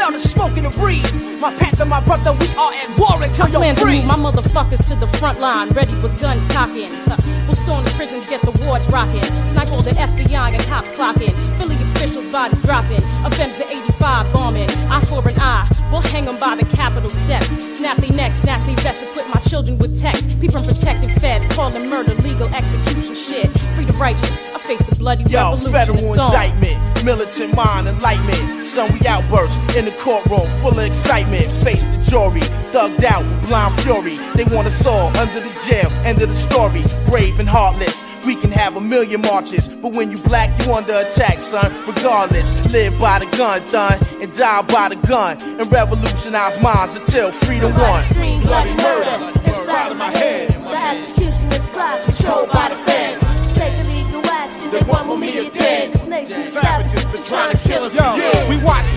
smell 0.05 0.13
the 0.13 0.19
smoke 0.19 0.57
in 0.57 0.65
the 0.65 0.71
breeze? 0.71 1.13
My 1.41 1.55
panther, 1.55 1.85
my 1.85 2.01
brother, 2.01 2.33
we 2.33 2.49
are 2.57 2.73
at 2.73 2.99
war 2.99 3.23
until 3.23 3.49
you're 3.49 3.75
free. 3.75 4.05
my 4.05 4.15
motherfuckers 4.15 4.87
to 4.89 4.95
the 4.97 5.07
front 5.19 5.41
line, 5.41 5.69
ready 5.71 5.95
with 6.01 6.21
guns 6.21 6.47
cocking. 6.47 6.89
Huh. 7.07 7.17
We'll 7.47 7.55
storm 7.55 7.85
the 7.85 7.91
prisons, 7.93 8.27
get 8.27 8.41
the 8.43 8.53
wards 8.65 8.87
rocking. 8.89 9.23
Snipe 9.49 9.71
all 9.73 9.83
the 9.83 9.91
FBI 9.91 10.53
and 10.53 10.63
cops 10.65 10.93
clocking. 10.93 11.33
Philly 11.59 11.77
officials' 11.77 12.27
bodies 12.29 12.63
dropping. 12.63 13.03
Avenge 13.25 13.57
the 13.57 13.65
85 13.65 14.33
bombing. 14.33 14.71
Eye 14.91 15.05
for 15.05 15.27
an 15.29 15.39
eye. 15.39 15.69
We'll 15.91 16.03
hang 16.03 16.25
them 16.25 16.39
by 16.39 16.57
the 16.57 16.65
Capitol 16.77 17.11
steps. 17.11 17.49
Snap 17.77 17.97
their 17.99 18.11
necks, 18.17 18.41
snatch 18.41 18.67
their 18.67 18.77
vests, 18.77 19.03
equip 19.03 19.29
my 19.29 19.41
children 19.41 19.79
with 19.79 19.99
text. 19.99 20.29
People 20.41 20.63
protecting 20.63 21.11
feds, 21.21 21.47
calling 21.55 21.89
murder 21.89 22.15
legal 22.17 22.49
execution 22.49 23.15
shit. 23.15 23.49
Free 23.77 23.85
the 23.85 23.97
righteous. 23.99 24.41
I 24.55 24.59
face 24.59 24.83
the 24.85 24.97
bloody 24.97 25.25
Yo, 25.25 25.53
revolution. 25.53 25.73
federal 25.73 25.99
indictment, 25.99 27.05
militant 27.05 27.55
mind 27.55 27.87
enlightenment. 27.89 28.65
Son, 28.65 28.91
we 28.93 29.07
outburst 29.07 29.61
in 29.77 29.85
the 29.85 29.94
courtroom, 29.99 30.49
full 30.61 30.79
of 30.79 30.85
excitement. 30.85 31.51
Face 31.65 31.87
the 31.87 32.01
jury, 32.03 32.41
thugged 32.73 33.05
out 33.05 33.25
with 33.25 33.49
blind 33.49 33.81
fury. 33.81 34.17
They 34.35 34.45
want 34.55 34.67
us 34.67 34.87
all 34.87 35.09
under 35.17 35.41
the 35.41 35.53
jail, 35.69 35.91
end 36.05 36.23
of 36.23 36.29
the 36.29 36.35
story. 36.35 36.83
Brave 37.07 37.39
and 37.41 37.49
heartless, 37.49 38.05
we 38.27 38.37
can 38.37 38.51
have 38.51 38.77
a 38.77 38.81
million 38.81 39.21
marches, 39.23 39.69
but 39.69 39.97
when 39.97 40.11
you 40.11 40.19
black, 40.19 40.51
you 40.65 40.73
under 40.73 40.95
attack, 40.95 41.41
son. 41.41 41.71
Regardless, 41.87 42.73
live 42.73 42.99
by 42.99 43.19
the 43.19 43.27
gun, 43.37 43.67
done, 43.69 43.99
and 44.21 44.33
die 44.35 44.63
by 44.63 44.89
the 44.89 44.97
gun, 45.07 45.37
and 45.61 45.71
revolutionize 45.71 46.61
minds 46.61 46.97
until 46.97 47.31
freedom 47.33 47.73
won. 47.75 48.03
Scream 48.03 48.43
bloody 48.43 48.75
murder 48.75 49.33
inside 49.45 49.93
of 49.93 49.97
my 49.97 50.11
head. 50.11 50.51
The 50.51 50.77
execution 50.77 51.49
is 51.49 51.67
clock 51.73 52.03
controlled 52.05 52.51
by 52.51 52.69
the 52.71 52.77
feds. 52.87 53.19
Take 53.55 53.75
illegal 53.85 54.25
action, 54.31 54.71
they 54.71 54.83
want 54.83 55.09
Mumia 55.09 55.53
dead. 55.53 55.93
This 55.93 56.07
nation's 56.07 56.53
savages 56.53 57.05
been 57.07 57.23
trying 57.23 57.57
to 57.57 57.63
kill 57.63 57.85
us 57.85 57.95
for 57.95 58.17
years. 58.17 58.34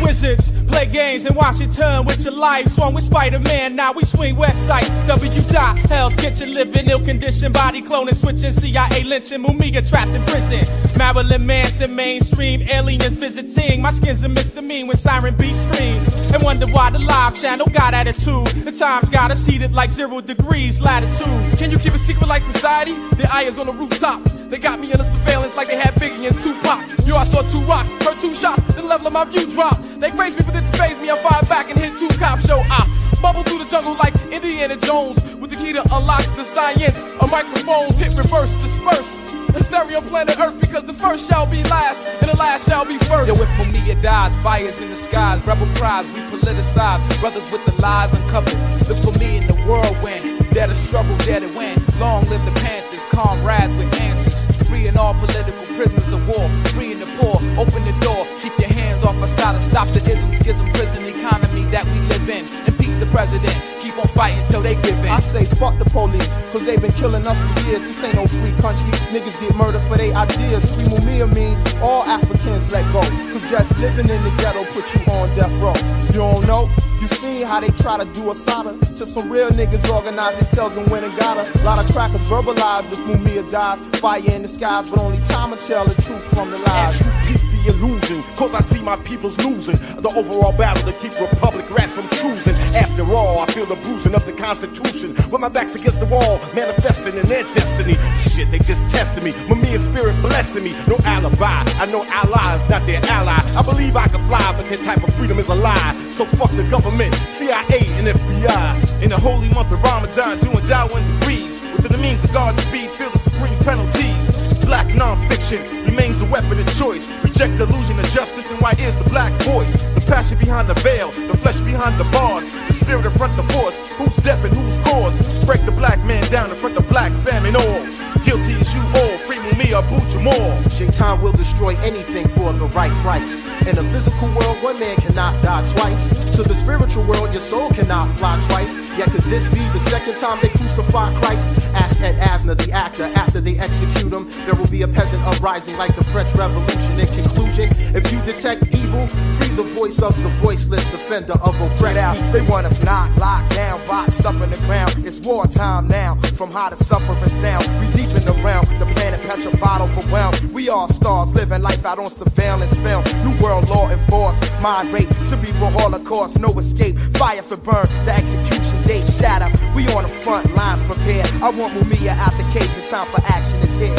Wizards 0.02 0.52
play 0.68 0.86
games 0.86 1.26
in 1.26 1.34
Washington 1.34 2.06
with 2.06 2.24
your 2.24 2.34
life. 2.34 2.68
Swung 2.68 2.94
with 2.94 3.03
Spider 3.03 3.40
Man, 3.40 3.76
now 3.76 3.91
we 3.94 4.03
swing 4.03 4.36
websites. 4.36 4.90
W. 5.07 5.41
Dot, 5.44 5.78
Hell's 5.90 6.15
Kitchen, 6.15 6.53
living 6.53 6.90
ill 6.90 7.03
conditioned, 7.03 7.53
body 7.53 7.82
cloning, 7.82 8.15
switching, 8.15 8.52
CIA 8.52 9.03
lynching, 9.03 9.44
Mumia 9.44 9.88
trapped 9.88 10.11
in 10.11 10.24
prison. 10.26 10.61
Marilyn 10.98 11.45
Manson, 11.45 11.95
mainstream, 11.95 12.61
aliens 12.69 13.15
visiting. 13.15 13.82
My 13.82 13.91
skin's 13.91 14.24
a 14.24 14.30
misdemeanor 14.30 14.88
when 14.88 14.98
Siren 14.98 15.36
B 15.36 15.53
screams. 15.53 16.07
And 16.32 16.44
wonder 16.44 16.68
why 16.68 16.90
the 16.91 16.99
live 16.99 17.40
channel 17.40 17.68
got 17.68 17.94
attitude. 17.94 18.48
The 18.65 18.72
times 18.72 19.10
got 19.10 19.32
us 19.32 19.45
heated 19.45 19.74
like 19.74 19.90
zero 19.90 20.22
degrees 20.22 20.82
latitude. 20.82 21.57
Can 21.57 21.72
you 21.72 21.80
keep 21.80 21.94
a 21.94 21.99
secret 21.99 22.28
like 22.28 22.44
society? 22.44 22.91
The 23.15 23.30
eye 23.32 23.44
is 23.44 23.57
on 23.57 23.68
the 23.68 23.74
rooftop. 23.74 24.22
They 24.49 24.60
got 24.60 24.80
me 24.80 24.91
under 24.91 25.03
surveillance 25.03 25.56
like 25.56 25.68
they 25.68 25.76
had 25.76 25.94
Biggie 25.95 26.28
and 26.28 26.38
Tupac. 26.38 27.06
Yo, 27.07 27.15
I 27.15 27.24
saw 27.26 27.41
two 27.41 27.60
rocks, 27.65 27.90
heard 28.06 28.19
two 28.19 28.34
shots, 28.34 28.64
the 28.76 28.82
level 28.82 29.07
of 29.07 29.14
my 29.14 29.26
view 29.26 29.49
drop. 29.52 29.78
They 29.99 30.11
praise 30.11 30.36
me, 30.38 30.44
but 30.45 30.53
didn't 30.53 30.76
phase 30.76 30.99
me. 30.99 31.10
I 31.10 31.18
fired 31.18 31.49
back 31.49 31.72
and 31.72 31.80
hit 31.80 31.98
two 31.98 32.10
cops. 32.19 32.45
show. 32.48 32.61
I 32.69 32.86
bubble 33.22 33.41
through 33.44 33.64
the 33.64 33.69
jungle 33.69 33.95
like 33.95 34.14
Indiana 34.32 34.78
Jones 34.78 35.26
with 35.36 35.49
the 35.49 35.57
key 35.57 35.74
that 35.74 35.91
unlocks 35.91 36.30
the 36.32 36.44
science. 36.44 37.03
A 37.22 37.28
microphones 37.28 37.98
hit 37.98 38.15
reverse, 38.18 38.53
disperse. 38.61 39.18
The 39.57 39.64
stereo 39.64 40.02
planet 40.02 40.38
Earth 40.40 40.60
because 40.61 40.84
the 40.84 40.94
first 40.94 41.28
shall 41.28 41.48
be 41.48 41.64
last 41.64 42.07
and 42.07 42.30
the 42.30 42.38
last 42.38 42.69
shall 42.69 42.86
be 42.86 42.98
first. 43.10 43.28
Yo, 43.28 43.34
if 43.34 43.49
Mumia 43.57 43.99
dies, 44.03 44.36
fires 44.38 44.80
in 44.80 44.91
the 44.91 44.95
skies, 44.95 45.45
rebel 45.48 45.68
cries, 45.76 46.06
we 46.14 46.19
politicize, 46.30 47.02
brothers 47.19 47.52
with 47.52 47.65
the 47.65 47.74
lies 47.82 48.14
uncovered. 48.14 48.53
Look 48.88 48.99
for 49.02 49.18
me 49.18 49.38
in 49.38 49.48
the 49.48 49.57
whirlwind, 49.65 50.22
dare 50.52 50.68
to 50.68 50.76
struggle, 50.76 51.18
dare 51.26 51.40
to 51.40 51.48
win. 51.57 51.82
Long 51.99 52.24
live 52.30 52.45
the 52.45 52.53
Panthers, 52.61 53.07
comrades 53.07 53.74
with 53.74 53.99
answers. 53.99 54.36
Freeing 54.68 54.98
all 54.98 55.14
political 55.14 55.64
prisoners 55.76 56.11
of 56.11 56.27
war, 56.27 56.49
freeing 56.76 56.99
the 56.99 57.07
poor, 57.18 57.35
open 57.57 57.85
the 57.85 57.95
door, 58.02 58.27
keep 58.38 58.52
your 58.60 58.68
hands 58.68 59.02
off 59.02 59.15
Assata, 59.23 59.61
stop 59.61 59.88
the 59.89 60.03
ism, 60.11 60.30
schism, 60.34 60.68
prison 60.73 61.06
economy 61.06 61.64
that 61.72 61.85
we 61.85 61.99
live 62.11 62.27
in. 62.27 62.44
Impeach 62.68 62.99
the 62.99 63.06
president, 63.07 63.56
keep 63.98 64.06
on 64.06 64.15
fighting 64.15 64.45
till 64.48 64.61
they 64.61 64.76
give 64.76 64.98
in. 64.99 65.10
I 65.10 65.19
say 65.19 65.45
fuck 65.45 65.78
the 65.78 65.86
police, 65.86 66.28
cause 66.52 66.65
they've 66.65 66.82
been 66.82 66.91
killing 66.91 67.26
us 67.26 67.38
for 67.40 67.68
years. 67.68 67.82
This 67.82 68.03
ain't 68.03 68.15
no 68.15 68.26
free 68.28 68.52
country. 68.61 68.91
Niggas 69.11 69.40
get 69.40 69.56
murdered 69.56 69.82
for 69.84 69.98
their 69.98 70.14
ideas. 70.14 70.76
Free 70.76 70.86
Mumia 70.86 71.28
means 71.34 71.60
all 71.82 72.03
Africans 72.03 72.72
let 72.72 72.86
go. 72.94 73.02
Cause 73.32 73.49
just 73.49 73.80
living 73.80 74.10
in 74.10 74.24
the 74.24 74.32
ghetto 74.38 74.65
put 74.74 74.86
you 74.94 75.02
on 75.14 75.34
death 75.34 75.52
row. 75.61 75.74
You 76.07 76.19
don't 76.19 76.48
know? 76.48 76.69
You 77.02 77.07
seen 77.07 77.45
how 77.45 77.60
they 77.60 77.69
try 77.84 77.98
to 77.98 78.06
do 78.14 78.32
a 78.32 78.36
sada 78.36 78.78
to 78.78 79.06
some 79.06 79.32
real 79.32 79.49
niggas 79.49 79.90
organize 79.94 80.38
themselves 80.38 80.78
and 80.78 80.90
win 80.91 81.03
and 81.03 81.15
got 81.18 81.38
a 81.38 81.64
lot 81.64 81.84
of 81.84 81.91
crackers 81.94 82.22
verbalize 82.30 82.91
if 82.91 82.99
Mumia 82.99 83.49
dies. 83.49 83.80
Fire 83.99 84.22
in 84.32 84.41
the 84.41 84.48
skies, 84.48 84.91
but 84.91 84.99
only 84.99 85.22
time 85.24 85.52
will 85.52 85.57
tell 85.57 85.86
the 85.86 85.99
truth 86.02 86.24
from 86.36 86.52
the 86.52 86.57
lies. 86.57 87.47
And 87.68 87.76
illusion, 87.76 88.23
cause 88.35 88.53
I 88.53 88.61
see 88.61 88.81
my 88.81 88.95
people's 88.98 89.38
losing. 89.44 89.76
The 90.02 90.10
overall 90.15 90.52
battle 90.52 90.89
to 90.89 90.98
keep 90.99 91.19
Republic 91.19 91.69
rats 91.69 91.91
from 91.91 92.07
choosing. 92.10 92.56
After 92.76 93.03
all, 93.03 93.39
I 93.39 93.45
feel 93.48 93.65
the 93.65 93.76
bruising 93.76 94.15
of 94.15 94.26
the 94.26 94.34
Constitution. 94.34 95.15
With 95.30 95.41
my 95.41 95.49
back's 95.49 95.76
against 95.76 95.99
the 95.99 96.06
wall, 96.06 96.39
manifesting 96.56 97.18
in 97.18 97.26
their 97.26 97.44
destiny. 97.44 97.95
Shit, 98.18 98.52
they 98.52 98.60
just 98.60 98.94
tested 98.94 99.23
me. 99.23 99.31
Mumia 99.52 99.80
spirit 99.80 100.15
blessing 100.22 100.64
me. 100.64 100.72
No 100.88 100.98
alibi. 101.06 101.64
I 101.80 101.85
know 101.88 102.03
allies, 102.07 102.68
not 102.69 102.85
their 102.85 103.02
ally. 103.11 103.39
I 103.56 103.61
believe 103.64 103.95
I 103.95 104.07
can 104.07 104.26
fly, 104.27 104.53
but 104.56 104.68
that 104.69 104.80
type 104.84 105.03
of 105.03 105.14
freedom 105.15 105.39
is 105.39 105.49
a 105.49 105.56
lie. 105.56 105.95
So 106.11 106.26
fuck 106.26 106.52
the 106.52 106.64
government, 106.69 107.14
CIA, 107.27 107.81
and 107.99 108.07
FBI. 108.07 109.03
In 109.03 109.10
the 109.10 109.19
holy 109.19 109.49
month 109.49 109.72
of 109.72 109.84
Ramadan, 109.84 110.39
doing 110.39 110.64
Dawah 110.72 111.03
degrees. 111.19 111.64
Within 111.76 111.91
the 111.91 111.98
means 111.98 112.23
of 112.23 112.31
God's 112.34 112.61
speed, 112.64 112.89
feel 112.91 113.10
the 113.10 113.19
supreme 113.19 113.57
penalties. 113.60 114.56
Black 114.68 114.94
non-fiction 114.95 115.64
remains 115.85 116.19
the 116.19 116.26
weapon 116.26 116.60
of 116.60 116.68
choice. 116.76 117.07
Reject 117.23 117.57
the 117.57 117.64
illusion 117.64 117.98
of 117.98 118.06
justice 118.11 118.52
and 118.52 118.60
why 118.60 118.72
is 118.72 118.94
the 118.98 119.06
black 119.06 119.31
voice? 119.44 119.81
The 119.95 120.02
passion 120.07 120.38
behind 120.38 120.67
the 120.67 120.73
veil, 120.75 121.11
the 121.11 121.38
flesh 121.38 121.59
behind 121.59 121.99
the 121.99 122.05
bars, 122.15 122.51
the 122.67 122.73
spirit 122.73 123.05
in 123.05 123.11
front 123.11 123.35
the 123.38 123.43
force. 123.53 123.77
Who's 123.99 124.15
deaf 124.23 124.43
and 124.43 124.55
who's 124.55 124.77
cause? 124.89 125.15
Break 125.45 125.61
the 125.65 125.71
black 125.71 126.03
man 126.05 126.23
down 126.31 126.49
in 126.49 126.57
front 126.57 126.77
of 126.77 126.88
black 126.89 127.11
famine 127.27 127.55
all. 127.55 127.81
Guilty 128.25 128.53
as 128.59 128.73
you 128.73 128.81
all, 128.81 129.17
free 129.19 129.38
Mumia, 129.38 129.84
Abu 129.84 129.99
Jamal. 130.09 130.69
Shaitan 130.69 131.21
will 131.21 131.31
destroy 131.31 131.75
anything 131.77 132.27
for 132.29 132.51
the 132.53 132.67
right 132.75 132.91
price. 133.03 133.39
In 133.67 133.77
a 133.77 133.84
physical 133.91 134.27
world, 134.29 134.57
one 134.63 134.79
man 134.79 134.95
cannot 134.97 135.41
die 135.43 135.65
twice. 135.75 136.07
To 136.35 136.43
the 136.43 136.55
spiritual 136.55 137.03
world, 137.05 137.31
your 137.31 137.41
soul 137.41 137.69
cannot 137.69 138.07
fly 138.17 138.39
twice. 138.49 138.75
Yet 138.97 139.09
could 139.11 139.23
this 139.23 139.47
be 139.49 139.59
the 139.71 139.79
second 139.79 140.17
time 140.17 140.39
they 140.41 140.49
crucify 140.49 141.13
Christ? 141.21 141.47
Ask 141.73 142.01
Ed 142.01 142.15
Asner, 142.19 142.57
the 142.57 142.71
actor, 142.71 143.05
after 143.15 143.39
they 143.39 143.57
execute 143.59 144.11
him, 144.11 144.29
there 144.45 144.55
will 144.55 144.67
be 144.67 144.81
a 144.81 144.88
peasant 144.88 145.23
uprising 145.23 145.77
like 145.77 145.95
the 145.95 146.03
French 146.03 146.34
Revolution. 146.35 146.99
In 146.99 147.07
conclusion, 147.07 147.69
if 147.95 148.11
you 148.11 148.19
detect 148.21 148.63
evil, 148.75 149.07
free 149.07 149.55
the 149.55 149.63
voice 149.63 149.97
of 150.02 150.15
the 150.22 150.30
voiceless 150.44 150.86
defender 150.91 151.34
of 151.34 151.60
oppressed. 151.60 151.99
Out, 151.99 152.18
they 152.32 152.41
want 152.41 152.65
us 152.65 152.84
knocked, 152.84 153.18
locked 153.19 153.56
down, 153.56 153.84
boxed 153.86 154.26
up 154.26 154.36
in 154.41 154.49
the 154.49 154.61
ground. 154.68 154.94
It's 155.06 155.19
wartime 155.19 155.88
now, 155.88 156.15
from 156.36 156.52
how 156.52 156.69
to 156.69 156.76
suffer 156.76 157.14
and 157.14 157.32
sound. 157.32 157.65
We 157.80 157.88
deep 157.94 158.10
in 158.15 158.24
the 158.26 158.38
realm, 158.44 158.65
the 158.80 158.86
planet 158.95 159.22
petrified, 159.22 159.82
overwhelmed. 159.82 160.41
We 160.53 160.69
all 160.69 160.88
stars 160.88 161.34
living 161.36 161.61
life 161.61 161.86
out 161.86 161.99
on 161.99 162.10
surveillance 162.10 162.78
film. 162.80 163.03
New 163.24 163.40
world 163.41 163.69
law 163.69 163.90
enforced, 163.90 164.52
mind 164.61 164.94
rape, 164.94 165.11
cerebral 165.14 165.72
holocaust, 165.72 166.40
no 166.40 166.49
escape. 166.60 166.98
Fire 167.18 167.41
for 167.41 167.57
burn, 167.57 167.88
the 168.06 168.14
execution 168.14 168.84
date 168.84 169.07
shatter. 169.07 169.49
We 169.76 169.88
on 169.90 170.03
the 170.03 170.10
front 170.24 170.53
lines 170.56 170.84
prepared. 170.84 171.28
I 171.41 171.49
want 171.49 171.74
Mumia 171.74 172.18
out 172.18 172.34
the 172.38 172.44
cage, 172.53 172.74
the 172.76 172.86
time 172.86 173.07
for 173.07 173.22
action 173.26 173.60
is 173.60 173.76
here. 173.76 173.95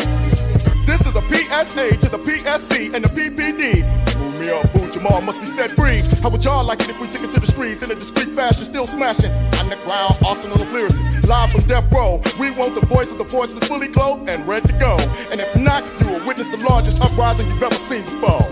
This 0.87 1.01
is 1.07 1.15
a 1.15 1.23
PSA 1.23 1.97
to 1.99 2.09
the 2.09 2.19
PSC 2.19 2.95
and 2.95 3.05
the 3.05 3.09
PPD. 3.09 4.28
Mumia 4.39 4.65
Abu 4.65 4.91
Jamal 4.93 5.21
must 5.21 5.41
be 5.41 5.47
set 5.47 5.73
free. 5.73 6.01
How 6.23 6.31
would 6.31 6.45
y'all 6.45 6.65
like 6.65 6.81
it 6.81 6.91
if 6.91 7.01
we 7.01 7.09
took 7.09 7.23
it 7.25 7.33
to 7.33 7.41
the 7.41 7.47
streets 7.47 7.83
in 7.83 7.91
a 7.91 7.95
discreet 7.95 8.29
fashion, 8.37 8.65
still 8.65 8.87
smashing? 8.87 9.33
Underground 9.59 10.15
arsenal 10.25 10.63
of 10.63 10.69
lyricists, 10.69 11.27
live 11.27 11.51
from 11.51 11.63
death 11.63 11.91
row. 11.93 12.23
We 12.39 12.53
want 12.53 12.75
the 12.79 12.87
voice 12.87 13.11
of 13.11 13.19
the 13.19 13.25
voiceless 13.25 13.67
fully 13.67 13.89
clothed 13.89 14.29
and 14.29 14.47
ready 14.47 14.69
to 14.69 14.73
go. 14.75 14.97
And 15.33 15.41
if 15.41 15.57
not, 15.57 15.83
you 16.01 16.13
will 16.13 16.27
witness 16.27 16.47
the 16.49 16.65
largest 16.69 17.03
uprising 17.03 17.49
you've 17.49 17.63
ever 17.63 17.75
seen 17.75 18.03
before. 18.03 18.47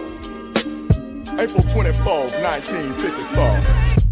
April 1.38 1.62
24th, 1.62 2.34
1954. 2.42 4.05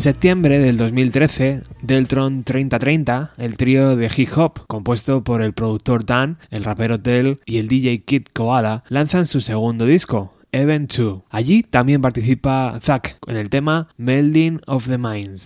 En 0.00 0.04
septiembre 0.04 0.58
del 0.58 0.78
2013, 0.78 1.60
Deltron 1.82 2.42
3030, 2.42 3.32
el 3.36 3.58
trío 3.58 3.96
de 3.96 4.10
hip 4.16 4.30
hop 4.34 4.66
compuesto 4.66 5.22
por 5.22 5.42
el 5.42 5.52
productor 5.52 6.06
Dan, 6.06 6.38
el 6.50 6.64
rapero 6.64 6.98
Tell 6.98 7.36
y 7.44 7.58
el 7.58 7.68
DJ 7.68 8.04
Kid 8.04 8.22
Koala, 8.32 8.82
lanzan 8.88 9.26
su 9.26 9.42
segundo 9.42 9.84
disco, 9.84 10.32
Event 10.52 10.90
2. 10.96 11.24
Allí 11.28 11.62
también 11.62 12.00
participa 12.00 12.80
Zack 12.82 13.18
en 13.26 13.36
el 13.36 13.50
tema 13.50 13.88
Melding 13.98 14.62
of 14.66 14.88
the 14.88 14.96
Minds. 14.96 15.44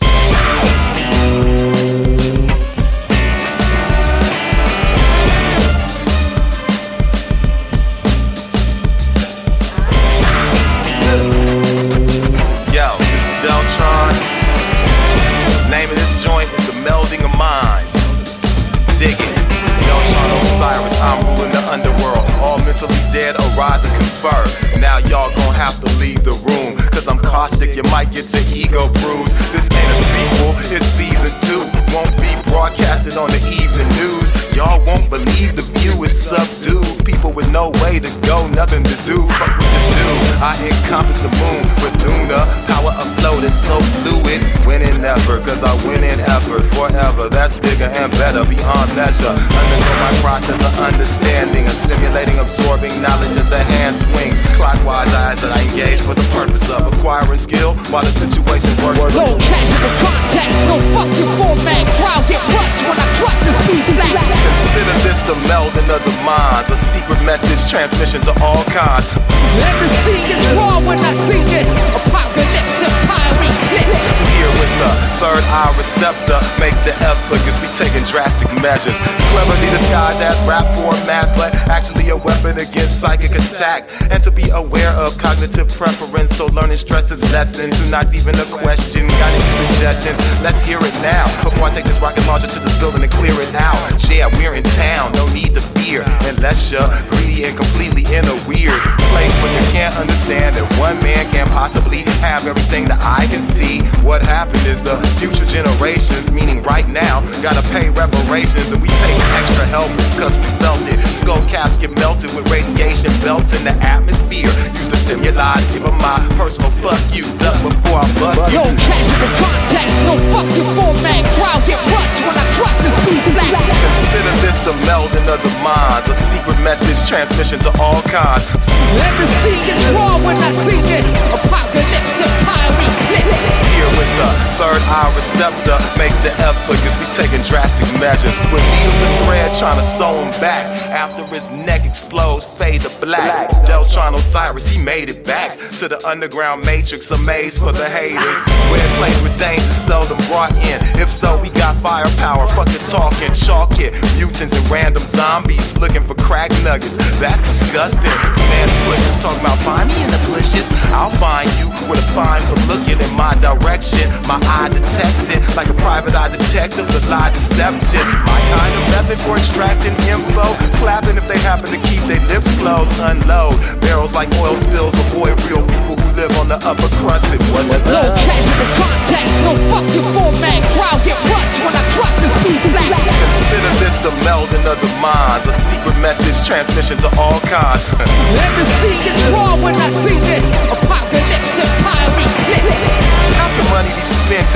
Dig 19.05 19.21
it. 19.21 19.37
Deltron 19.85 20.31
Osiris, 20.41 20.97
I'm 21.05 21.21
ruling 21.29 21.53
the 21.53 21.61
underworld. 21.69 22.25
All 22.41 22.57
mentally 22.65 22.97
dead, 23.13 23.37
arise 23.37 23.85
and 23.85 23.93
confer. 24.01 24.41
Now 24.81 24.97
y'all 24.97 25.29
gon' 25.37 25.53
have 25.53 25.77
to 25.85 25.93
leave 26.01 26.25
the 26.25 26.33
room. 26.49 26.81
Cause 26.89 27.07
I'm 27.07 27.19
caustic, 27.19 27.77
you 27.77 27.83
might 27.93 28.11
get 28.17 28.33
your 28.33 28.41
ego 28.49 28.89
bruised. 29.05 29.37
This 29.53 29.69
ain't 29.69 29.91
a 29.93 29.99
sequel, 30.09 30.53
it's 30.73 30.89
season 30.89 31.33
two. 31.45 31.69
Won't 31.93 32.17
be 32.17 32.33
broadcasted 32.49 33.21
on 33.21 33.29
the 33.29 33.43
evening 33.53 33.89
news. 34.01 34.44
Y'all 34.55 34.79
won't 34.87 35.11
believe 35.11 35.59
the 35.59 35.67
view 35.83 35.99
is 36.07 36.15
subdued. 36.15 36.87
People 37.05 37.33
with 37.33 37.51
no 37.51 37.75
way 37.83 37.99
to 37.99 38.07
go, 38.23 38.47
nothing 38.55 38.87
to 38.87 38.97
do. 39.03 39.27
Fuck 39.35 39.51
what 39.51 39.67
you 39.67 39.83
do. 39.99 40.11
I 40.39 40.55
encompass 40.63 41.19
the 41.19 41.33
moon 41.43 41.67
with 41.83 41.91
Luna. 42.07 42.47
Power 42.71 42.95
afloat 42.95 43.43
is 43.43 43.51
so 43.51 43.83
fluid. 43.99 44.39
Winning 44.63 45.03
never, 45.03 45.43
cause 45.43 45.67
I 45.67 45.75
win 45.83 46.07
in 46.07 46.21
effort 46.31 46.63
forever. 46.71 47.29
That's 47.29 47.59
bigger 47.59 47.91
and 47.99 48.13
better 48.15 48.47
beyond 48.47 48.95
measure. 48.95 49.35
Undergo 49.35 49.93
my 49.99 50.15
process 50.23 50.63
of 50.63 50.71
understanding, 50.79 51.67
assimilating, 51.67 52.39
absorbing 52.39 52.95
knowledge 53.03 53.35
as 53.35 53.51
the 53.51 53.59
hand 53.59 53.99
swings. 53.99 54.39
Clockwise 54.55 55.11
eyes 55.19 55.43
that 55.43 55.51
I 55.51 55.67
engage 55.67 55.99
for 55.99 56.15
the 56.15 56.27
purpose 56.31 56.71
of 56.71 56.87
acquiring 56.95 57.43
skill 57.43 57.75
while 57.91 58.07
the 58.07 58.15
situation 58.15 58.71
works. 58.87 59.19
Low 59.19 59.35
casual 59.35 59.93
contact, 59.99 60.55
so 60.71 60.79
fuck 60.95 61.11
your 61.19 61.31
format. 61.43 61.83
Crowd 61.99 62.23
get 62.31 62.39
crushed 62.55 62.83
when 62.87 62.99
I 63.03 63.07
trust 63.19 63.41
the 63.43 63.53
feedback. 63.67 64.44
Consider 64.45 64.95
this 65.07 65.21
a 65.33 65.37
melding 65.49 65.89
of 65.89 66.03
the 66.05 66.15
minds, 66.25 66.69
a 66.71 66.77
secret 66.93 67.23
message 67.25 67.63
transmission 67.71 68.21
to 68.23 68.33
all 68.45 68.65
kinds. 68.65 69.09
Let 69.57 69.75
the 69.81 69.89
sea 70.05 70.21
is 70.21 70.45
raw 70.57 70.81
when 70.81 70.99
I 70.99 71.13
see 71.27 71.43
this. 71.49 71.71
Apocalypse 71.73 72.79
and 72.85 72.95
fiery 73.09 73.51
clips. 73.69 74.34
Here 74.45 74.61
with 74.61 74.77
the 74.77 74.93
third 75.25 75.41
eye 75.57 75.73
receptor 75.73 76.37
make 76.61 76.77
the 76.85 76.93
effort, 77.01 77.41
cause 77.49 77.57
we 77.65 77.69
taking 77.81 78.05
drastic 78.05 78.53
measures. 78.61 78.93
Cleverly 79.33 79.71
disguised 79.73 80.21
as 80.21 80.37
rap 80.45 80.69
format, 80.77 81.33
but 81.33 81.55
actually 81.73 82.11
a 82.11 82.17
weapon 82.17 82.61
against 82.61 83.01
psychic 83.01 83.33
attack. 83.33 83.89
And 84.13 84.23
to 84.23 84.31
be 84.31 84.51
aware 84.51 84.93
of 85.01 85.17
cognitive 85.17 85.69
preference, 85.69 86.37
so 86.37 86.53
learning 86.53 86.77
stress 86.77 87.11
is 87.11 87.25
lesson 87.33 87.71
to 87.71 87.85
not 87.89 88.13
even 88.13 88.37
a 88.37 88.45
question. 88.45 89.09
Got 89.09 89.33
any 89.33 89.73
suggestions? 89.73 90.21
Let's 90.45 90.61
hear 90.61 90.77
it 90.77 90.95
now. 91.01 91.25
Before 91.43 91.65
I 91.65 91.73
take 91.73 91.89
this 91.89 92.01
rocket 92.03 92.27
launcher 92.27 92.49
to 92.49 92.61
the 92.61 92.77
building 92.79 93.03
and 93.03 93.13
clear 93.13 93.33
it 93.41 93.55
out. 93.57 93.81
Yeah, 94.13 94.29
we're 94.37 94.53
in 94.53 94.65
town, 94.77 95.13
no 95.13 95.25
need 95.33 95.55
to 95.55 95.63
fear. 95.81 96.05
Unless 96.29 96.71
you're 96.71 96.85
greedy 97.09 97.49
and 97.49 97.57
completely 97.57 98.05
in 98.13 98.29
a 98.29 98.37
weird 98.45 98.77
place 99.09 99.33
where 99.41 99.53
you 99.57 99.65
can't 99.73 99.97
understand 99.97 100.55
that 100.57 100.69
one 100.79 101.01
man 101.03 101.25
can't 101.33 101.49
possibly 101.51 102.05
have 102.21 102.47
everything 102.47 102.85
that 102.85 103.01
I 103.03 103.27
can 103.27 103.41
see. 103.41 103.81
What 104.05 104.23
happened 104.35 104.67
is 104.67 104.83
the 104.83 104.99
future 105.23 105.47
generations, 105.47 106.27
meaning 106.35 106.59
right 106.67 106.89
now, 106.91 107.23
gotta 107.39 107.63
pay 107.71 107.87
reparations 107.95 108.67
and 108.75 108.83
we 108.83 108.91
take 108.99 109.19
extra 109.39 109.63
helmets 109.71 110.11
cause 110.19 110.35
we 110.35 110.51
felt 110.59 110.83
it. 110.91 110.99
Skull 111.15 111.39
caps 111.47 111.79
get 111.79 111.95
melted 112.03 112.35
with 112.35 112.43
radiation 112.51 113.15
belts 113.23 113.55
in 113.55 113.63
the 113.63 113.75
atmosphere. 113.79 114.51
Use 114.75 114.91
the 114.91 114.99
stimuli 114.99 115.55
to 115.55 115.67
give 115.71 115.87
'em 115.87 115.99
my 116.03 116.19
personal 116.35 116.73
fuck 116.83 116.99
you. 117.15 117.23
Duck 117.39 117.55
before 117.63 118.03
I 118.03 118.07
bust 118.19 118.51
Yo, 118.51 118.67
you. 118.67 118.75
casual 118.91 119.31
contact, 119.39 119.93
so 120.03 120.13
fuck 120.35 120.49
your 120.59 120.69
format. 120.75 121.23
Crowd 121.39 121.63
get 121.71 121.81
rushed 121.95 122.21
when 122.27 122.37
I 122.43 122.47
thrust 122.59 122.79
this 122.83 122.97
beat 123.07 123.25
black. 123.39 123.55
Consider 123.87 124.35
this 124.43 124.59
a 124.67 124.75
melding 124.89 125.27
of 125.31 125.39
the 125.47 125.53
minds, 125.63 126.11
a 126.11 126.17
secret 126.35 126.59
message 126.69 126.99
transmission 127.07 127.59
to 127.67 127.71
all 127.79 128.03
kinds. 128.11 128.51
Every 128.99 129.29
scene 129.39 129.63
gets 129.69 129.85
raw 129.95 130.19
when 130.27 130.37
I 130.49 130.51
see 130.67 130.81
this. 130.91 131.07
Apocalypse, 131.39 132.17
empire 132.27 132.73
eclipse. 132.87 133.43
Here 133.71 133.74
with 133.97 134.11
the 134.19 134.29
third 134.59 134.83
eye 134.91 135.11
receptor, 135.15 135.79
make 135.99 136.15
the 136.23 136.33
effort, 136.43 136.79
cause 136.83 136.97
we 136.99 137.07
taking 137.15 137.43
drastic 137.47 137.87
measures. 138.01 138.35
With 138.51 138.63
needles 138.63 139.03
and 139.07 139.15
thread 139.27 139.49
trying 139.59 139.79
to 139.79 139.87
sew 139.87 140.13
him 140.19 140.31
back. 140.41 140.67
After 140.91 141.23
his 141.35 141.49
neck 141.51 141.85
explodes, 141.85 142.45
fade 142.45 142.83
to 142.83 142.91
black. 142.99 143.51
Deltron 143.67 144.15
Osiris, 144.15 144.69
he 144.69 144.83
made 144.83 145.11
it 145.11 145.25
back 145.25 145.59
to 145.79 145.89
the 145.89 146.01
underground 146.07 146.65
matrix, 146.65 147.11
a 147.11 147.19
maze 147.23 147.59
for 147.59 147.73
the 147.73 147.89
haters. 147.89 148.39
Where 148.71 148.89
place 148.99 149.19
with 149.23 149.39
danger 149.39 149.63
seldom 149.73 150.19
brought 150.29 150.53
in. 150.53 150.79
If 151.01 151.11
so, 151.11 151.41
we 151.41 151.51
got 151.51 151.77
firepower, 151.83 152.49
fucking 152.49 152.85
talking, 152.89 153.33
chalk 153.35 153.79
it. 153.79 153.95
Mutants 154.17 154.55
and 154.55 154.67
random 154.71 155.03
zombies 155.03 155.77
looking 155.79 156.03
for 156.03 156.15
crack 156.15 156.51
nuggets. 156.63 156.97
That's 157.19 157.41
disgusting. 157.43 158.15
Man, 158.51 158.67
bushes 158.87 159.17
talking 159.23 159.41
about 159.41 159.59
find 159.59 159.89
me 159.89 160.03
in 160.03 160.11
the 160.11 160.21
bushes. 160.31 160.71
I'll 160.91 161.15
find 161.23 161.49
you 161.59 161.69
with 161.89 161.99
a 161.99 162.09
fine 162.15 162.43
for 162.43 162.59
looking 162.67 163.01
in 163.01 163.13
my 163.15 163.35
direction. 163.41 163.84
My 164.25 164.41
eye 164.49 164.73
detects 164.73 165.29
it 165.29 165.45
like 165.61 165.69
a 165.69 165.77
private 165.85 166.17
eye 166.17 166.33
detective, 166.33 166.89
the 166.89 167.05
lie 167.13 167.29
deception. 167.29 168.01
My 168.25 168.41
kind 168.57 168.73
of 168.73 168.85
method 168.97 169.21
for 169.21 169.37
extracting 169.37 169.93
info. 170.09 170.57
Clapping 170.81 171.21
if 171.21 171.29
they 171.29 171.37
happen 171.45 171.69
to 171.69 171.77
keep 171.93 172.01
their 172.09 172.25
lips 172.33 172.49
closed. 172.65 172.89
Unload 173.05 173.61
barrels 173.85 174.15
like 174.17 174.33
oil 174.41 174.57
spills. 174.57 174.97
Avoid 175.13 175.37
real 175.45 175.61
people 175.69 176.01
who 176.01 176.09
live 176.17 176.33
on 176.41 176.49
the 176.49 176.57
upper 176.65 176.89
crust. 177.05 177.29
It 177.29 177.45
wasn't 177.53 177.85
Low 177.93 178.09
us. 178.09 178.17
casual 178.25 178.69
contact, 178.81 179.31
so 179.45 179.53
fuck 179.69 179.87
your 179.93 180.09
format. 180.17 180.65
Crowd 180.73 181.01
get 181.05 181.21
rushed 181.29 181.59
when 181.61 181.75
I 181.77 181.85
thrust 181.93 182.17
this 182.25 182.35
beat 182.41 182.65
black. 182.73 182.89
Consider 182.89 183.73
this 183.85 183.97
a 184.09 184.13
melding 184.25 184.65
of 184.65 184.81
the 184.81 184.89
minds, 185.05 185.45
a 185.45 185.53
secret 185.69 186.01
message 186.01 186.41
transmission 186.49 186.97
to 187.05 187.09
all 187.21 187.37
kinds. 187.53 187.85
Every 188.01 188.65
scene 188.81 188.97
gets 189.05 189.21
raw 189.29 189.61
when 189.61 189.77
I 189.77 189.93
see 190.01 190.17
this. 190.25 190.64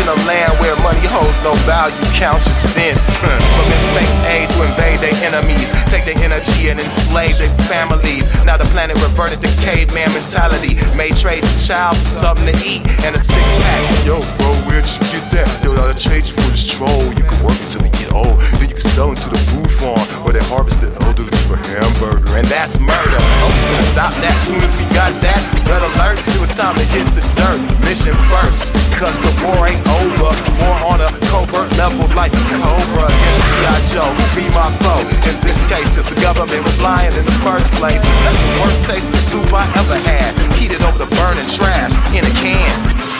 A 0.08 0.16
land 0.24 0.56
where 0.56 0.74
money 0.80 1.04
holds 1.04 1.36
no 1.44 1.52
value, 1.68 1.94
count 2.16 2.40
your 2.48 2.56
cents. 2.56 3.18
From 3.20 3.68
inflates 3.68 4.16
aid 4.24 4.48
to 4.56 4.58
invade 4.64 5.00
their 5.04 5.16
enemies, 5.20 5.68
take 5.92 6.08
their 6.08 6.16
energy 6.24 6.70
and 6.72 6.80
enslave 6.80 7.36
their 7.36 7.52
families. 7.68 8.24
Now 8.44 8.56
the 8.56 8.64
planet 8.72 8.96
reverted 9.04 9.40
to 9.44 9.50
caveman 9.60 10.08
mentality, 10.16 10.80
may 10.96 11.10
trade 11.12 11.44
the 11.44 11.56
child 11.60 11.96
for 11.98 12.24
something 12.24 12.48
to 12.48 12.56
eat 12.64 12.88
and 13.04 13.12
a 13.14 13.20
six 13.20 13.44
pack. 13.60 13.84
Yo, 14.06 14.16
bro, 14.40 14.48
where'd 14.64 14.88
you 14.88 15.04
get 15.12 15.24
that? 15.36 15.48
Yo, 15.62 15.76
I'll 15.76 15.92
trade 15.92 16.26
you 16.26 16.34
for 16.34 16.50
this 16.56 16.64
troll. 16.64 17.04
You 17.12 17.24
can 17.28 17.38
work 17.44 17.58
until 17.68 17.84
you 17.84 17.92
get 17.92 17.97
old, 18.10 18.40
then 18.58 18.68
you 18.68 18.76
can 18.76 18.88
sell 18.94 19.12
it 19.12 19.18
to 19.24 19.30
the 19.30 19.40
food 19.50 19.70
farm 19.78 20.00
where 20.24 20.34
they 20.34 20.44
harvest 20.48 20.82
it 20.82 20.92
elderly 21.02 21.32
for 21.48 21.56
hamburger, 21.56 22.36
and 22.36 22.46
that's 22.48 22.78
murder. 22.80 23.20
Oh, 23.20 23.50
we 23.78 23.84
stop 23.94 24.12
that 24.20 24.36
soon 24.44 24.60
as 24.60 24.72
we 24.76 24.84
got 24.94 25.12
that. 25.24 25.40
Red 25.68 25.82
alert, 25.82 26.20
it 26.20 26.40
was 26.40 26.52
time 26.56 26.76
to 26.76 26.86
hit 26.92 27.06
the 27.16 27.24
dirt. 27.36 27.60
Mission 27.84 28.16
first, 28.28 28.76
cause 29.00 29.16
the 29.20 29.32
war 29.44 29.68
ain't 29.68 29.80
over. 30.02 30.30
More 30.60 30.78
on 30.92 31.00
a 31.00 31.10
covert 31.32 31.72
level 31.80 32.04
like 32.12 32.32
Cobra 32.52 33.08
against 33.08 33.44
G.I. 33.48 33.76
Joe. 33.92 34.10
Be 34.36 34.44
my 34.52 34.68
foe 34.84 35.04
in 35.28 35.36
this 35.40 35.60
case, 35.68 35.88
cause 35.96 36.08
the 36.08 36.18
government 36.20 36.62
was 36.64 36.76
lying 36.80 37.12
in 37.16 37.24
the 37.24 37.38
first 37.44 37.70
place. 37.80 38.02
That's 38.02 38.38
the 38.38 38.52
worst 38.60 38.80
taste 38.84 39.08
of 39.08 39.22
soup 39.28 39.50
I 39.52 39.64
ever 39.78 39.98
had. 40.04 40.36
Heated 40.56 40.82
over 40.82 40.98
the 40.98 41.10
burning 41.16 41.48
trash 41.48 41.92
in 42.12 42.24
a 42.24 42.32
can. 42.36 43.17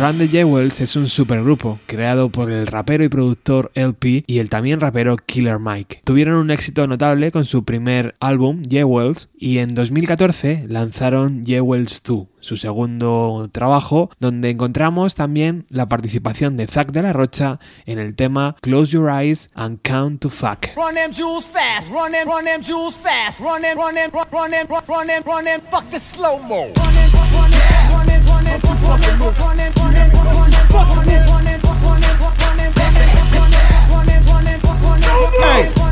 Run 0.00 0.16
the 0.16 0.28
Jewels 0.28 0.80
es 0.80 0.96
un 0.96 1.10
supergrupo 1.10 1.78
creado 1.84 2.30
por 2.30 2.50
el 2.50 2.66
rapero 2.66 3.04
y 3.04 3.10
productor 3.10 3.70
LP 3.74 4.24
y 4.26 4.38
el 4.38 4.48
también 4.48 4.80
rapero 4.80 5.18
Killer 5.18 5.58
Mike. 5.58 6.00
Tuvieron 6.04 6.36
un 6.36 6.50
éxito 6.50 6.86
notable 6.86 7.30
con 7.30 7.44
su 7.44 7.66
primer 7.66 8.16
álbum, 8.18 8.62
Jewels, 8.66 9.28
y 9.36 9.58
en 9.58 9.74
2014 9.74 10.64
lanzaron 10.68 11.44
Jewels 11.44 12.02
2, 12.02 12.26
su 12.40 12.56
segundo 12.56 13.50
trabajo, 13.52 14.08
donde 14.18 14.48
encontramos 14.48 15.16
también 15.16 15.66
la 15.68 15.84
participación 15.84 16.56
de 16.56 16.66
Zack 16.66 16.92
de 16.92 17.02
la 17.02 17.12
Rocha 17.12 17.60
en 17.84 17.98
el 17.98 18.14
tema 18.14 18.56
Close 18.62 18.92
Your 18.92 19.10
Eyes 19.10 19.50
and 19.52 19.80
Count 19.82 20.22
to 20.22 20.30
Fuck. 20.30 20.68
Run 20.76 20.94
them 20.94 21.12
jewels 21.12 21.46
fast, 21.46 21.92
run 21.92 22.12
them, 22.12 22.26
run 22.26 22.46
them 22.46 22.62
jewels 22.62 22.96
fast, 22.96 23.38
run 23.40 23.60
them, 23.60 23.76
run 23.76 23.94
them, 23.94 24.10
run, 24.10 24.26
run 24.32 24.50
them, 24.50 24.66
run, 24.66 24.82
run 24.88 25.06
them, 25.08 25.22
run 25.26 25.44
them, 25.44 25.60
fuck 25.70 25.90
the 25.90 26.00
slow 26.00 26.38
mo. 26.38 26.72
Hey! 35.42 35.89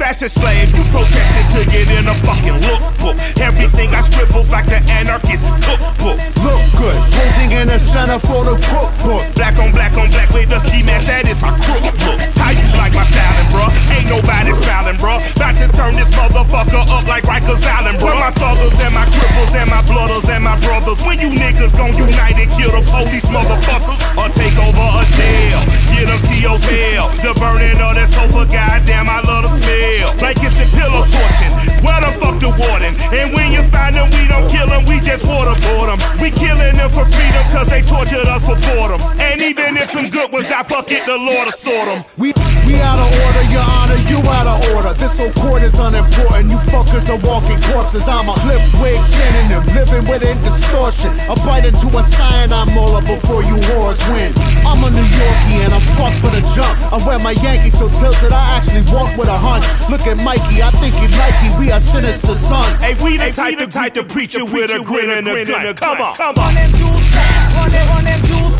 Fashion 0.00 0.32
slave, 0.32 0.72
you 0.72 0.80
protested 0.88 1.46
to 1.52 1.60
get 1.68 1.84
in 1.92 2.08
a 2.08 2.16
fucking 2.24 2.56
lookbook. 2.64 3.20
Everything 3.36 3.92
I 3.92 4.00
scribbled 4.00 4.48
like 4.48 4.64
the 4.64 4.80
anarchist 4.88 5.44
cookbook. 5.60 6.16
Look 6.40 6.62
good, 6.72 6.96
posing 7.12 7.52
in 7.52 7.68
the 7.68 7.76
center 7.76 8.16
for 8.16 8.40
the 8.48 8.56
cookbook. 8.64 9.28
Black 9.36 9.60
on 9.60 9.76
black 9.76 9.92
on 10.00 10.08
black 10.08 10.32
with 10.32 10.48
the 10.48 10.56
ski 10.56 10.80
mask, 10.80 11.04
that 11.04 11.28
is 11.28 11.36
my 11.44 11.52
crook 11.60 11.84
look. 11.84 12.16
How 12.40 12.48
you 12.48 12.64
like 12.80 12.96
my 12.96 13.04
styling, 13.12 13.44
bruh? 13.52 13.68
Ain't 13.92 14.08
nobody 14.08 14.56
smiling, 14.56 14.96
bruh. 14.96 15.20
About 15.36 15.60
to 15.60 15.68
turn 15.76 15.92
this 15.92 16.08
motherfucker 16.16 16.80
up 16.80 17.04
like 17.04 17.28
Rikers 17.28 17.60
Island, 17.60 18.00
bruh. 18.00 18.16
My 18.16 18.32
thuggers 18.32 18.80
and 18.80 18.96
my 18.96 19.04
cripples 19.04 19.52
and 19.52 19.68
my 19.68 19.84
blooders 19.84 20.24
and 20.32 20.40
my 20.40 20.56
brothers. 20.64 20.96
When 21.04 21.20
you 21.20 21.28
niggas 21.28 21.76
gon' 21.76 21.92
unite 21.92 22.40
and 22.40 22.48
kill 22.56 22.72
the 22.72 22.80
police 22.88 23.28
motherfuckers 23.28 24.00
or 24.16 24.32
take 24.32 24.56
over 24.64 24.88
a 24.96 25.04
jail, 25.12 25.60
get 25.92 26.08
them 26.08 26.20
CO's 26.24 26.64
hell. 26.64 27.12
The 27.20 27.36
burning 27.36 27.76
of 27.84 28.00
that 28.00 28.08
sofa, 28.08 28.48
goddamn, 28.48 29.12
I 29.12 29.20
love 29.28 29.44
the 29.44 29.52
smell. 29.60 29.89
Blankets 30.18 30.54
and 30.60 30.70
pillow 30.70 31.02
torching. 31.02 31.50
Where 31.82 31.98
the 31.98 32.12
fuck 32.22 32.38
the 32.38 32.50
warden? 32.54 32.94
And 33.10 33.34
when 33.34 33.50
you 33.50 33.62
find 33.74 33.96
them, 33.96 34.06
we 34.14 34.28
don't 34.30 34.46
kill 34.46 34.68
them, 34.68 34.86
we 34.86 35.00
just 35.00 35.24
waterboard 35.24 35.90
them. 35.90 35.98
We 36.22 36.30
killing 36.30 36.76
them 36.76 36.90
for 36.90 37.04
freedom, 37.10 37.42
cause 37.50 37.66
they 37.66 37.82
tortured 37.82 38.28
us 38.30 38.46
for 38.46 38.54
boredom. 38.70 39.00
And 39.18 39.42
even 39.42 39.76
if 39.76 39.90
some 39.90 40.08
good 40.10 40.30
ones 40.30 40.46
die, 40.46 40.62
fuck 40.62 40.90
it, 40.92 41.06
the 41.06 41.18
Lord 41.18 41.46
will 41.46 41.52
sort 41.52 41.86
them. 41.90 42.04
We 42.18 42.30
we 42.70 42.78
out 42.78 43.02
of 43.02 43.10
order, 43.10 43.44
your 43.50 43.66
honor, 43.66 43.98
you 44.06 44.22
out 44.30 44.46
of 44.46 44.62
order. 44.70 44.94
This 44.94 45.18
whole 45.18 45.34
court 45.42 45.62
is 45.66 45.74
unimportant. 45.74 46.54
You 46.54 46.58
fuckers 46.70 47.10
are 47.10 47.18
walking 47.26 47.58
corpses. 47.72 48.06
I'm 48.06 48.28
a 48.30 48.36
flip 48.46 48.62
wig 48.78 49.00
synonym, 49.10 49.66
living 49.74 50.06
within 50.06 50.38
distortion. 50.46 51.10
I 51.26 51.34
bite 51.42 51.66
into 51.66 51.90
a 51.90 52.02
cyanide 52.04 52.70
molar 52.76 53.02
before 53.02 53.42
you 53.42 53.58
whores 53.74 53.98
win. 54.14 54.30
I'm 54.62 54.84
a 54.86 54.90
New 54.94 55.02
Yorkie 55.02 55.66
and 55.66 55.74
I'm 55.74 55.82
fucked 55.98 56.22
for 56.22 56.30
the 56.30 56.46
jump. 56.54 56.70
I 56.94 57.02
wear 57.02 57.18
my 57.18 57.32
Yankees 57.42 57.74
so 57.74 57.88
tilted, 57.98 58.30
I 58.30 58.54
actually 58.54 58.86
walk 58.94 59.16
with 59.18 59.26
a 59.26 59.38
hunch. 59.38 59.66
Look 59.88 60.06
at 60.06 60.16
Mikey, 60.18 60.62
I 60.62 60.70
think 60.82 60.94
he 60.94 61.08
like 61.16 61.34
you. 61.44 61.58
We 61.58 61.70
are 61.72 61.80
sinister 61.80 62.34
sons. 62.34 62.80
Hey, 62.80 62.94
we 63.02 63.16
the 63.16 63.32
type, 63.32 63.58
the 63.58 63.66
type 63.66 63.94
to 63.94 64.04
preach 64.04 64.36
it 64.36 64.44
with 64.44 64.70
a 64.70 64.82
grin 64.82 65.10
and 65.10 65.26
a 65.28 65.44
gun. 65.44 65.74
Come 65.74 66.00
on, 66.00 66.14
come 66.16 66.38
on. 66.38 66.54
them 66.54 66.72
jewels 66.72 67.06
fast, 67.08 67.56
run 67.56 67.70
them, 67.70 67.88
run 67.88 68.04
them 68.04 68.22
jewels 68.24 68.56
fast, 68.58 68.58
run 68.58 68.58
them, 68.58 68.58
run 68.58 68.58
them, 68.58 68.59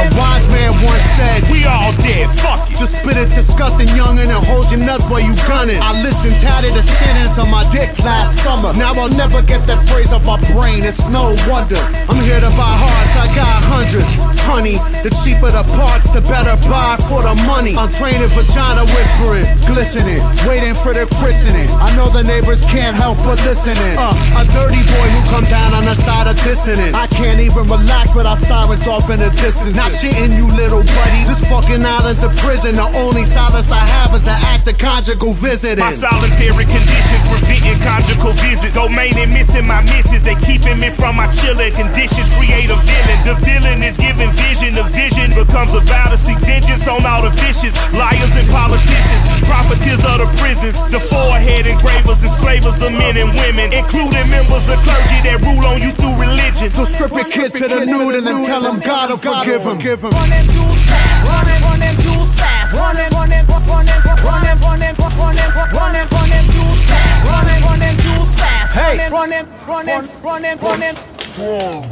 A 0.00 0.08
wise 0.16 0.46
man 0.48 0.72
once 0.80 1.04
said, 1.20 1.44
We 1.52 1.64
all 1.68 1.92
dead, 2.00 2.28
fuck 2.40 2.70
it. 2.70 2.78
Just 2.78 2.96
spit 3.00 3.16
it 3.16 3.28
disgusting, 3.36 3.88
youngin', 3.92 4.32
and 4.32 4.44
hold 4.46 4.70
your 4.72 4.80
nuts 4.80 5.04
while 5.12 5.20
you 5.20 5.36
gunning. 5.44 5.80
I 5.80 5.92
listened 6.02 6.40
tatted 6.40 6.72
the 6.72 6.82
sentence 6.82 7.36
on 7.36 7.50
my 7.50 7.68
dick 7.70 7.92
last 8.00 8.40
summer. 8.42 8.72
Now 8.72 8.94
I'll 8.94 9.12
never 9.12 9.42
get 9.42 9.66
that 9.66 9.84
phrase 9.88 10.12
off 10.12 10.24
my 10.24 10.40
brain, 10.52 10.84
it's 10.84 11.04
no 11.08 11.36
wonder. 11.44 11.80
I'm 12.08 12.20
here 12.24 12.40
to 12.40 12.50
buy 12.56 12.72
hearts, 12.80 13.14
I 13.16 13.26
got 13.36 13.60
hundreds. 13.68 14.08
Honey, 14.48 14.80
the 15.04 15.12
cheaper 15.22 15.52
the 15.52 15.62
parts, 15.76 16.08
the 16.10 16.24
better 16.24 16.56
buy 16.66 16.96
for 17.06 17.22
the 17.22 17.36
money. 17.44 17.76
I'm 17.76 17.92
training 17.92 18.26
vagina 18.32 18.88
whispering, 18.88 19.46
glistening, 19.68 20.24
waiting 20.48 20.74
for 20.74 20.96
the 20.96 21.04
christening. 21.20 21.68
I 21.76 21.94
know 21.94 22.08
the 22.08 22.24
neighbors 22.24 22.64
can't 22.66 22.96
help 22.96 23.18
but 23.22 23.38
listening. 23.44 23.94
Uh, 24.00 24.10
a 24.40 24.44
dirty 24.48 24.82
boy 24.90 25.06
who 25.12 25.20
come 25.28 25.44
down 25.52 25.76
on 25.76 25.84
the 25.84 25.94
side 25.94 26.26
of 26.26 26.40
I 26.78 27.06
can't 27.10 27.40
even 27.40 27.66
relax 27.66 28.14
without 28.14 28.38
sirens 28.38 28.86
off 28.86 29.10
in 29.10 29.18
the 29.18 29.30
distance. 29.34 29.74
Not 29.74 29.90
shitting 29.90 30.38
you, 30.38 30.46
little 30.54 30.86
buddy. 30.86 31.22
This 31.26 31.42
fucking 31.50 31.82
island's 31.82 32.22
a 32.22 32.30
prison. 32.38 32.76
The 32.76 32.86
only 32.94 33.24
solace 33.24 33.70
I 33.72 33.82
have 33.82 34.14
is 34.14 34.22
an 34.30 34.38
act 34.38 34.68
of 34.68 34.78
conjugal 34.78 35.34
visiting. 35.34 35.82
My 35.82 35.90
solitary 35.90 36.62
conditions 36.70 37.22
preventing 37.26 37.80
conjugal 37.82 38.38
visits. 38.38 38.70
Domaining 38.70 39.34
missing 39.34 39.66
my 39.66 39.82
misses. 39.82 40.22
They 40.22 40.38
keeping 40.46 40.78
me 40.78 40.94
from 40.94 41.16
my 41.16 41.26
chilling 41.34 41.74
conditions. 41.74 42.30
Create 42.38 42.70
a 42.70 42.78
villain. 42.86 43.18
The 43.26 43.34
villain 43.42 43.82
is 43.82 43.96
giving 43.98 44.30
vision. 44.38 44.78
The 44.78 44.86
vision 44.94 45.34
becomes 45.34 45.74
a 45.74 45.82
vow 45.82 46.14
to 46.14 46.18
seek 46.18 46.38
vengeance 46.38 46.86
on 46.86 47.02
all 47.02 47.26
the 47.26 47.34
vicious 47.42 47.74
liars 47.90 48.36
and 48.38 48.46
politicians. 48.46 49.22
Profiteers 49.42 50.06
of 50.06 50.22
the 50.22 50.28
prisons. 50.38 50.78
The 50.94 51.02
forehead 51.02 51.66
engravers, 51.66 52.22
enslavers 52.22 52.78
of 52.78 52.94
men 52.94 53.18
and 53.18 53.34
women, 53.42 53.74
including 53.74 54.26
members 54.30 54.70
of 54.70 54.78
clergy 54.86 55.18
that 55.26 55.42
rule 55.42 55.66
on 55.66 55.82
you 55.82 55.90
through 55.98 56.14
religion. 56.14 56.59
So 56.60 56.84
strip 56.84 57.10
your 57.12 57.24
kids 57.24 57.52
to 57.54 57.68
the 57.68 57.86
nude 57.86 58.16
and 58.16 58.26
then 58.26 58.44
tell 58.44 58.60
them 58.60 58.80
God 58.80 59.08
will 59.08 59.16
forgive 59.16 59.64
them. 59.64 59.78
Give 59.78 59.98
them. 59.98 60.10
Run 60.10 60.28
them 60.28 60.46
jewels 60.48 60.82
fast, 60.84 61.24
run 61.24 61.46
them, 61.46 61.62
run 61.62 61.80
them 61.80 61.96
jewels 61.96 62.32
fast, 62.36 62.74
run 62.74 62.96
them, 62.96 63.10
run 63.12 63.30
them, 63.30 63.46
run 63.48 63.64
them, 63.64 63.96
run 64.20 64.40
them, 64.44 64.60
run 64.60 64.78
them, 64.78 64.94
run 65.00 65.36
them, 65.36 65.52
run 65.56 65.92
them, 65.96 66.08
run 66.12 66.28
them 66.28 66.44
jewels 66.52 66.80
fast, 66.84 67.24
run 67.24 67.46
them, 67.48 67.62
run 67.64 67.78
them 67.80 67.96
jewels 67.96 68.30
fast, 68.36 68.76
run 68.76 68.96
them, 68.98 69.12
run 69.12 69.30
them, 69.30 69.48
run 69.66 69.86
them, 69.86 70.08
run 70.22 70.42
them, 70.42 70.58
run 70.60 70.80
them. 70.80 70.96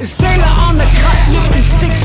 It's 0.00 0.14
Taylor 0.16 0.44
on 0.44 0.76
the 0.76 0.84
cut, 0.84 1.16
lifting 1.16 1.16
six 1.16 1.27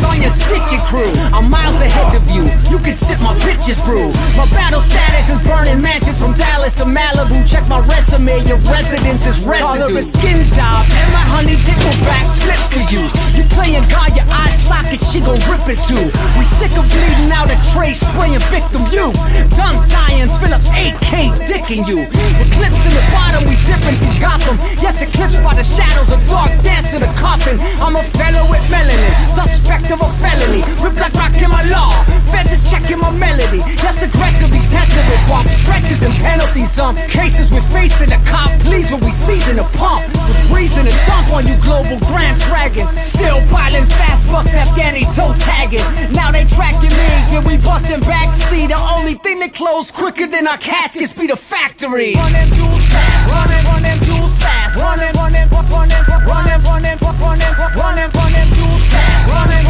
on 0.03 0.21
your 0.21 0.31
stitching 0.31 0.83
crew. 0.89 1.11
I'm 1.33 1.49
miles 1.49 1.79
ahead 1.81 2.15
of 2.15 2.23
you. 2.29 2.43
You 2.69 2.79
can 2.83 2.95
sip 2.95 3.19
my 3.21 3.33
bitches 3.39 3.79
brew. 3.85 4.11
My 4.37 4.45
battle 4.51 4.81
status 4.81 5.29
is 5.29 5.39
burning 5.47 5.81
mansions 5.81 6.17
from 6.19 6.33
Dallas 6.33 6.75
to 6.77 6.85
Malibu. 6.85 7.47
Check 7.47 7.67
my 7.67 7.79
resume, 7.87 8.43
your 8.47 8.59
residence 8.69 9.25
is 9.25 9.39
residue. 9.45 9.93
Call 9.93 9.97
a 9.97 10.03
skin 10.03 10.45
job, 10.51 10.85
and 10.89 11.09
my 11.13 11.25
honey 11.25 11.57
dick 11.63 11.77
will 11.79 11.99
backflip 12.03 12.61
for 12.73 12.83
you. 12.91 13.03
You 13.37 13.43
playing 13.53 13.85
God, 13.89 14.15
your 14.15 14.27
eye 14.27 14.53
socket, 14.65 15.01
she 15.01 15.19
gon' 15.21 15.39
rip 15.47 15.65
it 15.69 15.79
too. 15.87 16.09
We 16.37 16.43
sick 16.59 16.73
of 16.75 16.85
bleeding 16.89 17.31
out 17.31 17.49
a 17.49 17.57
tray, 17.71 17.93
spraying 17.93 18.43
victim 18.51 18.83
you. 18.91 19.13
Done 19.55 19.77
dying, 19.89 20.29
Philip 20.41 20.63
AK 20.73 21.33
dicking 21.47 21.87
you. 21.87 22.03
Eclipse 22.41 22.81
in 22.85 22.93
the 22.93 23.05
bottom, 23.13 23.45
we 23.45 23.55
dipping 23.63 23.97
from 24.01 24.13
Gotham. 24.19 24.57
Yes, 24.81 25.01
eclipsed 25.01 25.41
by 25.43 25.53
the 25.55 25.63
shadows 25.63 26.11
of 26.11 26.19
dark 26.27 26.51
dance 26.61 26.93
in 26.93 27.01
the 27.01 27.11
coffin. 27.17 27.59
I'm 27.79 27.95
a 27.95 28.03
fellow 28.17 28.49
with 28.49 28.63
melanin, 28.73 29.13
suspect 29.29 29.92
of 29.93 30.01
a 30.01 30.09
felony. 30.17 30.65
Rip 30.81 30.97
like 30.97 31.13
rock 31.13 31.37
in 31.37 31.49
my 31.49 31.63
law. 31.69 31.93
Feds 32.33 32.51
is 32.51 32.65
checking 32.69 32.97
my 32.97 33.11
melody. 33.11 33.61
Yes, 33.77 34.01
aggressively 34.01 34.59
tested 34.73 35.05
with 35.05 35.21
bump 35.29 35.47
stretches 35.61 36.01
and 36.01 36.13
penalties. 36.17 36.71
Some 36.71 36.95
cases 37.07 37.51
we're 37.51 37.69
facing 37.69 38.09
the 38.09 38.19
cop, 38.25 38.49
please, 38.65 38.89
when 38.89 39.01
we 39.05 39.11
season 39.11 39.57
the 39.57 39.67
pump. 39.77 40.01
With 40.49 40.51
reason 40.51 40.87
and 40.87 40.99
dump 41.05 41.29
on 41.29 41.45
you 41.45 41.55
global 41.61 41.99
grand 42.09 42.41
dragons. 42.41 42.89
Still 43.01 43.37
piling 43.53 43.85
fast 43.85 44.25
bucks, 44.27 44.49
Afghani 44.49 45.05
toe 45.13 45.37
tagging. 45.45 45.85
Now 46.11 46.31
they 46.31 46.45
tracking 46.45 46.93
me, 46.97 47.09
yeah, 47.29 47.45
we 47.45 47.57
busting 47.57 48.01
back. 48.01 48.33
See, 48.49 48.65
the 48.65 48.79
only 48.79 49.15
thing 49.15 49.39
that 49.39 49.53
close 49.53 49.91
quicker 49.91 50.25
than 50.25 50.47
our 50.47 50.57
caskets 50.57 51.13
be 51.13 51.27
the 51.27 51.37
factory. 51.37 52.13
Run 52.15 52.33
them 52.33 52.49
jewels 52.49 52.85
fast, 52.89 53.29
run 53.29 53.47
them, 53.47 53.65
run 53.65 53.81
them 53.83 53.99
jewels 54.01 54.35
fast, 54.41 54.75
run 54.75 54.97
them, 54.97 55.13
run 55.13 55.33
them, 55.33 55.49
run 55.49 55.89
them, 55.89 56.03
run 56.25 56.45
them, 56.49 56.63
run 56.65 56.81
them, 56.81 56.97
run 56.97 57.13
them, 57.13 57.21
run 57.21 57.39
them, 57.39 57.53
run 57.77 57.95
them 57.95 58.09
run 58.15 58.31
them, 58.31 58.47
jewels 58.55 58.83
fast, 58.89 59.27
run 59.29 59.47
them, 59.49 59.62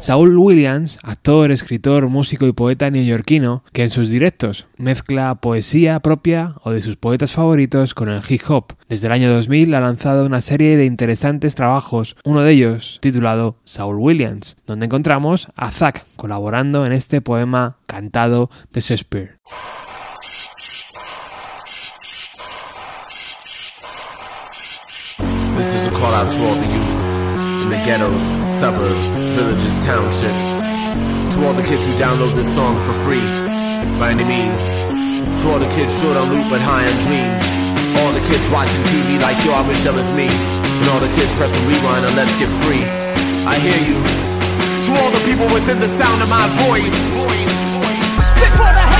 Saul 0.00 0.36
Williams, 0.38 0.98
actor, 1.02 1.50
escritor, 1.50 2.08
músico 2.08 2.46
y 2.46 2.52
poeta 2.52 2.90
neoyorquino, 2.90 3.64
que 3.72 3.82
en 3.82 3.90
sus 3.90 4.08
directos 4.08 4.66
mezcla 4.76 5.34
poesía 5.36 6.00
propia 6.00 6.54
o 6.62 6.70
de 6.70 6.80
sus 6.80 6.96
poetas 6.96 7.32
favoritos 7.32 7.94
con 7.94 8.08
el 8.08 8.22
hip 8.28 8.42
hop. 8.48 8.74
Desde 8.88 9.06
el 9.06 9.12
año 9.12 9.32
2000 9.32 9.74
ha 9.74 9.80
lanzado 9.80 10.24
una 10.24 10.40
serie 10.40 10.76
de 10.76 10.86
interesantes 10.86 11.54
trabajos, 11.54 12.16
uno 12.24 12.42
de 12.42 12.52
ellos 12.52 12.98
titulado 13.02 13.56
Saul 13.64 13.96
Williams, 13.98 14.56
donde 14.66 14.86
encontramos 14.86 15.48
a 15.56 15.70
Zack 15.70 16.04
colaborando 16.16 16.86
en 16.86 16.92
este 16.92 17.20
poema 17.20 17.78
cantado 17.86 18.50
de 18.72 18.80
Shakespeare. 18.80 19.38
Out 26.18 26.32
to 26.34 26.40
all 26.42 26.58
the 26.58 26.66
youth 26.66 26.98
in 27.62 27.70
the 27.70 27.78
ghettos, 27.86 28.26
suburbs, 28.58 29.14
villages, 29.38 29.74
townships. 29.86 30.48
To 31.30 31.46
all 31.46 31.54
the 31.54 31.62
kids 31.62 31.86
who 31.86 31.94
download 31.94 32.34
this 32.34 32.50
song 32.58 32.74
for 32.82 32.94
free, 33.06 33.22
by 34.02 34.10
any 34.10 34.26
means. 34.26 34.58
To 35.38 35.44
all 35.46 35.60
the 35.62 35.70
kids 35.78 35.94
short 36.02 36.16
on 36.18 36.26
loot 36.34 36.50
but 36.50 36.58
high 36.58 36.82
on 36.90 36.96
dreams. 37.06 37.44
All 38.02 38.10
the 38.10 38.24
kids 38.26 38.42
watching 38.50 38.82
TV 38.90 39.22
like 39.22 39.38
yo, 39.46 39.54
I 39.54 39.62
that 39.86 39.94
was 39.94 40.10
me. 40.10 40.26
And 40.26 40.86
all 40.90 40.98
the 40.98 41.12
kids 41.14 41.30
pressing 41.38 41.62
rewind 41.70 42.02
on 42.02 42.10
Let's 42.18 42.34
Get 42.42 42.50
Free. 42.66 42.82
I 43.46 43.54
hear 43.62 43.78
you. 43.78 43.98
To 44.86 44.90
all 44.98 45.12
the 45.14 45.22
people 45.22 45.46
within 45.54 45.78
the 45.78 45.90
sound 46.02 46.18
of 46.18 46.26
my 46.26 46.50
voice. 46.66 46.98
Spit 48.26 48.52
for 48.58 48.70
the 48.74 48.84
hated, 48.90 48.97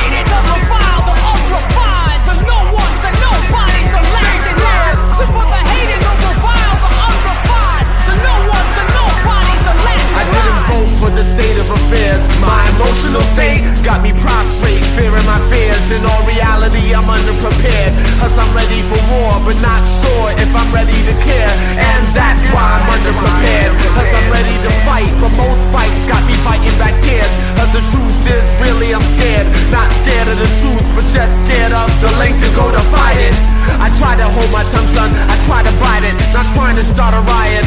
vote 10.68 10.92
for 11.00 11.10
the 11.10 11.24
state 11.24 11.56
of 11.58 11.68
affairs. 11.68 12.22
My 12.40 12.60
emotional 12.76 13.24
state 13.24 13.64
got 13.82 14.04
me 14.04 14.12
prostrate, 14.20 14.84
fearing 14.94 15.24
my 15.24 15.40
fears. 15.48 15.90
In 15.90 16.04
all 16.04 16.22
reality, 16.28 16.92
I'm 16.92 17.08
underprepared. 17.08 17.92
Cause 18.20 18.34
I'm 18.36 18.52
ready 18.52 18.84
for 18.86 19.00
war, 19.12 19.40
but 19.42 19.56
not 19.64 19.82
sure 20.00 20.28
if 20.36 20.50
I'm 20.52 20.70
ready 20.70 21.00
to 21.08 21.14
care. 21.24 21.52
And 21.80 22.02
that's 22.12 22.44
why 22.52 22.64
I'm 22.76 22.86
underprepared. 22.92 23.72
Cause 23.96 24.10
I'm 24.12 24.28
ready 24.30 24.56
to 24.68 24.70
fight, 24.84 25.10
but 25.18 25.32
most 25.34 25.72
fights 25.72 26.04
got 26.06 26.22
me 26.28 26.36
fighting 26.44 26.76
back 26.76 26.94
tears. 27.00 27.32
Cause 27.56 27.72
the 27.72 27.82
truth 27.88 28.18
is, 28.28 28.46
really, 28.60 28.92
I'm 28.92 29.04
scared. 29.16 29.48
Not 29.72 29.88
scared 30.04 30.28
of 30.28 30.36
the 30.36 30.50
truth, 30.60 30.86
but 30.94 31.04
just 31.10 31.32
scared 31.44 31.72
of 31.72 31.88
the 32.04 32.12
length 32.20 32.44
to 32.44 32.50
go 32.54 32.68
to 32.70 32.82
fight 32.92 33.18
it. 33.18 33.34
I 33.80 33.88
try 33.96 34.16
to 34.16 34.26
hold 34.36 34.50
my 34.52 34.64
tongue, 34.68 34.88
son. 34.92 35.10
I 35.28 35.36
try 35.48 35.64
to 35.64 35.72
bite 35.80 36.04
it. 36.04 36.14
Not 36.36 36.46
trying 36.54 36.76
to 36.76 36.84
start 36.84 37.14
a 37.14 37.22
riot 37.24 37.66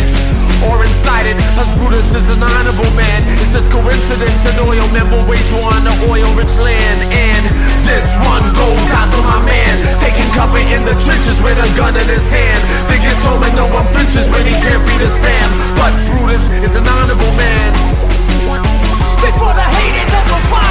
or 0.68 0.84
incite 0.84 1.28
it. 1.28 1.38
Cause 1.56 1.72
Brutus 1.80 2.08
is 2.16 2.30
an 2.30 2.44
honorable 2.44 2.90
man. 2.98 3.24
It's 3.40 3.54
just 3.54 3.72
coincidence 3.72 4.44
an 4.46 4.58
oil 4.64 4.88
member 4.92 5.20
wage 5.30 5.52
war 5.56 5.72
on 5.72 5.84
the 5.84 5.96
oil 6.12 6.30
rich 6.36 6.56
land. 6.60 7.00
And 7.12 7.44
this 7.88 8.14
one 8.24 8.46
goes 8.56 8.88
out 8.96 9.10
to 9.14 9.20
my 9.24 9.40
man. 9.46 9.74
Taking 9.98 10.28
cover 10.36 10.60
in 10.60 10.84
the 10.84 10.96
trenches 11.02 11.42
with 11.42 11.58
a 11.58 11.70
gun 11.78 11.96
in 11.96 12.08
his 12.08 12.28
hand. 12.30 12.62
Think 12.90 13.04
it's 13.08 13.24
home 13.24 13.44
and 13.44 13.56
no 13.56 13.68
one 13.72 13.88
flinches 13.94 14.28
when 14.30 14.46
he 14.46 14.56
can't 14.64 14.82
feed 14.88 15.02
his 15.02 15.16
fam. 15.18 15.50
But 15.80 15.94
Brutus 16.10 16.44
is 16.64 16.74
an 16.76 16.88
honorable 16.88 17.34
man. 17.38 17.72
Spit 19.16 19.36
for 19.38 19.54
the 19.54 19.68
hated, 19.78 20.08
the 20.10 20.22
reviled, 20.34 20.71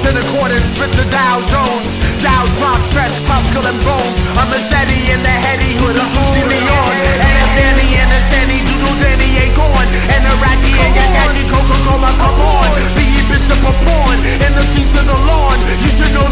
dropped 0.00 0.16
in 0.16 0.24
accordance 0.24 0.78
with 0.78 0.92
the 0.96 1.04
Dow 1.10 1.40
Jones. 1.46 1.96
Dow 2.22 2.46
drops 2.56 2.88
fresh 2.92 3.12
crops, 3.26 3.48
killing 3.52 3.76
bones. 3.84 4.16
A 4.40 4.44
machete 4.48 5.12
in 5.12 5.20
the 5.22 5.36
heady 5.44 5.76
hood, 5.76 5.96
a 5.96 6.04
Susie 6.12 6.46
Leon. 6.48 6.92
And 7.20 7.36
if 7.36 7.50
Danny 7.56 7.88
and 8.00 8.10
a 8.12 8.20
Shanny, 8.28 8.60
Doodle 8.64 8.96
Danny 9.00 9.28
ain't 9.44 9.56
gone. 9.56 9.88
And 10.08 10.22
Iraqi 10.24 10.72
and 10.72 10.92
Yakaki, 10.96 11.44
Coca 11.48 11.78
Cola, 11.84 12.10
come 12.16 12.40
on. 12.40 12.68
Be 12.96 13.08
Bishop 13.28 13.60
of 13.60 13.76
Porn, 13.84 14.18
in 14.40 14.52
the 14.56 14.64
streets 14.72 14.94
of 14.96 15.06
the 15.06 15.18
lawn. 15.28 15.58
You 15.84 15.90
should 15.90 16.12
know 16.16 16.29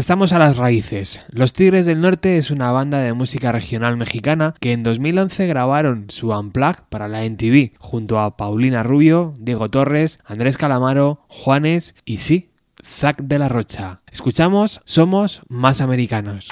Regresamos 0.00 0.32
a 0.32 0.38
las 0.38 0.56
raíces. 0.56 1.26
Los 1.28 1.52
Tigres 1.52 1.84
del 1.84 2.00
Norte 2.00 2.38
es 2.38 2.50
una 2.50 2.72
banda 2.72 3.00
de 3.00 3.12
música 3.12 3.52
regional 3.52 3.98
mexicana 3.98 4.54
que 4.58 4.72
en 4.72 4.82
2011 4.82 5.46
grabaron 5.46 6.06
su 6.08 6.30
Unplugged 6.30 6.84
para 6.88 7.06
la 7.06 7.26
NTV 7.26 7.72
junto 7.78 8.18
a 8.18 8.38
Paulina 8.38 8.82
Rubio, 8.82 9.34
Diego 9.38 9.68
Torres, 9.68 10.18
Andrés 10.24 10.56
Calamaro, 10.56 11.26
Juanes 11.28 11.94
y 12.06 12.16
sí, 12.16 12.48
Zack 12.82 13.24
de 13.24 13.38
la 13.38 13.50
Rocha. 13.50 14.00
Escuchamos 14.10 14.80
Somos 14.86 15.42
Más 15.50 15.82
Americanos. 15.82 16.48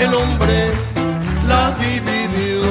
el 0.00 0.14
hombre 0.14 0.72
la 1.46 1.72
dividió. 1.72 2.62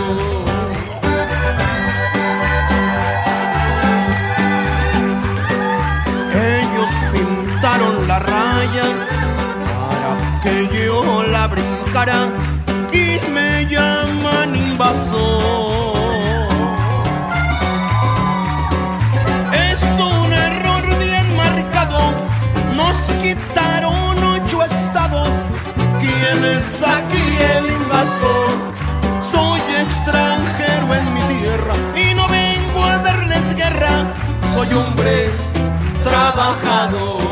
Ellos 6.34 6.90
pintaron 7.14 8.08
la 8.08 8.20
raya 8.20 8.86
para 9.86 10.42
que 10.42 10.68
yo 10.76 11.24
la 11.24 11.48
brincara 11.48 12.30
abarcado. 36.36 37.25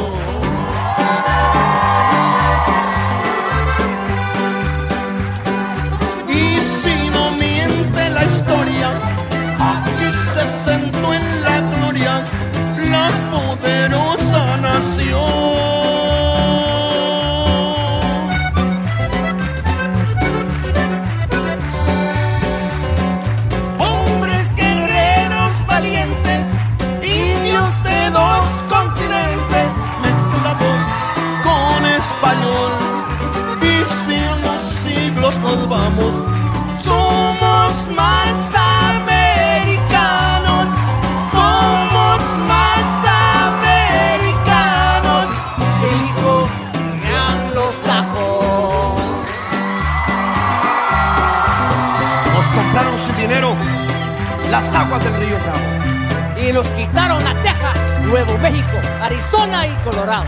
Colorado. 59.83 60.25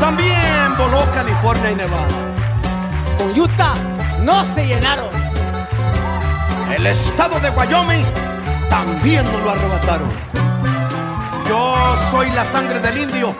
También 0.00 0.76
voló 0.76 1.04
California 1.12 1.70
y 1.70 1.74
Nevada. 1.76 2.08
Con 3.16 3.38
Utah 3.38 3.74
no 4.22 4.44
se 4.44 4.66
llenaron. 4.66 5.08
El 6.74 6.86
estado 6.86 7.38
de 7.40 7.50
Wyoming 7.50 8.04
también 8.68 9.24
nos 9.24 9.42
lo 9.42 9.50
arrebataron. 9.50 10.10
Yo 11.48 11.96
soy 12.10 12.30
la 12.30 12.44
sangre 12.44 12.80
del 12.80 12.98
indio. 12.98 13.34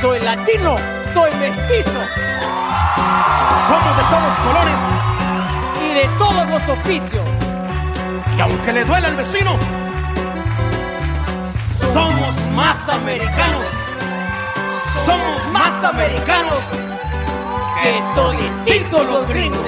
Soy 0.00 0.20
latino, 0.20 0.76
soy 1.12 1.30
mestizo. 1.36 2.00
Somos 3.68 3.96
de 3.96 4.02
todos 4.10 4.38
colores. 4.46 4.78
Y 5.84 5.94
de 5.94 6.08
todos 6.16 6.48
los 6.48 6.68
oficios. 6.68 7.24
Y 8.36 8.40
aunque 8.40 8.72
le 8.72 8.84
duela 8.84 9.08
al 9.08 9.16
vecino, 9.16 9.50
somos 11.92 12.34
más 12.54 12.88
americanos 12.88 13.79
somos 15.10 15.52
más 15.52 15.82
americanos 15.82 16.60
que 17.82 18.02
todititos 18.14 19.06
los 19.06 19.28
gringos. 19.28 19.66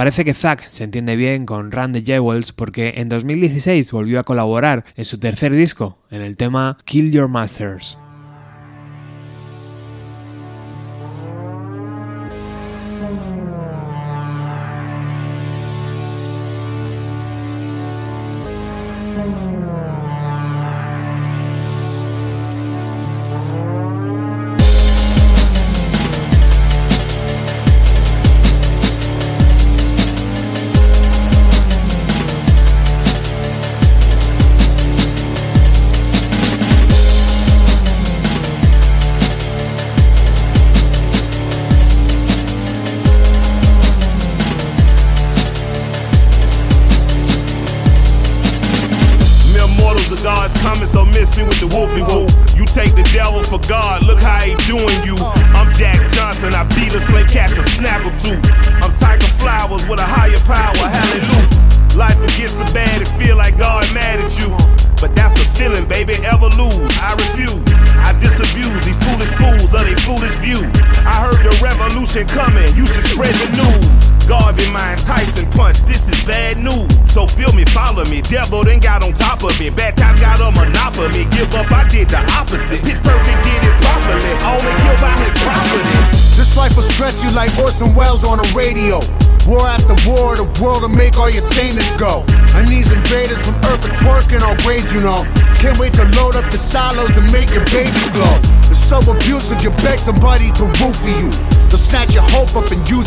Parece 0.00 0.24
que 0.24 0.32
Zack 0.32 0.66
se 0.66 0.84
entiende 0.84 1.14
bien 1.14 1.44
con 1.44 1.70
Randy 1.70 2.02
Jewels 2.02 2.54
porque 2.54 2.94
en 2.96 3.10
2016 3.10 3.92
volvió 3.92 4.18
a 4.18 4.24
colaborar 4.24 4.86
en 4.96 5.04
su 5.04 5.18
tercer 5.18 5.52
disco, 5.52 5.98
en 6.10 6.22
el 6.22 6.38
tema 6.38 6.78
Kill 6.86 7.12
Your 7.12 7.28
Masters. 7.28 7.98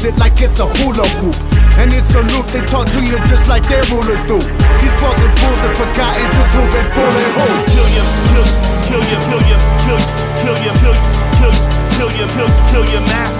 It 0.05 0.17
like 0.19 0.35
it's 0.41 0.59
a 0.59 0.67
hula 0.67 1.07
hoop. 1.19 1.35
And 1.79 1.89
it's 1.89 2.13
a 2.13 2.21
loop, 2.21 2.45
they 2.53 2.61
talk 2.67 2.85
to 2.85 2.99
you 3.01 3.17
just 3.25 3.47
like 3.47 3.63
their 3.67 3.83
rulers 3.89 4.21
do. 4.27 4.37
These 4.37 4.95
fucking 4.99 5.33
fools 5.39 5.59
have 5.63 5.75
forgotten 5.79 6.27
just 6.29 6.51
who 6.53 6.61
been 6.69 6.87
fooling 6.93 7.31
who. 7.33 7.47
Kill 7.73 7.89
you, 7.89 8.03
kill, 8.29 8.47
kill 8.89 9.03
you, 9.09 9.17
kill 9.25 9.43
you, 9.47 9.57
kill, 9.87 10.01
kill 10.43 10.57
you, 10.59 10.73
kill, 10.83 10.97
kill, 11.39 11.55
kill 11.97 12.11
you, 12.13 12.25
kill, 12.35 12.49
kill 12.69 12.85
your 12.93 13.03
mask. 13.09 13.37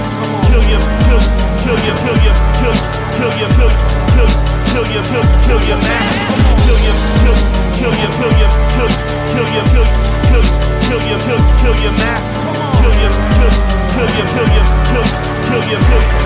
Kill 0.49 0.63
you, 0.63 0.79
kill, 1.05 1.21
kill 1.63 1.79
you, 1.83 1.93
kill 1.99 2.19
you, 2.25 2.33
kill, 2.59 2.75
kill 3.17 3.33
you, 3.37 3.47
kill, 3.53 3.71
kill, 4.15 4.31
kill 4.71 4.87
you, 4.87 5.01
kill, 5.03 5.25
kill 5.45 5.61
your 5.67 5.79
mask. 5.83 6.15
Kill 6.63 6.79
you, 6.79 6.93
kill, 7.23 7.37
kill 7.77 7.93
you, 7.93 8.09
kill 8.17 8.33
you, 8.33 8.49
kill, 8.73 8.91
kill 9.33 9.49
you, 9.51 9.63
kill, 9.73 9.87
kill, 10.31 10.45
kill 10.87 11.03
you, 11.11 11.17
kill, 11.27 11.41
kill 11.59 11.77
your 11.83 11.93
mask. 12.01 12.27
Kill 12.81 12.95
you, 13.03 13.11
kill, 13.35 13.53
kill 13.93 14.09
you, 14.09 14.25
kill 14.31 14.47
you, 14.47 14.57
kill, 14.57 14.57
kill 14.57 14.57
you, 14.57 14.63
kill, 14.89 15.07
kill, 15.51 15.61
kill 15.61 16.17
you, 16.17 16.22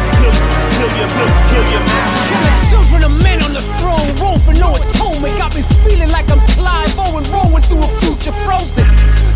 Killing 2.27 2.59
children 2.69 3.03
on 3.43 3.53
the 3.53 3.61
throne, 3.79 4.11
no 4.59 4.75
atonement. 4.75 5.37
Got 5.37 5.55
me 5.55 5.61
feeling 5.83 6.09
like 6.09 6.29
I'm 6.31 6.41
Clive 6.55 6.93
rolling 6.97 7.63
through 7.63 7.83
a 7.83 7.87
future 8.01 8.35
frozen. 8.43 8.87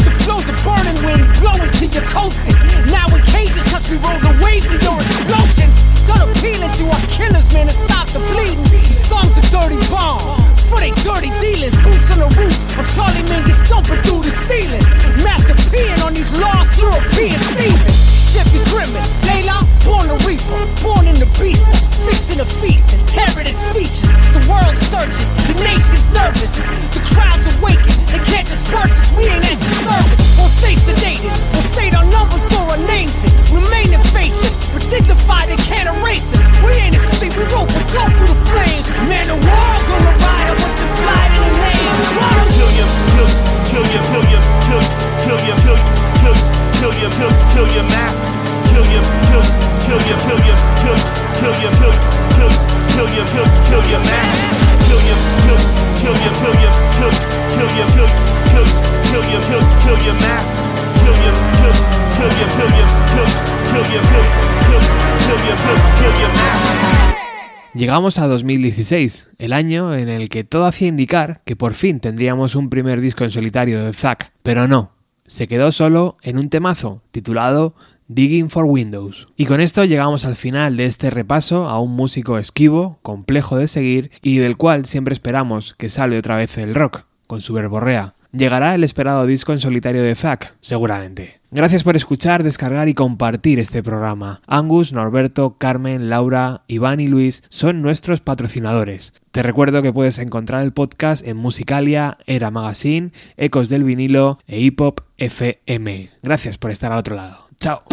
The 0.04 0.12
flows 0.24 0.48
of 0.50 0.58
burning 0.64 1.00
wind 1.06 1.26
blowing 1.40 1.72
coasting. 2.12 2.56
Now 2.92 3.08
in 3.16 3.22
cages, 3.24 3.64
cause 3.72 3.88
we 3.90 3.98
roll 3.98 4.20
the 4.20 4.34
waves 4.44 4.68
of 4.74 4.82
your 4.84 5.00
explosions. 5.00 5.84
To 6.72 6.88
our 6.88 7.02
killers, 7.08 7.52
man, 7.54 7.68
to 7.68 7.74
stop 7.74 8.08
the 8.10 8.20
bleeding. 8.32 8.66
Songs 8.86 9.38
are 9.38 9.50
dirty 9.52 9.78
bomb. 9.92 10.40
For 10.70 10.80
they 10.80 10.92
dirty 11.04 11.30
dealings, 11.42 11.76
boots 11.84 12.10
on 12.12 12.20
the 12.20 12.30
roof. 12.40 12.58
Or 12.80 12.86
Charlie 12.96 13.22
Mingus 13.28 13.60
jumping 13.68 14.02
through 14.02 14.24
the 14.24 14.32
ceiling. 14.32 14.82
Master 15.22 15.54
peeing 15.70 16.04
on 16.06 16.14
these 16.14 16.32
lost 16.40 16.80
European 16.80 17.38
Stephen. 18.32 18.42
Shippy 18.42 18.64
Grimmin, 18.72 19.04
Layla, 19.24 19.60
born 19.86 20.10
a 20.10 20.16
reaper, 20.26 20.66
born 20.82 21.08
in 21.08 21.16
the 21.16 21.28
beast, 21.40 21.66
fixing 22.06 22.40
a 22.40 22.46
feast 22.46 22.92
and 22.94 23.08
tearing 23.08 23.48
its 23.48 23.62
features. 23.74 24.10
The 24.34 24.44
world 24.50 24.78
searches, 24.90 25.30
the 25.48 25.56
nation's 25.64 26.08
nervous, 26.14 26.56
the 26.96 27.02
crowd's 27.04 27.48
awakened, 27.58 28.00
they 28.08 28.20
can't 28.24 28.48
disperse 28.48 28.92
us, 28.92 29.12
we 29.18 29.26
ain't 29.28 29.46
at 29.46 29.60
your 29.60 29.78
service. 29.84 30.20
Won't 30.38 30.52
stay 30.52 30.76
sedated, 30.76 31.32
won't 31.54 31.66
state 31.66 31.96
our 31.96 32.06
numbers 32.06 32.44
or 32.56 32.72
our 32.72 32.78
names, 32.78 33.24
it. 33.24 33.32
remaining 33.52 34.00
faceless, 34.16 34.56
but 34.74 34.82
dignified, 34.90 35.50
they 35.50 35.58
can't 35.58 35.90
erase 36.00 36.34
us. 36.34 36.51
We 36.66 36.72
ain't 36.84 36.96
asleep, 36.96 37.34
we 37.38 37.44
rope 37.54 37.72
and 37.72 37.88
go 37.92 38.04
through 38.18 38.32
the 38.32 38.40
flames. 38.50 38.88
Man, 39.10 39.26
the 39.28 39.38
war 39.38 39.74
gonna 39.90 40.14
ride 40.22 40.48
on 40.52 40.58
what's 40.62 40.82
implied 40.82 41.32
in 41.36 41.42
the 41.48 41.54
name. 41.58 41.92
Kill 42.56 42.72
you, 42.78 42.86
kill, 43.16 43.30
kill 43.72 43.86
you, 43.94 44.02
kill 44.12 44.26
you, 44.32 44.40
kill, 44.68 44.84
kill 45.26 45.42
you, 45.48 45.56
kill, 45.66 45.80
kill, 46.22 46.38
kill 46.78 46.94
you, 47.02 47.10
kill, 47.18 47.32
kill 47.54 47.68
your 47.76 47.86
mask. 47.90 48.20
Kill 48.72 48.88
you, 48.88 49.02
kill, 49.30 49.46
kill 49.86 50.02
you, 50.08 50.16
kill 50.26 50.42
you, 50.48 50.56
kill, 50.82 51.00
kill 51.42 51.56
you, 51.62 51.72
kill, 51.80 51.96
kill, 52.38 52.52
kill 52.94 53.10
you, 53.12 53.24
kill, 53.34 53.48
kill 53.68 53.84
your 53.92 54.02
mask. 54.06 54.40
Kill 54.88 55.02
you, 55.08 55.18
kill, 55.46 55.60
kill 56.02 56.18
you, 56.24 56.32
kill 56.40 56.56
you, 56.62 56.72
kill, 56.98 57.14
kill 57.56 57.72
you, 57.78 57.86
kill, 57.96 58.10
kill, 58.52 58.68
kill 59.10 59.26
you, 59.32 59.40
kill, 59.50 59.64
kill 59.84 60.00
your 60.06 60.18
mask. 60.24 60.50
Kill 61.02 61.18
you, 61.26 61.34
kill, 61.62 61.76
kill 62.16 62.34
you, 62.40 62.48
kill 62.56 62.72
you, 62.78 62.86
kill, 63.16 63.51
Llegamos 67.74 68.20
a 68.20 68.28
2016, 68.28 69.30
el 69.40 69.54
año 69.54 69.96
en 69.96 70.10
el 70.10 70.28
que 70.28 70.44
todo 70.44 70.66
hacía 70.66 70.90
indicar 70.90 71.42
que 71.46 71.56
por 71.56 71.74
fin 71.74 72.02
tendríamos 72.02 72.56
un 72.56 72.70
primer 72.70 73.00
disco 73.00 73.24
en 73.24 73.30
solitario 73.30 73.86
de 73.86 73.94
Zack, 73.94 74.34
pero 74.44 74.68
no, 74.68 74.92
se 75.26 75.48
quedó 75.48 75.72
solo 75.72 76.18
en 76.22 76.38
un 76.38 76.50
temazo 76.50 77.02
titulado 77.12 77.74
Digging 78.10 78.50
for 78.50 78.66
Windows. 78.66 79.28
Y 79.38 79.46
con 79.46 79.62
esto 79.62 79.86
llegamos 79.86 80.26
al 80.26 80.36
final 80.36 80.76
de 80.76 80.86
este 80.86 81.10
repaso 81.10 81.70
a 81.70 81.80
un 81.80 81.96
músico 81.96 82.38
esquivo, 82.38 83.00
complejo 83.02 83.56
de 83.56 83.70
seguir 83.70 84.12
y 84.22 84.40
del 84.40 84.58
cual 84.58 84.86
siempre 84.86 85.14
esperamos 85.14 85.76
que 85.78 85.88
sale 85.88 86.18
otra 86.18 86.36
vez 86.36 86.58
el 86.58 86.76
rock, 86.76 87.06
con 87.26 87.40
su 87.40 87.54
verborrea. 87.54 88.16
Llegará 88.32 88.76
el 88.76 88.84
esperado 88.84 89.26
disco 89.26 89.52
en 89.52 89.60
solitario 89.60 90.04
de 90.04 90.16
Zack, 90.16 90.56
seguramente. 90.62 91.42
Gracias 91.52 91.84
por 91.84 91.98
escuchar, 91.98 92.44
descargar 92.44 92.88
y 92.88 92.94
compartir 92.94 93.60
este 93.60 93.84
programa. 93.84 94.42
Angus, 94.48 94.94
Norberto, 94.94 95.58
Carmen, 95.58 96.10
Laura, 96.10 96.64
Iván 96.68 97.02
y 97.02 97.08
Luis 97.08 97.44
son 97.50 97.82
nuestros 97.82 98.22
patrocinadores. 98.22 99.14
Te 99.32 99.44
recuerdo 99.44 99.82
que 99.82 99.92
puedes 99.92 100.18
encontrar 100.20 100.64
el 100.64 100.72
podcast 100.72 101.28
en 101.28 101.36
Musicalia, 101.36 102.18
Era 102.26 102.52
Magazine, 102.52 103.12
Ecos 103.36 103.68
del 103.68 103.84
Vinilo 103.84 104.40
e 104.48 104.62
Hip 104.62 104.80
Hop 104.80 105.02
FM. 105.18 106.12
Gracias 106.24 106.58
por 106.58 106.72
estar 106.72 106.94
al 106.94 107.00
otro 107.00 107.18
lado. 107.18 107.50
Chao. 107.60 107.84